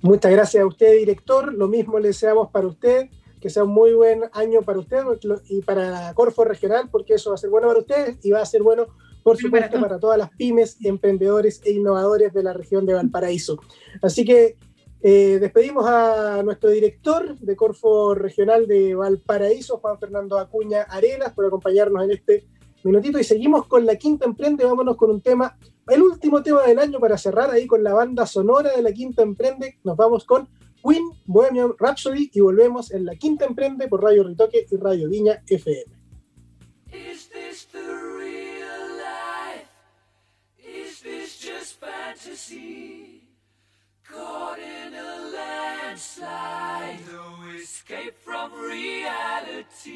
Muchas 0.00 0.32
gracias 0.32 0.62
a 0.62 0.66
usted, 0.66 0.98
director. 0.98 1.52
Lo 1.52 1.68
mismo 1.68 1.98
le 1.98 2.08
deseamos 2.08 2.50
para 2.50 2.66
usted, 2.66 3.10
que 3.40 3.50
sea 3.50 3.64
un 3.64 3.70
muy 3.70 3.92
buen 3.92 4.22
año 4.32 4.62
para 4.62 4.78
usted 4.78 5.02
y 5.48 5.60
para 5.60 6.14
Corfo 6.14 6.44
Regional, 6.44 6.88
porque 6.90 7.14
eso 7.14 7.30
va 7.30 7.34
a 7.34 7.38
ser 7.38 7.50
bueno 7.50 7.68
para 7.68 7.80
usted 7.80 8.16
y 8.22 8.30
va 8.30 8.40
a 8.40 8.46
ser 8.46 8.62
bueno, 8.62 8.86
por 9.26 9.38
supuesto, 9.38 9.80
para 9.80 9.98
todas 9.98 10.16
las 10.16 10.30
pymes, 10.30 10.76
emprendedores 10.84 11.60
e 11.64 11.72
innovadores 11.72 12.32
de 12.32 12.44
la 12.44 12.52
región 12.52 12.86
de 12.86 12.94
Valparaíso. 12.94 13.58
Así 14.00 14.24
que 14.24 14.56
eh, 15.02 15.38
despedimos 15.40 15.84
a 15.84 16.44
nuestro 16.44 16.70
director 16.70 17.36
de 17.36 17.56
Corfo 17.56 18.14
Regional 18.14 18.68
de 18.68 18.94
Valparaíso, 18.94 19.78
Juan 19.78 19.98
Fernando 19.98 20.38
Acuña 20.38 20.82
Arenas, 20.82 21.32
por 21.32 21.44
acompañarnos 21.44 22.04
en 22.04 22.12
este 22.12 22.46
minutito 22.84 23.18
y 23.18 23.24
seguimos 23.24 23.66
con 23.66 23.84
la 23.84 23.96
Quinta 23.96 24.26
Emprende. 24.26 24.64
Vámonos 24.64 24.96
con 24.96 25.10
un 25.10 25.20
tema, 25.20 25.58
el 25.88 26.02
último 26.02 26.40
tema 26.44 26.62
del 26.62 26.78
año 26.78 27.00
para 27.00 27.18
cerrar 27.18 27.50
ahí 27.50 27.66
con 27.66 27.82
la 27.82 27.94
banda 27.94 28.26
sonora 28.26 28.76
de 28.76 28.82
la 28.82 28.92
Quinta 28.92 29.22
Emprende. 29.22 29.80
Nos 29.82 29.96
vamos 29.96 30.24
con 30.24 30.48
Queen, 30.84 31.02
Bohemian 31.24 31.72
Rhapsody 31.76 32.30
y 32.32 32.38
volvemos 32.38 32.92
en 32.92 33.04
la 33.04 33.16
Quinta 33.16 33.44
Emprende 33.44 33.88
por 33.88 34.04
Radio 34.04 34.22
Ritoque 34.22 34.66
y 34.70 34.76
Radio 34.76 35.08
Viña 35.08 35.42
FM. 35.48 35.96
Is 36.92 37.28
fantasy? 41.86 43.22
Caught 44.08 44.58
in 44.58 44.94
a 44.94 45.30
landslide, 45.34 47.00
no 47.12 47.44
escape 47.56 48.16
from 48.18 48.52
reality. 48.60 49.86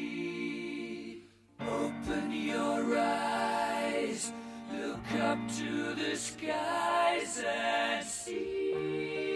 Open 1.59 2.31
your 2.31 2.97
eyes, 2.97 4.31
look 4.73 5.11
up 5.21 5.39
to 5.57 5.93
the 5.95 6.15
skies 6.15 7.43
and 7.45 8.05
see. 8.05 9.30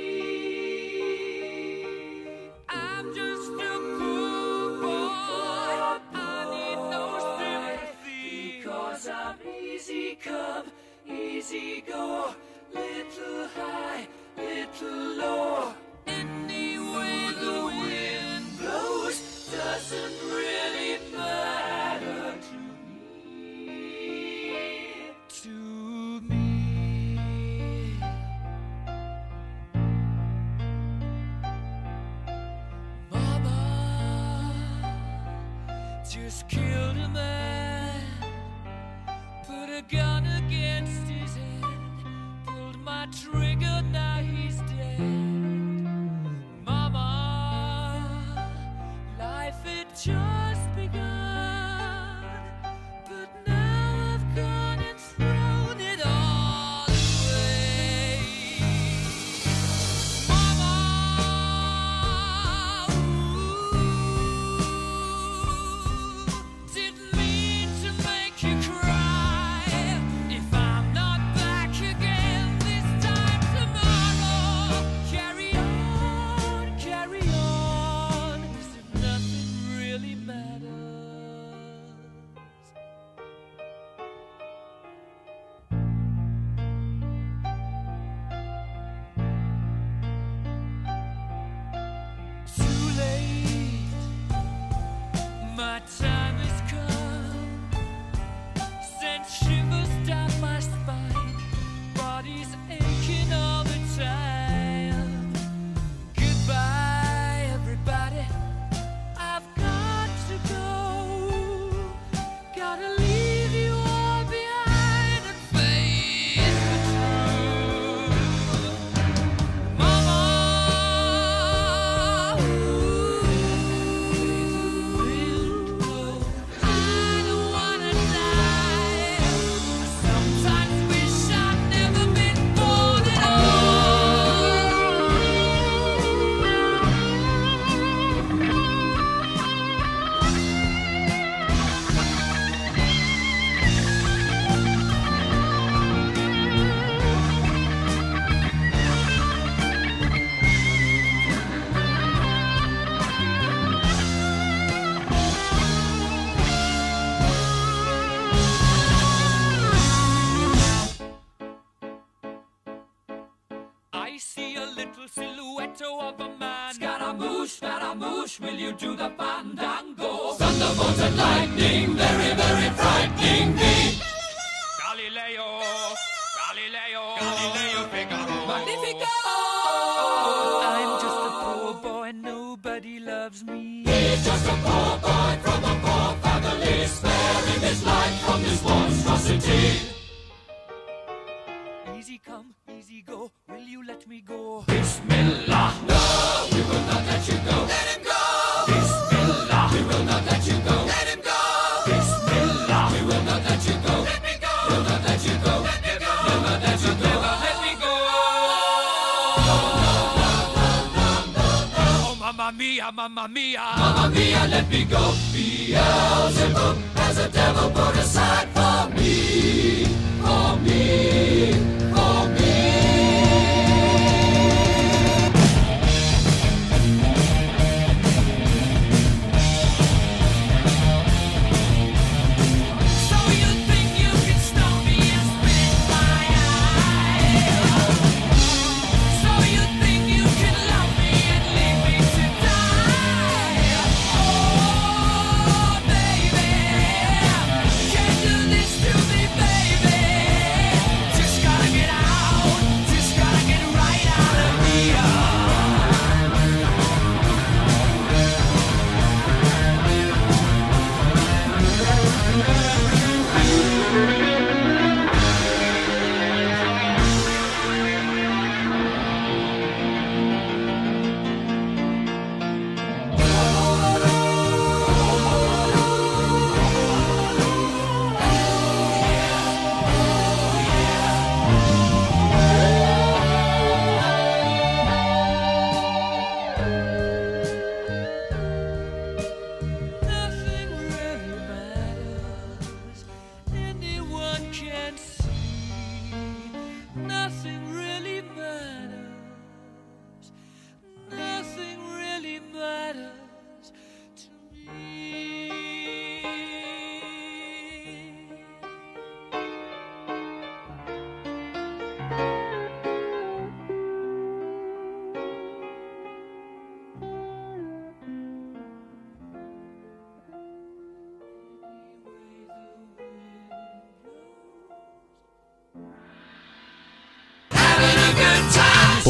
to 168.77 168.93
the 168.93 169.24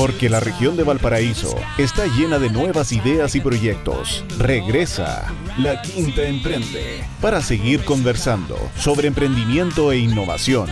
Porque 0.05 0.29
la 0.29 0.39
región 0.39 0.77
de 0.77 0.83
Valparaíso 0.83 1.55
está 1.79 2.05
llena 2.05 2.37
de 2.37 2.51
nuevas 2.51 2.91
ideas 2.91 3.33
y 3.33 3.41
proyectos. 3.41 4.23
Regresa 4.37 5.33
La 5.57 5.81
Quinta 5.81 6.21
Emprende 6.27 7.03
para 7.19 7.41
seguir 7.41 7.83
conversando 7.83 8.55
sobre 8.77 9.07
emprendimiento 9.07 9.91
e 9.91 9.97
innovación. 9.97 10.69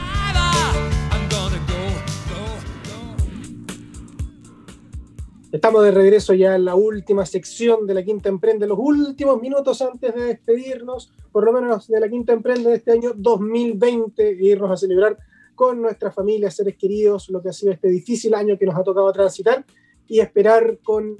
Estamos 5.51 5.83
de 5.83 5.89
regreso 5.89 6.35
ya 6.35 6.53
en 6.53 6.65
la 6.65 6.75
última 6.75 7.25
sección 7.25 7.87
de 7.87 7.95
la 7.95 8.03
Quinta 8.03 8.29
Emprende, 8.29 8.67
los 8.67 8.77
últimos 8.79 9.41
minutos 9.41 9.81
antes 9.81 10.13
de 10.13 10.25
despedirnos, 10.25 11.11
por 11.31 11.43
lo 11.43 11.53
menos 11.53 11.87
de 11.87 11.99
la 11.99 12.07
Quinta 12.07 12.33
Emprende 12.33 12.69
de 12.69 12.75
este 12.75 12.91
año 12.91 13.13
2020, 13.15 14.29
e 14.29 14.45
irnos 14.45 14.69
a 14.69 14.77
celebrar 14.77 15.17
con 15.55 15.81
nuestras 15.81 16.13
familias, 16.13 16.55
seres 16.55 16.75
queridos, 16.77 17.29
lo 17.29 17.41
que 17.41 17.49
ha 17.49 17.53
sido 17.53 17.71
este 17.71 17.89
difícil 17.89 18.33
año 18.33 18.57
que 18.57 18.65
nos 18.65 18.75
ha 18.75 18.83
tocado 18.83 19.11
transitar 19.11 19.65
y 20.07 20.19
esperar 20.19 20.79
con 20.83 21.17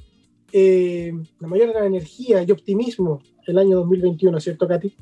eh, 0.51 1.11
la 1.39 1.47
mayor 1.47 1.75
energía 1.83 2.43
y 2.43 2.51
optimismo 2.51 3.21
el 3.47 3.57
año 3.57 3.77
2021, 3.77 4.39
¿cierto, 4.39 4.67
Katy? 4.67 4.95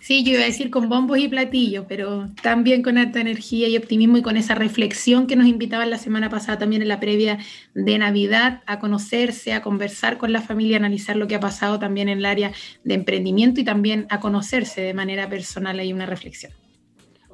Sí, 0.00 0.24
yo 0.24 0.32
iba 0.32 0.42
a 0.42 0.46
decir 0.46 0.70
con 0.70 0.88
bombos 0.88 1.18
y 1.18 1.28
platillos, 1.28 1.84
pero 1.88 2.28
también 2.42 2.82
con 2.82 2.98
alta 2.98 3.20
energía 3.20 3.68
y 3.68 3.76
optimismo 3.76 4.16
y 4.16 4.22
con 4.22 4.36
esa 4.36 4.54
reflexión 4.54 5.26
que 5.26 5.36
nos 5.36 5.46
invitaban 5.46 5.90
la 5.90 5.98
semana 5.98 6.30
pasada 6.30 6.58
también 6.58 6.82
en 6.82 6.88
la 6.88 7.00
previa 7.00 7.38
de 7.74 7.98
Navidad 7.98 8.62
a 8.66 8.80
conocerse, 8.80 9.52
a 9.52 9.62
conversar 9.62 10.18
con 10.18 10.32
la 10.32 10.40
familia, 10.40 10.76
analizar 10.76 11.16
lo 11.16 11.26
que 11.26 11.34
ha 11.34 11.40
pasado 11.40 11.78
también 11.78 12.08
en 12.08 12.18
el 12.18 12.26
área 12.26 12.52
de 12.82 12.94
emprendimiento 12.94 13.60
y 13.60 13.64
también 13.64 14.06
a 14.10 14.20
conocerse 14.20 14.80
de 14.80 14.94
manera 14.94 15.28
personal. 15.28 15.78
Hay 15.78 15.92
una 15.92 16.06
reflexión. 16.06 16.52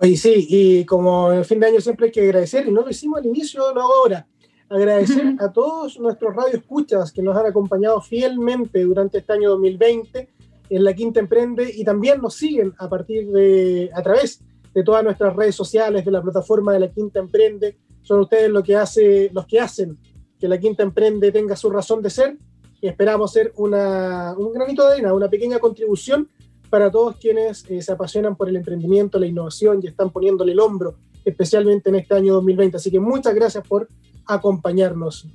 Oye, 0.03 0.17
sí, 0.17 0.47
y 0.49 0.85
como 0.87 1.31
en 1.31 1.45
fin 1.45 1.61
de 1.61 1.67
año 1.67 1.81
siempre 1.81 2.07
hay 2.07 2.13
que 2.13 2.23
agradecer, 2.23 2.67
y 2.67 2.73
no 2.73 2.81
lo 2.81 2.89
hicimos 2.89 3.19
al 3.19 3.27
inicio, 3.27 3.67
hago 3.67 3.81
ahora, 3.81 4.27
agradecer 4.71 5.35
a 5.39 5.53
todos 5.53 5.99
nuestros 6.01 6.35
radioescuchas 6.35 7.13
que 7.13 7.23
nos 7.23 7.37
han 7.37 7.45
acompañado 7.45 8.01
fielmente 8.01 8.83
durante 8.83 9.19
este 9.19 9.33
año 9.35 9.51
2020 9.51 10.29
en 10.71 10.85
La 10.85 10.95
Quinta 10.95 11.21
Emprende 11.21 11.71
y 11.75 11.85
también 11.85 12.23
nos 12.23 12.35
siguen 12.35 12.73
a 12.79 12.89
partir 12.89 13.31
de, 13.31 13.91
a 13.93 14.03
través 14.03 14.41
de 14.73 14.85
todas 14.85 15.05
nuestras 15.05 15.37
redes 15.37 15.55
sociales, 15.55 16.05
de 16.05 16.11
la 16.11 16.23
plataforma 16.23 16.73
de 16.73 16.81
La 16.81 16.91
Quinta 16.91 17.19
Emprende. 17.19 17.77
Son 18.01 18.21
ustedes 18.21 18.49
lo 18.49 18.63
que 18.63 18.77
hace, 18.77 19.31
los 19.35 19.47
que 19.47 19.61
hacen 19.61 19.99
que 20.39 20.49
La 20.49 20.59
Quinta 20.59 20.83
Emprende 20.83 21.31
tenga 21.33 21.57
su 21.57 21.69
razón 21.69 22.01
de 22.01 22.09
ser 22.09 22.39
y 22.81 22.89
esperamos 22.89 23.33
ser 23.33 23.53
una, 23.57 24.35
un 24.39 24.53
granito 24.53 24.87
de 24.87 24.95
arena, 24.95 25.13
una 25.13 25.29
pequeña 25.29 25.59
contribución 25.59 26.31
para 26.71 26.91
todos 26.91 27.17
quienes 27.17 27.69
eh, 27.69 27.83
se 27.83 27.93
apasionan 27.93 28.37
por 28.37 28.49
el 28.49 28.57
emprendimiento, 28.57 29.19
la 29.19 29.27
innovación 29.27 29.81
y 29.83 29.89
están 29.89 30.11
poniéndole 30.11 30.53
el 30.53 30.61
hombro, 30.61 30.97
especialmente 31.25 31.91
en 31.91 31.97
este 31.97 32.15
año 32.15 32.35
2020. 32.35 32.77
Así 32.77 32.91
que 32.91 33.01
muchas 33.01 33.35
gracias 33.35 33.67
por 33.67 33.89
acompañarnos. 34.27 35.27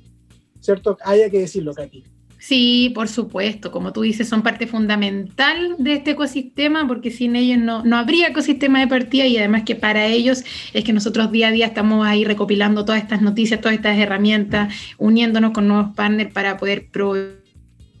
¿Cierto? 0.60 0.96
Haya 1.04 1.30
que 1.30 1.40
decirlo, 1.40 1.74
Katy. 1.74 2.02
Sí, 2.38 2.92
por 2.94 3.08
supuesto, 3.08 3.72
como 3.72 3.92
tú 3.92 4.02
dices, 4.02 4.28
son 4.28 4.42
parte 4.42 4.66
fundamental 4.66 5.76
de 5.78 5.94
este 5.94 6.12
ecosistema 6.12 6.86
porque 6.86 7.10
sin 7.10 7.34
ellos 7.34 7.58
no, 7.58 7.82
no 7.82 7.96
habría 7.96 8.28
ecosistema 8.28 8.80
de 8.80 8.86
partida 8.86 9.26
y 9.26 9.38
además 9.38 9.62
que 9.64 9.74
para 9.74 10.06
ellos 10.06 10.44
es 10.72 10.84
que 10.84 10.92
nosotros 10.92 11.32
día 11.32 11.48
a 11.48 11.50
día 11.50 11.66
estamos 11.66 12.06
ahí 12.06 12.24
recopilando 12.24 12.84
todas 12.84 13.02
estas 13.02 13.22
noticias, 13.22 13.60
todas 13.60 13.76
estas 13.76 13.98
herramientas, 13.98 14.72
uniéndonos 14.98 15.52
con 15.52 15.66
nuevos 15.66 15.94
partners 15.96 16.32
para 16.32 16.56
poder 16.56 16.88
proveer 16.90 17.45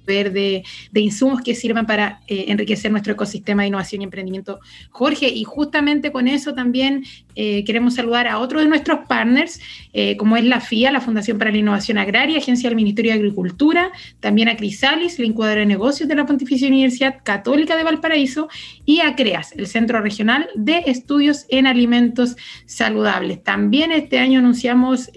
de, 0.06 0.64
de 0.92 1.00
insumos 1.00 1.42
que 1.42 1.54
sirvan 1.54 1.86
para 1.86 2.20
eh, 2.28 2.46
enriquecer 2.48 2.90
nuestro 2.90 3.12
ecosistema 3.12 3.62
de 3.62 3.68
innovación 3.68 4.02
y 4.02 4.04
emprendimiento. 4.04 4.60
Jorge, 4.90 5.28
y 5.28 5.44
justamente 5.44 6.12
con 6.12 6.28
eso 6.28 6.54
también 6.54 7.04
eh, 7.34 7.64
queremos 7.64 7.94
saludar 7.94 8.26
a 8.28 8.38
otro 8.38 8.60
de 8.60 8.66
nuestros 8.66 9.00
partners, 9.06 9.60
eh, 9.92 10.16
como 10.16 10.36
es 10.36 10.44
la 10.44 10.60
FIA, 10.60 10.92
la 10.92 11.00
Fundación 11.00 11.38
para 11.38 11.50
la 11.50 11.58
Innovación 11.58 11.98
Agraria, 11.98 12.38
Agencia 12.38 12.68
del 12.68 12.76
Ministerio 12.76 13.12
de 13.12 13.18
Agricultura, 13.18 13.90
también 14.20 14.48
a 14.48 14.56
Crisalis, 14.56 15.18
la 15.18 15.26
incubadora 15.26 15.60
de 15.60 15.66
negocios 15.66 16.08
de 16.08 16.14
la 16.14 16.26
Pontificia 16.26 16.68
Universidad 16.68 17.16
Católica 17.22 17.76
de 17.76 17.84
Valparaíso, 17.84 18.48
y 18.84 19.00
a 19.00 19.14
CREAS, 19.16 19.52
el 19.52 19.66
Centro 19.66 20.00
Regional 20.00 20.48
de 20.54 20.84
Estudios 20.86 21.46
en 21.48 21.66
Alimentos 21.66 22.36
Saludables. 22.66 23.42
También 23.42 23.92
este 23.92 24.18
año 24.18 24.38
anunciamos... 24.38 25.10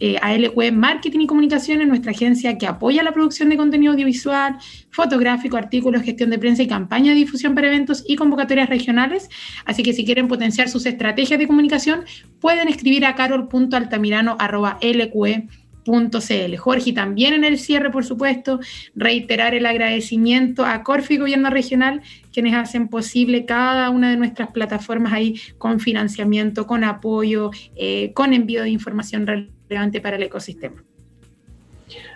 eh, 0.00 0.16
a 0.20 0.36
LQE 0.36 0.72
Marketing 0.72 1.20
y 1.20 1.26
Comunicaciones, 1.26 1.86
nuestra 1.86 2.12
agencia 2.12 2.58
que 2.58 2.66
apoya 2.66 3.02
la 3.02 3.12
producción 3.12 3.50
de 3.50 3.56
contenido 3.56 3.92
audiovisual, 3.92 4.56
fotográfico, 4.90 5.56
artículos, 5.56 6.02
gestión 6.02 6.30
de 6.30 6.38
prensa 6.38 6.62
y 6.62 6.66
campaña 6.66 7.12
de 7.12 7.18
difusión 7.18 7.54
para 7.54 7.68
eventos 7.68 8.04
y 8.06 8.16
convocatorias 8.16 8.68
regionales. 8.68 9.28
Así 9.64 9.82
que 9.82 9.92
si 9.92 10.04
quieren 10.04 10.26
potenciar 10.26 10.68
sus 10.68 10.86
estrategias 10.86 11.38
de 11.38 11.46
comunicación, 11.46 12.04
pueden 12.40 12.68
escribir 12.68 13.06
a 13.06 13.14
carol.altamirano.lqe.com 13.14 15.60
.cl. 15.84 16.56
Jorge, 16.56 16.92
también 16.92 17.34
en 17.34 17.44
el 17.44 17.58
cierre, 17.58 17.90
por 17.90 18.04
supuesto, 18.04 18.60
reiterar 18.94 19.54
el 19.54 19.66
agradecimiento 19.66 20.64
a 20.64 20.82
Corfi 20.82 21.16
Gobierno 21.16 21.50
Regional, 21.50 22.02
quienes 22.32 22.54
hacen 22.54 22.88
posible 22.88 23.44
cada 23.44 23.90
una 23.90 24.10
de 24.10 24.16
nuestras 24.16 24.50
plataformas 24.50 25.12
ahí 25.12 25.40
con 25.58 25.80
financiamiento, 25.80 26.66
con 26.66 26.84
apoyo, 26.84 27.50
eh, 27.76 28.12
con 28.14 28.34
envío 28.34 28.62
de 28.62 28.70
información 28.70 29.26
relevante 29.26 29.59
para 30.02 30.16
el 30.16 30.22
ecosistema. 30.22 30.82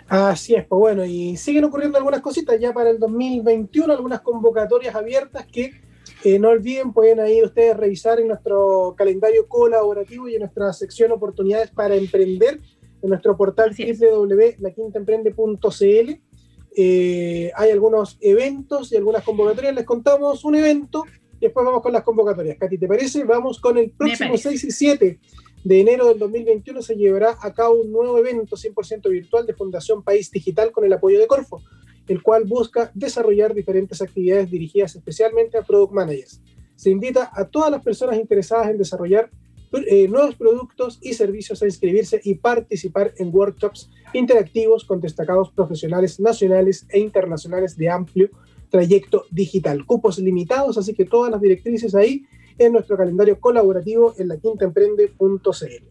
Así 0.07 0.55
es, 0.55 0.65
pues 0.65 0.79
bueno, 0.79 1.03
y 1.05 1.35
siguen 1.37 1.63
ocurriendo 1.63 1.97
algunas 1.97 2.21
cositas 2.21 2.59
ya 2.59 2.71
para 2.73 2.91
el 2.91 2.99
2021, 2.99 3.91
algunas 3.91 4.21
convocatorias 4.21 4.93
abiertas 4.95 5.47
que 5.47 5.71
eh, 6.23 6.37
no 6.37 6.49
olviden, 6.49 6.93
pueden 6.93 7.19
ahí 7.19 7.41
ustedes 7.43 7.75
revisar 7.75 8.19
en 8.19 8.27
nuestro 8.27 8.93
calendario 8.97 9.47
colaborativo 9.47 10.29
y 10.29 10.35
en 10.35 10.41
nuestra 10.41 10.71
sección 10.73 11.11
oportunidades 11.11 11.71
para 11.71 11.95
emprender 11.95 12.59
en 13.01 13.09
nuestro 13.09 13.35
portal 13.35 13.75
www.laquintaemprende.cl. 13.75 16.21
Eh, 16.77 17.51
hay 17.55 17.71
algunos 17.71 18.17
eventos 18.21 18.91
y 18.91 18.97
algunas 18.97 19.23
convocatorias. 19.23 19.73
Les 19.73 19.85
contamos 19.85 20.45
un 20.45 20.53
evento 20.55 21.03
y 21.39 21.45
después 21.45 21.65
vamos 21.65 21.81
con 21.81 21.93
las 21.93 22.03
convocatorias. 22.03 22.57
Katy, 22.59 22.77
¿te 22.77 22.87
parece? 22.87 23.23
Vamos 23.23 23.59
con 23.59 23.75
el 23.77 23.89
próximo 23.91 24.37
6 24.37 24.63
y 24.63 24.71
7 24.71 25.19
de 25.65 25.81
enero 25.81 26.07
del 26.07 26.19
2021 26.19 26.83
se 26.83 26.95
llevará 26.95 27.37
a 27.41 27.51
cabo 27.51 27.81
un 27.81 27.91
nuevo 27.91 28.19
evento 28.19 28.55
100% 28.55 29.09
virtual 29.09 29.47
de 29.47 29.55
Fundación 29.55 30.03
País 30.03 30.29
Digital 30.29 30.71
con 30.71 30.85
el 30.85 30.93
apoyo 30.93 31.19
de 31.19 31.25
Corfo, 31.25 31.63
el 32.07 32.21
cual 32.21 32.43
busca 32.43 32.91
desarrollar 32.93 33.55
diferentes 33.55 33.99
actividades 33.99 34.51
dirigidas 34.51 34.95
especialmente 34.95 35.57
a 35.57 35.63
Product 35.63 35.91
Managers. 35.91 36.39
Se 36.75 36.91
invita 36.91 37.31
a 37.33 37.45
todas 37.45 37.71
las 37.71 37.83
personas 37.83 38.17
interesadas 38.17 38.69
en 38.69 38.77
desarrollar 38.77 39.31
eh, 39.87 40.07
nuevos 40.07 40.35
productos 40.35 40.99
y 41.01 41.13
servicios 41.13 41.63
a 41.63 41.65
inscribirse 41.65 42.21
y 42.23 42.35
participar 42.35 43.15
en 43.17 43.33
workshops 43.33 43.89
interactivos 44.13 44.85
con 44.85 45.01
destacados 45.01 45.49
profesionales 45.49 46.19
nacionales 46.19 46.85
e 46.89 46.99
internacionales 46.99 47.75
de 47.75 47.89
amplio 47.89 48.29
trayecto 48.69 49.25
digital. 49.31 49.83
Cupos 49.87 50.19
limitados, 50.19 50.77
así 50.77 50.93
que 50.93 51.05
todas 51.05 51.31
las 51.31 51.41
directrices 51.41 51.95
ahí 51.95 52.23
en 52.57 52.73
nuestro 52.73 52.97
calendario 52.97 53.39
colaborativo 53.39 54.13
en 54.17 54.29
la 54.29 54.37
quintaemprende.cl. 54.37 55.85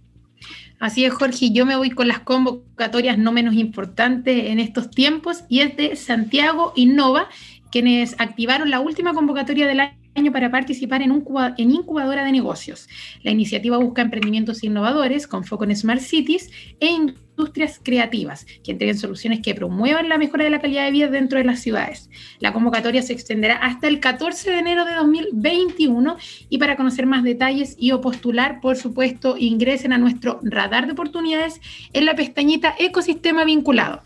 Así 0.80 1.04
es, 1.04 1.14
Jorge, 1.14 1.50
yo 1.52 1.64
me 1.64 1.76
voy 1.76 1.90
con 1.90 2.08
las 2.08 2.20
convocatorias 2.20 3.16
no 3.16 3.32
menos 3.32 3.54
importantes 3.54 4.46
en 4.46 4.58
estos 4.58 4.90
tiempos 4.90 5.44
y 5.48 5.60
es 5.60 5.76
de 5.76 5.96
Santiago 5.96 6.72
Innova, 6.76 7.28
quienes 7.70 8.16
activaron 8.18 8.70
la 8.70 8.80
última 8.80 9.14
convocatoria 9.14 9.66
del 9.66 9.80
año 9.80 10.03
año 10.14 10.32
para 10.32 10.50
participar 10.50 11.02
en, 11.02 11.10
un, 11.10 11.24
en 11.58 11.70
incubadora 11.70 12.24
de 12.24 12.32
negocios. 12.32 12.88
La 13.22 13.30
iniciativa 13.30 13.78
busca 13.78 14.02
emprendimientos 14.02 14.64
innovadores 14.64 15.26
con 15.26 15.44
foco 15.44 15.64
en 15.64 15.74
Smart 15.76 16.00
Cities 16.00 16.50
e 16.80 16.86
industrias 16.86 17.80
creativas 17.82 18.46
que 18.62 18.72
entreguen 18.72 18.96
soluciones 18.96 19.40
que 19.40 19.54
promuevan 19.54 20.08
la 20.08 20.18
mejora 20.18 20.44
de 20.44 20.50
la 20.50 20.60
calidad 20.60 20.84
de 20.84 20.92
vida 20.92 21.08
dentro 21.08 21.38
de 21.38 21.44
las 21.44 21.60
ciudades. 21.60 22.08
La 22.38 22.52
convocatoria 22.52 23.02
se 23.02 23.12
extenderá 23.12 23.56
hasta 23.56 23.88
el 23.88 23.98
14 24.00 24.50
de 24.50 24.58
enero 24.58 24.84
de 24.84 24.94
2021 24.94 26.16
y 26.48 26.58
para 26.58 26.76
conocer 26.76 27.06
más 27.06 27.24
detalles 27.24 27.76
y 27.78 27.90
o 27.92 28.00
postular, 28.00 28.60
por 28.60 28.76
supuesto, 28.76 29.36
ingresen 29.38 29.92
a 29.92 29.98
nuestro 29.98 30.38
radar 30.42 30.86
de 30.86 30.92
oportunidades 30.92 31.60
en 31.92 32.04
la 32.04 32.14
pestañita 32.14 32.74
Ecosistema 32.78 33.44
Vinculado. 33.44 34.02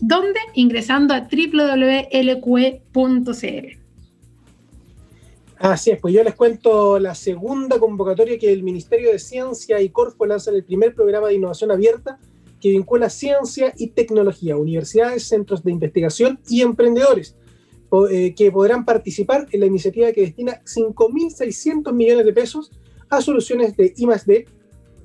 donde 0.00 0.40
Ingresando 0.54 1.14
a 1.14 1.20
www.lqe.cl. 1.20 2.06
Así 5.58 5.90
es, 5.90 6.00
pues 6.00 6.12
yo 6.12 6.22
les 6.22 6.34
cuento 6.34 6.98
la 6.98 7.14
segunda 7.14 7.78
convocatoria 7.78 8.38
que 8.38 8.52
el 8.52 8.62
Ministerio 8.62 9.10
de 9.10 9.18
Ciencia 9.18 9.80
y 9.80 9.88
Corfo 9.88 10.26
lanza 10.26 10.50
el 10.50 10.64
primer 10.64 10.94
programa 10.94 11.28
de 11.28 11.34
innovación 11.34 11.70
abierta 11.70 12.18
que 12.60 12.70
vincula 12.70 13.08
ciencia 13.08 13.72
y 13.76 13.88
tecnología, 13.88 14.56
universidades, 14.56 15.28
centros 15.28 15.62
de 15.62 15.72
investigación 15.72 16.40
y 16.48 16.62
emprendedores, 16.62 17.36
eh, 18.10 18.34
que 18.34 18.50
podrán 18.50 18.84
participar 18.84 19.46
en 19.50 19.60
la 19.60 19.66
iniciativa 19.66 20.12
que 20.12 20.22
destina 20.22 20.60
5.600 20.64 21.92
millones 21.92 22.26
de 22.26 22.32
pesos 22.32 22.70
a 23.08 23.20
soluciones 23.22 23.76
de 23.76 23.94
I+D, 23.96 24.46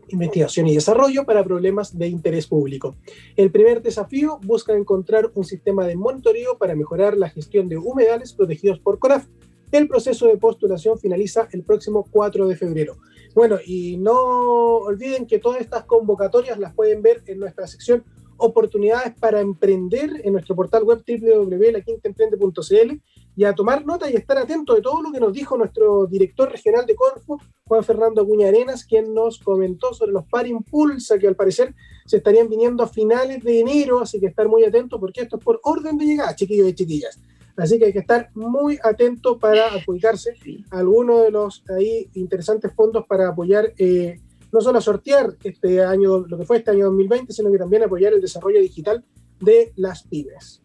investigación 0.09 0.67
y 0.67 0.75
desarrollo 0.75 1.25
para 1.25 1.43
problemas 1.43 1.97
de 1.97 2.07
interés 2.07 2.47
público. 2.47 2.97
El 3.37 3.51
primer 3.51 3.81
desafío 3.81 4.39
busca 4.43 4.73
encontrar 4.73 5.31
un 5.33 5.45
sistema 5.45 5.87
de 5.87 5.95
monitoreo 5.95 6.57
para 6.57 6.75
mejorar 6.75 7.17
la 7.17 7.29
gestión 7.29 7.69
de 7.69 7.77
humedales 7.77 8.33
protegidos 8.33 8.79
por 8.79 8.99
CORAF 8.99 9.25
el 9.71 9.87
proceso 9.87 10.27
de 10.27 10.37
postulación 10.37 10.99
finaliza 10.99 11.47
el 11.51 11.63
próximo 11.63 12.05
4 12.11 12.47
de 12.47 12.55
febrero. 12.55 12.97
Bueno, 13.33 13.57
y 13.65 13.97
no 13.97 14.17
olviden 14.17 15.25
que 15.25 15.39
todas 15.39 15.61
estas 15.61 15.85
convocatorias 15.85 16.59
las 16.59 16.73
pueden 16.73 17.01
ver 17.01 17.23
en 17.27 17.39
nuestra 17.39 17.67
sección 17.67 18.03
oportunidades 18.41 19.13
para 19.19 19.39
emprender 19.39 20.21
en 20.23 20.33
nuestro 20.33 20.55
portal 20.55 20.83
web 20.83 21.03
www.laquintaemprende.cl 21.07 23.01
y 23.35 23.43
a 23.45 23.53
tomar 23.53 23.85
nota 23.85 24.09
y 24.09 24.15
estar 24.15 24.37
atento 24.37 24.73
de 24.73 24.81
todo 24.81 25.01
lo 25.01 25.11
que 25.11 25.19
nos 25.19 25.31
dijo 25.31 25.55
nuestro 25.57 26.07
director 26.07 26.51
regional 26.51 26.85
de 26.85 26.95
Corfo, 26.95 27.37
Juan 27.65 27.83
Fernando 27.83 28.21
Acuña 28.21 28.47
Arenas, 28.47 28.83
quien 28.83 29.13
nos 29.13 29.37
comentó 29.39 29.93
sobre 29.93 30.11
los 30.11 30.25
par 30.25 30.47
impulsa 30.47 31.17
que 31.17 31.27
al 31.27 31.35
parecer 31.35 31.73
se 32.05 32.17
estarían 32.17 32.49
viniendo 32.49 32.83
a 32.83 32.87
finales 32.87 33.43
de 33.43 33.59
enero, 33.61 34.01
así 34.01 34.19
que 34.19 34.25
estar 34.27 34.47
muy 34.47 34.65
atentos 34.65 34.99
porque 34.99 35.21
esto 35.21 35.37
es 35.37 35.43
por 35.43 35.59
orden 35.63 35.97
de 35.97 36.05
llegada, 36.05 36.35
chiquillos 36.35 36.67
y 36.67 36.73
chiquillas. 36.73 37.19
Así 37.61 37.77
que 37.77 37.85
hay 37.85 37.93
que 37.93 37.99
estar 37.99 38.31
muy 38.33 38.79
atento 38.81 39.37
para 39.37 39.67
adjudicarse 39.67 40.33
a 40.71 40.79
alguno 40.79 41.21
de 41.21 41.29
los 41.29 41.63
ahí 41.69 42.09
interesantes 42.15 42.73
fondos 42.73 43.05
para 43.05 43.29
apoyar, 43.29 43.71
eh, 43.77 44.19
no 44.51 44.61
solo 44.61 44.79
a 44.79 44.81
sortear 44.81 45.35
este 45.43 45.83
año, 45.83 46.25
lo 46.27 46.39
que 46.39 46.45
fue 46.45 46.57
este 46.57 46.71
año 46.71 46.85
2020, 46.85 47.31
sino 47.31 47.51
que 47.51 47.59
también 47.59 47.83
apoyar 47.83 48.13
el 48.13 48.21
desarrollo 48.21 48.59
digital 48.59 49.05
de 49.39 49.73
las 49.75 50.01
pymes. 50.01 50.63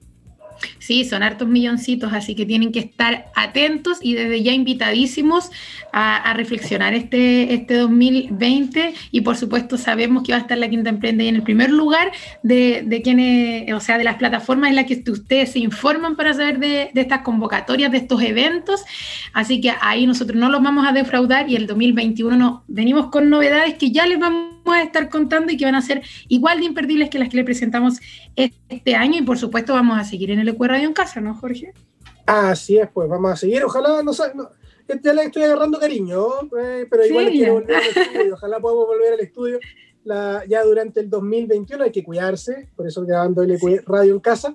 Sí, 0.86 1.04
son 1.04 1.24
hartos 1.24 1.48
milloncitos, 1.48 2.12
así 2.12 2.36
que 2.36 2.46
tienen 2.46 2.70
que 2.70 2.78
estar 2.78 3.26
atentos 3.34 3.98
y 4.00 4.14
desde 4.14 4.40
ya 4.44 4.52
invitadísimos 4.52 5.50
a, 5.92 6.32
reflexionar 6.34 6.94
este, 6.94 7.54
este 7.54 7.74
2020 7.74 8.94
y 9.10 9.22
por 9.22 9.36
supuesto 9.36 9.78
sabemos 9.78 10.22
que 10.22 10.30
va 10.30 10.38
a 10.38 10.42
estar 10.42 10.56
la 10.56 10.68
Quinta 10.68 10.90
Emprende 10.90 11.26
en 11.26 11.34
el 11.34 11.42
primer 11.42 11.70
lugar 11.70 12.12
de, 12.44 12.84
de 12.86 13.02
quienes, 13.02 13.72
o 13.72 13.80
sea, 13.80 13.98
de 13.98 14.04
las 14.04 14.14
plataformas 14.14 14.70
en 14.70 14.76
las 14.76 14.84
que 14.84 15.02
ustedes 15.10 15.50
se 15.50 15.58
informan 15.58 16.14
para 16.14 16.34
saber 16.34 16.60
de, 16.60 16.92
estas 16.94 17.22
convocatorias, 17.22 17.90
de 17.90 17.98
estos 17.98 18.22
eventos, 18.22 18.84
así 19.32 19.60
que 19.60 19.72
ahí 19.80 20.06
nosotros 20.06 20.38
no 20.38 20.50
los 20.50 20.62
vamos 20.62 20.86
a 20.86 20.92
defraudar 20.92 21.50
y 21.50 21.56
el 21.56 21.66
2021 21.66 22.36
no, 22.36 22.62
venimos 22.68 23.06
con 23.10 23.28
novedades 23.28 23.74
que 23.74 23.90
ya 23.90 24.06
les 24.06 24.20
vamos 24.20 24.54
a 24.66 24.82
estar 24.82 25.08
contando 25.08 25.52
y 25.52 25.56
que 25.56 25.64
van 25.64 25.74
a 25.74 25.82
ser 25.82 26.02
igual 26.28 26.60
de 26.60 26.66
imperdibles 26.66 27.10
que 27.10 27.18
las 27.18 27.28
que 27.28 27.36
le 27.36 27.44
presentamos 27.44 27.98
este 28.34 28.94
año. 28.94 29.18
Y 29.18 29.22
por 29.22 29.38
supuesto 29.38 29.74
vamos 29.74 29.98
a 29.98 30.04
seguir 30.04 30.30
en 30.30 30.40
el 30.40 30.48
EQ 30.48 30.62
Radio 30.76 30.88
en 30.88 30.94
casa, 30.94 31.22
¿no, 31.22 31.34
Jorge? 31.34 31.72
Así 32.26 32.76
es, 32.76 32.86
pues 32.92 33.08
vamos 33.08 33.32
a 33.32 33.36
seguir. 33.36 33.64
Ojalá, 33.64 34.02
no, 34.02 34.12
no 34.34 34.50
ya 35.02 35.14
le 35.14 35.22
estoy 35.22 35.42
agarrando 35.44 35.80
cariño, 35.80 36.26
eh, 36.60 36.86
pero 36.90 37.06
igual 37.06 37.30
quiero 37.30 37.54
volver 37.54 37.76
al 37.76 37.86
estudio. 37.86 38.34
Ojalá 38.34 38.60
podamos 38.60 38.86
volver 38.86 39.14
al 39.14 39.20
estudio 39.20 39.58
la, 40.04 40.44
ya 40.46 40.62
durante 40.64 41.00
el 41.00 41.08
2021. 41.08 41.82
Hay 41.82 41.92
que 41.92 42.04
cuidarse, 42.04 42.68
por 42.76 42.86
eso 42.86 43.06
grabando 43.06 43.40
el 43.42 43.52
EQ 43.52 43.84
Radio 43.86 44.12
en 44.12 44.20
casa. 44.20 44.54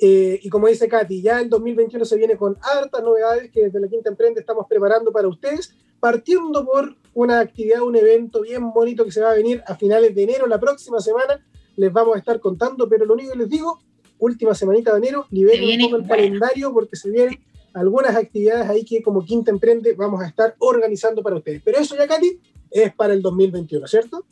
Eh, 0.00 0.40
y 0.42 0.48
como 0.48 0.68
dice 0.68 0.88
Katy, 0.88 1.20
ya 1.20 1.38
el 1.38 1.50
2021 1.50 2.02
se 2.06 2.16
viene 2.16 2.38
con 2.38 2.56
hartas 2.62 3.02
novedades 3.02 3.50
que 3.50 3.64
desde 3.64 3.78
la 3.78 3.88
Quinta 3.88 4.08
Emprende 4.08 4.40
estamos 4.40 4.64
preparando 4.66 5.12
para 5.12 5.28
ustedes, 5.28 5.74
partiendo 6.00 6.64
por 6.64 6.96
una 7.12 7.40
actividad, 7.40 7.82
un 7.82 7.96
evento 7.96 8.40
bien 8.40 8.72
bonito 8.72 9.04
que 9.04 9.12
se 9.12 9.20
va 9.20 9.32
a 9.32 9.34
venir 9.34 9.62
a 9.66 9.74
finales 9.74 10.14
de 10.14 10.22
enero, 10.22 10.46
la 10.46 10.58
próxima 10.58 10.98
semana. 11.00 11.44
Les 11.76 11.92
vamos 11.92 12.16
a 12.16 12.18
estar 12.20 12.40
contando, 12.40 12.88
pero 12.88 13.04
lo 13.04 13.12
único 13.12 13.32
que 13.32 13.38
les 13.38 13.50
digo, 13.50 13.80
última 14.18 14.54
semanita 14.54 14.92
de 14.92 14.98
enero, 14.98 15.26
liberen 15.30 15.82
un 15.82 15.90
poco 15.90 16.02
el 16.02 16.08
calendario 16.08 16.72
porque 16.72 16.96
se 16.96 17.10
vienen 17.10 17.38
algunas 17.74 18.16
actividades 18.16 18.68
ahí 18.68 18.84
que 18.84 19.02
como 19.02 19.24
Quinta 19.24 19.50
Emprende 19.50 19.94
vamos 19.94 20.22
a 20.22 20.26
estar 20.26 20.54
organizando 20.58 21.22
para 21.22 21.36
ustedes. 21.36 21.62
Pero 21.64 21.78
eso 21.78 21.96
ya, 21.96 22.06
Katy, 22.06 22.38
es 22.70 22.94
para 22.94 23.12
el 23.12 23.22
2021, 23.22 23.86
¿cierto? 23.86 24.24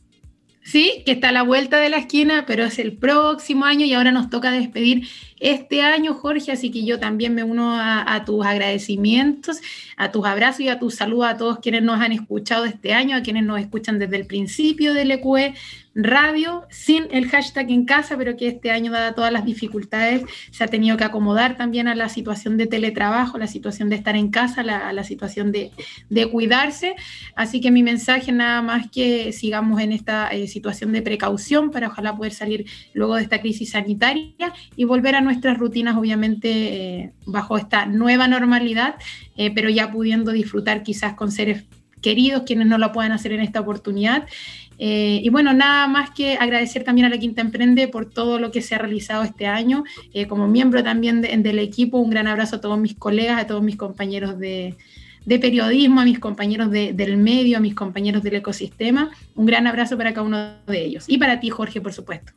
Sí, 0.67 1.05
que 1.07 1.13
está 1.13 1.29
a 1.29 1.33
la 1.33 1.45
vuelta 1.45 1.79
de 1.79 1.91
la 1.91 1.99
esquina, 1.99 2.45
pero 2.45 2.65
es 2.65 2.81
el 2.81 2.97
próximo 2.97 3.67
año 3.67 3.87
y 3.87 3.95
ahora 3.95 4.11
nos 4.11 4.31
toca 4.31 4.51
despedir 4.51 5.07
este 5.39 5.83
año, 5.83 6.13
Jorge, 6.13 6.51
así 6.51 6.73
que 6.73 6.85
yo 6.85 6.99
también 6.99 7.37
me 7.37 7.45
uno 7.45 7.71
a, 7.73 8.25
tus 8.27 8.45
agradecimientos, 8.45 9.61
a 9.97 10.11
tus 10.11 10.27
abrazos 10.27 10.63
y 10.63 10.69
a 10.69 10.81
tus 10.81 10.97
saludos 10.97 11.27
a 11.27 11.37
todos 11.37 11.61
quienes 11.61 11.85
nos 11.85 12.01
han 12.01 12.11
escuchado 12.11 12.65
este 12.65 12.95
año, 12.95 13.17
a 13.17 13.23
quienes 13.23 13.45
nos 13.45 13.61
escuchan 13.61 14.01
desde 14.01 14.17
el 14.17 14.27
principio 14.27 14.93
del 14.93 15.13
EQE. 15.13 15.55
Radio 15.97 16.65
sin 16.69 17.05
el 17.11 17.29
hashtag 17.29 17.71
en 17.71 17.87
casa, 17.87 18.17
pero 18.19 18.37
que 18.37 18.49
este 18.49 18.71
año, 18.71 18.93
dada 18.93 19.15
todas 19.15 19.33
las 19.33 19.47
dificultades, 19.47 20.23
se 20.51 20.63
ha 20.63 20.69
tenido 20.69 20.97
que 20.97 21.05
acomodar 21.05 21.57
también 21.57 21.89
a 21.89 21.95
la 21.95 22.11
situación 22.11 22.59
de 22.59 22.67
teletrabajo, 22.67 23.39
la 23.39 23.47
situación 23.47 23.89
de 23.89 23.97
estar 23.97 24.15
en 24.15 24.31
casa, 24.31 24.63
la, 24.63 24.89
a 24.89 24.93
la 24.93 25.05
situación 25.05 25.53
de, 25.53 25.73
de, 26.11 26.31
cuidarse. 26.31 26.95
Así 27.35 27.61
que 27.61 27.71
mi 27.71 27.83
mensaje 27.83 28.31
nada 28.31 28.61
más 28.61 28.91
que 28.91 29.33
sigamos 29.33 29.81
en 29.81 29.93
esta 29.93 30.29
eh, 30.29 30.49
situación 30.49 30.93
de 30.93 31.01
precaución 31.01 31.71
para 31.71 31.89
ojalá 31.89 32.15
poder 32.15 32.35
salir 32.35 32.67
luego 32.93 33.17
de 33.17 33.23
esta 33.23 33.41
crisis 33.41 33.71
sanitaria 33.71 34.53
y 34.77 34.85
volver 34.85 35.15
a 35.15 35.23
nuestras 35.23 35.57
rutinas, 35.57 35.97
obviamente, 35.97 36.51
eh, 36.51 37.13
bajo 37.25 37.57
esta 37.57 37.87
nueva 37.87 38.29
normalidad, 38.29 38.97
eh, 39.37 39.51
pero 39.55 39.71
ya 39.71 39.91
pudiendo 39.91 40.33
disfrutar 40.33 40.83
quizás 40.83 41.15
con 41.15 41.33
seres 41.33 41.65
queridos 42.03 42.43
quienes 42.45 42.67
no 42.67 42.79
lo 42.79 42.93
puedan 42.93 43.13
hacer 43.13 43.33
en 43.33 43.41
esta 43.41 43.61
oportunidad 43.61 44.27
eh, 44.79 45.21
y 45.23 45.29
bueno, 45.31 45.53
nada 45.53 45.87
más 45.87 46.11
que 46.11 46.37
agradecer 46.37 46.85
también 46.85 47.07
a 47.07 47.11
la 47.11 47.19
Quinta 47.19 47.41
Emprende 47.41 47.89
por 47.89 48.07
todo 48.07 48.39
lo 48.39 48.51
que 48.51 48.63
se 48.63 48.75
ha 48.75 48.79
realizado 48.79 49.23
este 49.23 49.47
año. 49.47 49.85
Eh, 50.13 50.27
como 50.27 50.49
miembro 50.49 50.83
también 50.83 51.23
del 51.23 51.59
equipo, 51.59 51.99
un 51.99 52.11
gran 52.11 52.27
abrazo 52.27 52.57
a 52.57 52.61
todos 52.61 52.79
mis 52.79 52.95
colegas, 52.95 53.41
a 53.41 53.47
todos 53.47 53.63
mis 53.63 53.77
compañeros 53.77 54.39
de, 54.39 54.75
periodismo, 55.27 56.01
a 56.01 56.05
mis 56.05 56.19
compañeros 56.19 56.71
del 56.71 57.17
medio, 57.17 57.59
a 57.59 57.61
mis 57.61 57.75
compañeros 57.75 58.23
del 58.23 58.37
ecosistema. 58.37 59.11
Un 59.35 59.47
gran 59.47 59.67
abrazo 59.67 59.97
para 59.97 60.13
cada 60.13 60.27
uno 60.27 60.53
de 60.67 60.85
ellos. 60.85 61.05
Y 61.09 61.19
para 61.19 61.41
ti, 61.41 61.51
Jorge, 61.51 61.81
por 61.81 61.93
supuesto. 61.93 62.33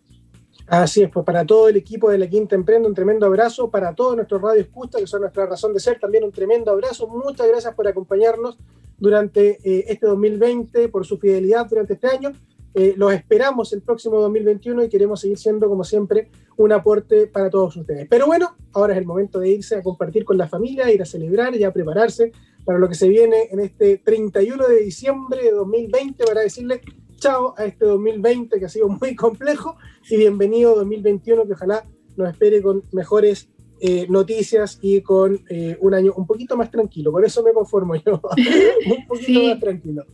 Así 0.70 1.02
es, 1.02 1.10
pues 1.10 1.26
para 1.26 1.44
todo 1.48 1.68
el 1.68 1.78
equipo 1.78 2.12
de 2.12 2.20
la 2.20 2.28
Quinta 2.28 2.54
Emprende, 2.54 2.88
un 2.88 2.94
tremendo 2.94 3.26
abrazo. 3.26 3.72
Para 3.72 3.96
todos 3.96 4.16
nuestros 4.16 4.40
Radio 4.40 4.62
Escucha, 4.62 5.00
que 5.00 5.08
son 5.08 5.22
nuestra 5.22 5.48
razón 5.48 5.74
de 5.74 5.80
ser, 5.80 6.00
también 6.00 6.24
un 6.24 6.32
tremendo 6.32 6.70
abrazo. 6.70 7.08
Muchas 7.08 7.48
gracias 7.48 7.74
por 7.74 7.88
acompañarnos 7.88 8.60
durante 9.00 9.58
eh, 9.64 9.86
este 9.88 10.06
2020, 10.06 10.90
por 10.90 11.08
su 11.08 11.18
fidelidad 11.18 11.66
durante 11.68 11.96
este 11.96 12.06
año. 12.06 12.34
Eh, 12.76 12.94
los 12.98 13.12
esperamos 13.12 13.74
el 13.74 13.82
próximo 13.82 14.22
2021 14.22 14.84
y 14.84 14.90
queremos 14.90 15.22
seguir 15.22 15.40
siendo, 15.40 15.68
como 15.68 15.84
siempre, 15.84 16.30
un 16.56 16.72
aporte 16.72 17.26
para 17.26 17.50
todos 17.50 17.76
ustedes. 17.76 18.08
Pero 18.08 18.28
bueno, 18.28 18.56
ahora 18.74 18.94
es 18.94 19.00
el 19.00 19.08
momento 19.08 19.40
de 19.40 19.50
irse 19.50 19.78
a 19.78 19.82
compartir 19.82 20.24
con 20.24 20.38
la 20.38 20.48
familia, 20.48 20.94
ir 20.94 21.02
a 21.02 21.06
celebrar 21.06 21.56
y 21.56 21.64
a 21.64 21.74
prepararse 21.74 22.32
para 22.64 22.78
lo 22.78 22.88
que 22.88 22.94
se 22.94 23.10
viene 23.10 23.50
en 23.50 23.60
este 23.60 23.98
31 23.98 24.68
de 24.68 24.82
diciembre 24.82 25.42
de 25.46 25.52
2020 25.52 26.24
para 26.26 26.42
decirle 26.42 26.82
chao 27.20 27.54
a 27.58 27.66
este 27.66 27.86
2020 27.86 28.60
que 28.60 28.66
ha 28.66 28.70
sido 28.70 28.88
muy 28.88 29.16
complejo 29.16 29.76
y 30.10 30.18
bienvenido 30.18 30.76
2021 30.76 31.46
que 31.46 31.54
ojalá 31.54 31.86
nos 32.16 32.30
espere 32.30 32.62
con 32.62 32.84
mejores 32.92 33.50
eh, 33.82 34.08
noticias 34.10 34.80
y 34.82 35.02
con 35.02 35.40
eh, 35.50 35.78
un 35.80 35.94
año 35.94 36.14
un 36.16 36.26
poquito 36.26 36.58
más 36.58 36.72
tranquilo. 36.72 37.12
Por 37.12 37.26
eso 37.26 37.44
me 37.44 37.54
conformo 37.54 37.96
yo, 37.96 38.22
un 38.86 39.08
poquito 39.08 39.44
más 39.44 39.60
tranquilo. 39.60 40.06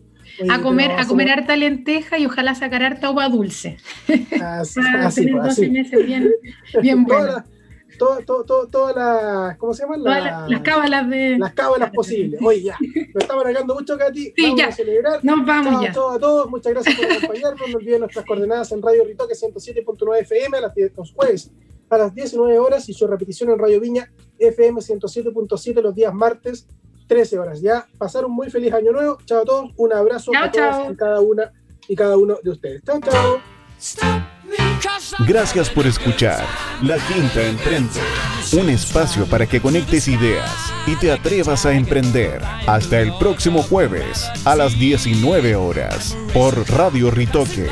a 0.49 0.61
comer, 0.61 0.91
a 0.91 1.07
comer 1.07 1.29
harta 1.29 1.55
lenteja 1.55 2.17
y 2.19 2.25
ojalá 2.25 2.55
sacar 2.55 2.83
harta 2.83 3.11
uva 3.11 3.29
dulce. 3.29 3.77
Así, 4.41 4.79
así, 4.99 5.29
así. 5.41 5.69
bien, 5.69 6.31
bien 6.81 7.05
Todas 7.97 8.25
toda, 8.25 8.93
las, 8.93 9.57
¿cómo 9.57 9.73
se 9.73 9.83
llaman? 9.83 10.03
las 10.03 10.61
cábalas 10.61 11.09
de... 11.09 11.37
Las 11.37 11.53
cábalas 11.53 11.91
posibles. 11.91 12.39
Oye, 12.43 12.63
ya, 12.63 12.77
nos 13.13 13.23
estamos 13.23 13.43
alargando 13.43 13.75
mucho, 13.75 13.97
Katy. 13.97 14.33
Sí, 14.35 14.43
vamos 14.43 14.59
ya. 14.59 14.67
a 14.67 14.71
celebrar. 14.71 15.19
Nos 15.23 15.45
vamos 15.45 15.81
ya. 15.81 15.91
a 15.91 15.93
todos, 16.19 16.49
muchas 16.49 16.73
gracias 16.73 16.95
por 16.95 17.05
acompañarnos. 17.05 17.69
No 17.69 17.77
olviden 17.77 17.99
nuestras 18.01 18.25
coordenadas 18.25 18.71
en 18.71 18.81
Radio 18.81 19.03
Ritoque 19.05 19.33
107.9 19.33 20.21
FM 20.21 20.57
a 20.57 20.61
las 20.61 20.75
10 20.75 20.93
los 20.97 21.13
jueves 21.13 21.51
a 21.89 21.97
las 21.97 22.13
19 22.13 22.57
horas 22.59 22.89
y 22.89 22.93
su 22.93 23.07
repetición 23.07 23.51
en 23.51 23.59
Radio 23.59 23.79
Viña 23.79 24.11
FM 24.39 24.81
107.7 24.81 25.81
los 25.81 25.95
días 25.95 26.13
martes 26.13 26.67
13 27.07 27.39
horas. 27.39 27.61
Ya 27.61 27.87
pasaron 27.97 28.31
un 28.31 28.35
muy 28.35 28.49
feliz 28.49 28.73
año 28.73 28.91
nuevo. 28.91 29.17
Chao 29.25 29.41
a 29.41 29.45
todos. 29.45 29.71
Un 29.77 29.93
abrazo 29.93 30.31
a 30.35 30.51
todos 30.51 30.91
y 30.91 30.95
cada 30.95 31.21
una 31.21 31.51
y 31.87 31.95
cada 31.95 32.17
uno 32.17 32.37
de 32.43 32.49
ustedes. 32.49 32.83
Chao, 32.83 32.99
chao. 32.99 34.34
Gracias 35.19 35.69
por 35.69 35.87
escuchar 35.87 36.45
La 36.81 36.97
Quinta 36.97 37.41
Emprende, 37.41 37.99
un 38.53 38.69
espacio 38.69 39.25
para 39.25 39.47
que 39.47 39.61
conectes 39.61 40.07
ideas 40.07 40.51
y 40.85 40.95
te 40.95 41.11
atrevas 41.11 41.65
a 41.65 41.73
emprender. 41.73 42.41
Hasta 42.67 42.99
el 42.99 43.13
próximo 43.17 43.63
jueves 43.63 44.29
a 44.45 44.55
las 44.55 44.77
19 44.77 45.55
horas 45.55 46.17
por 46.33 46.69
Radio 46.69 47.11
Ritoque. 47.11 47.67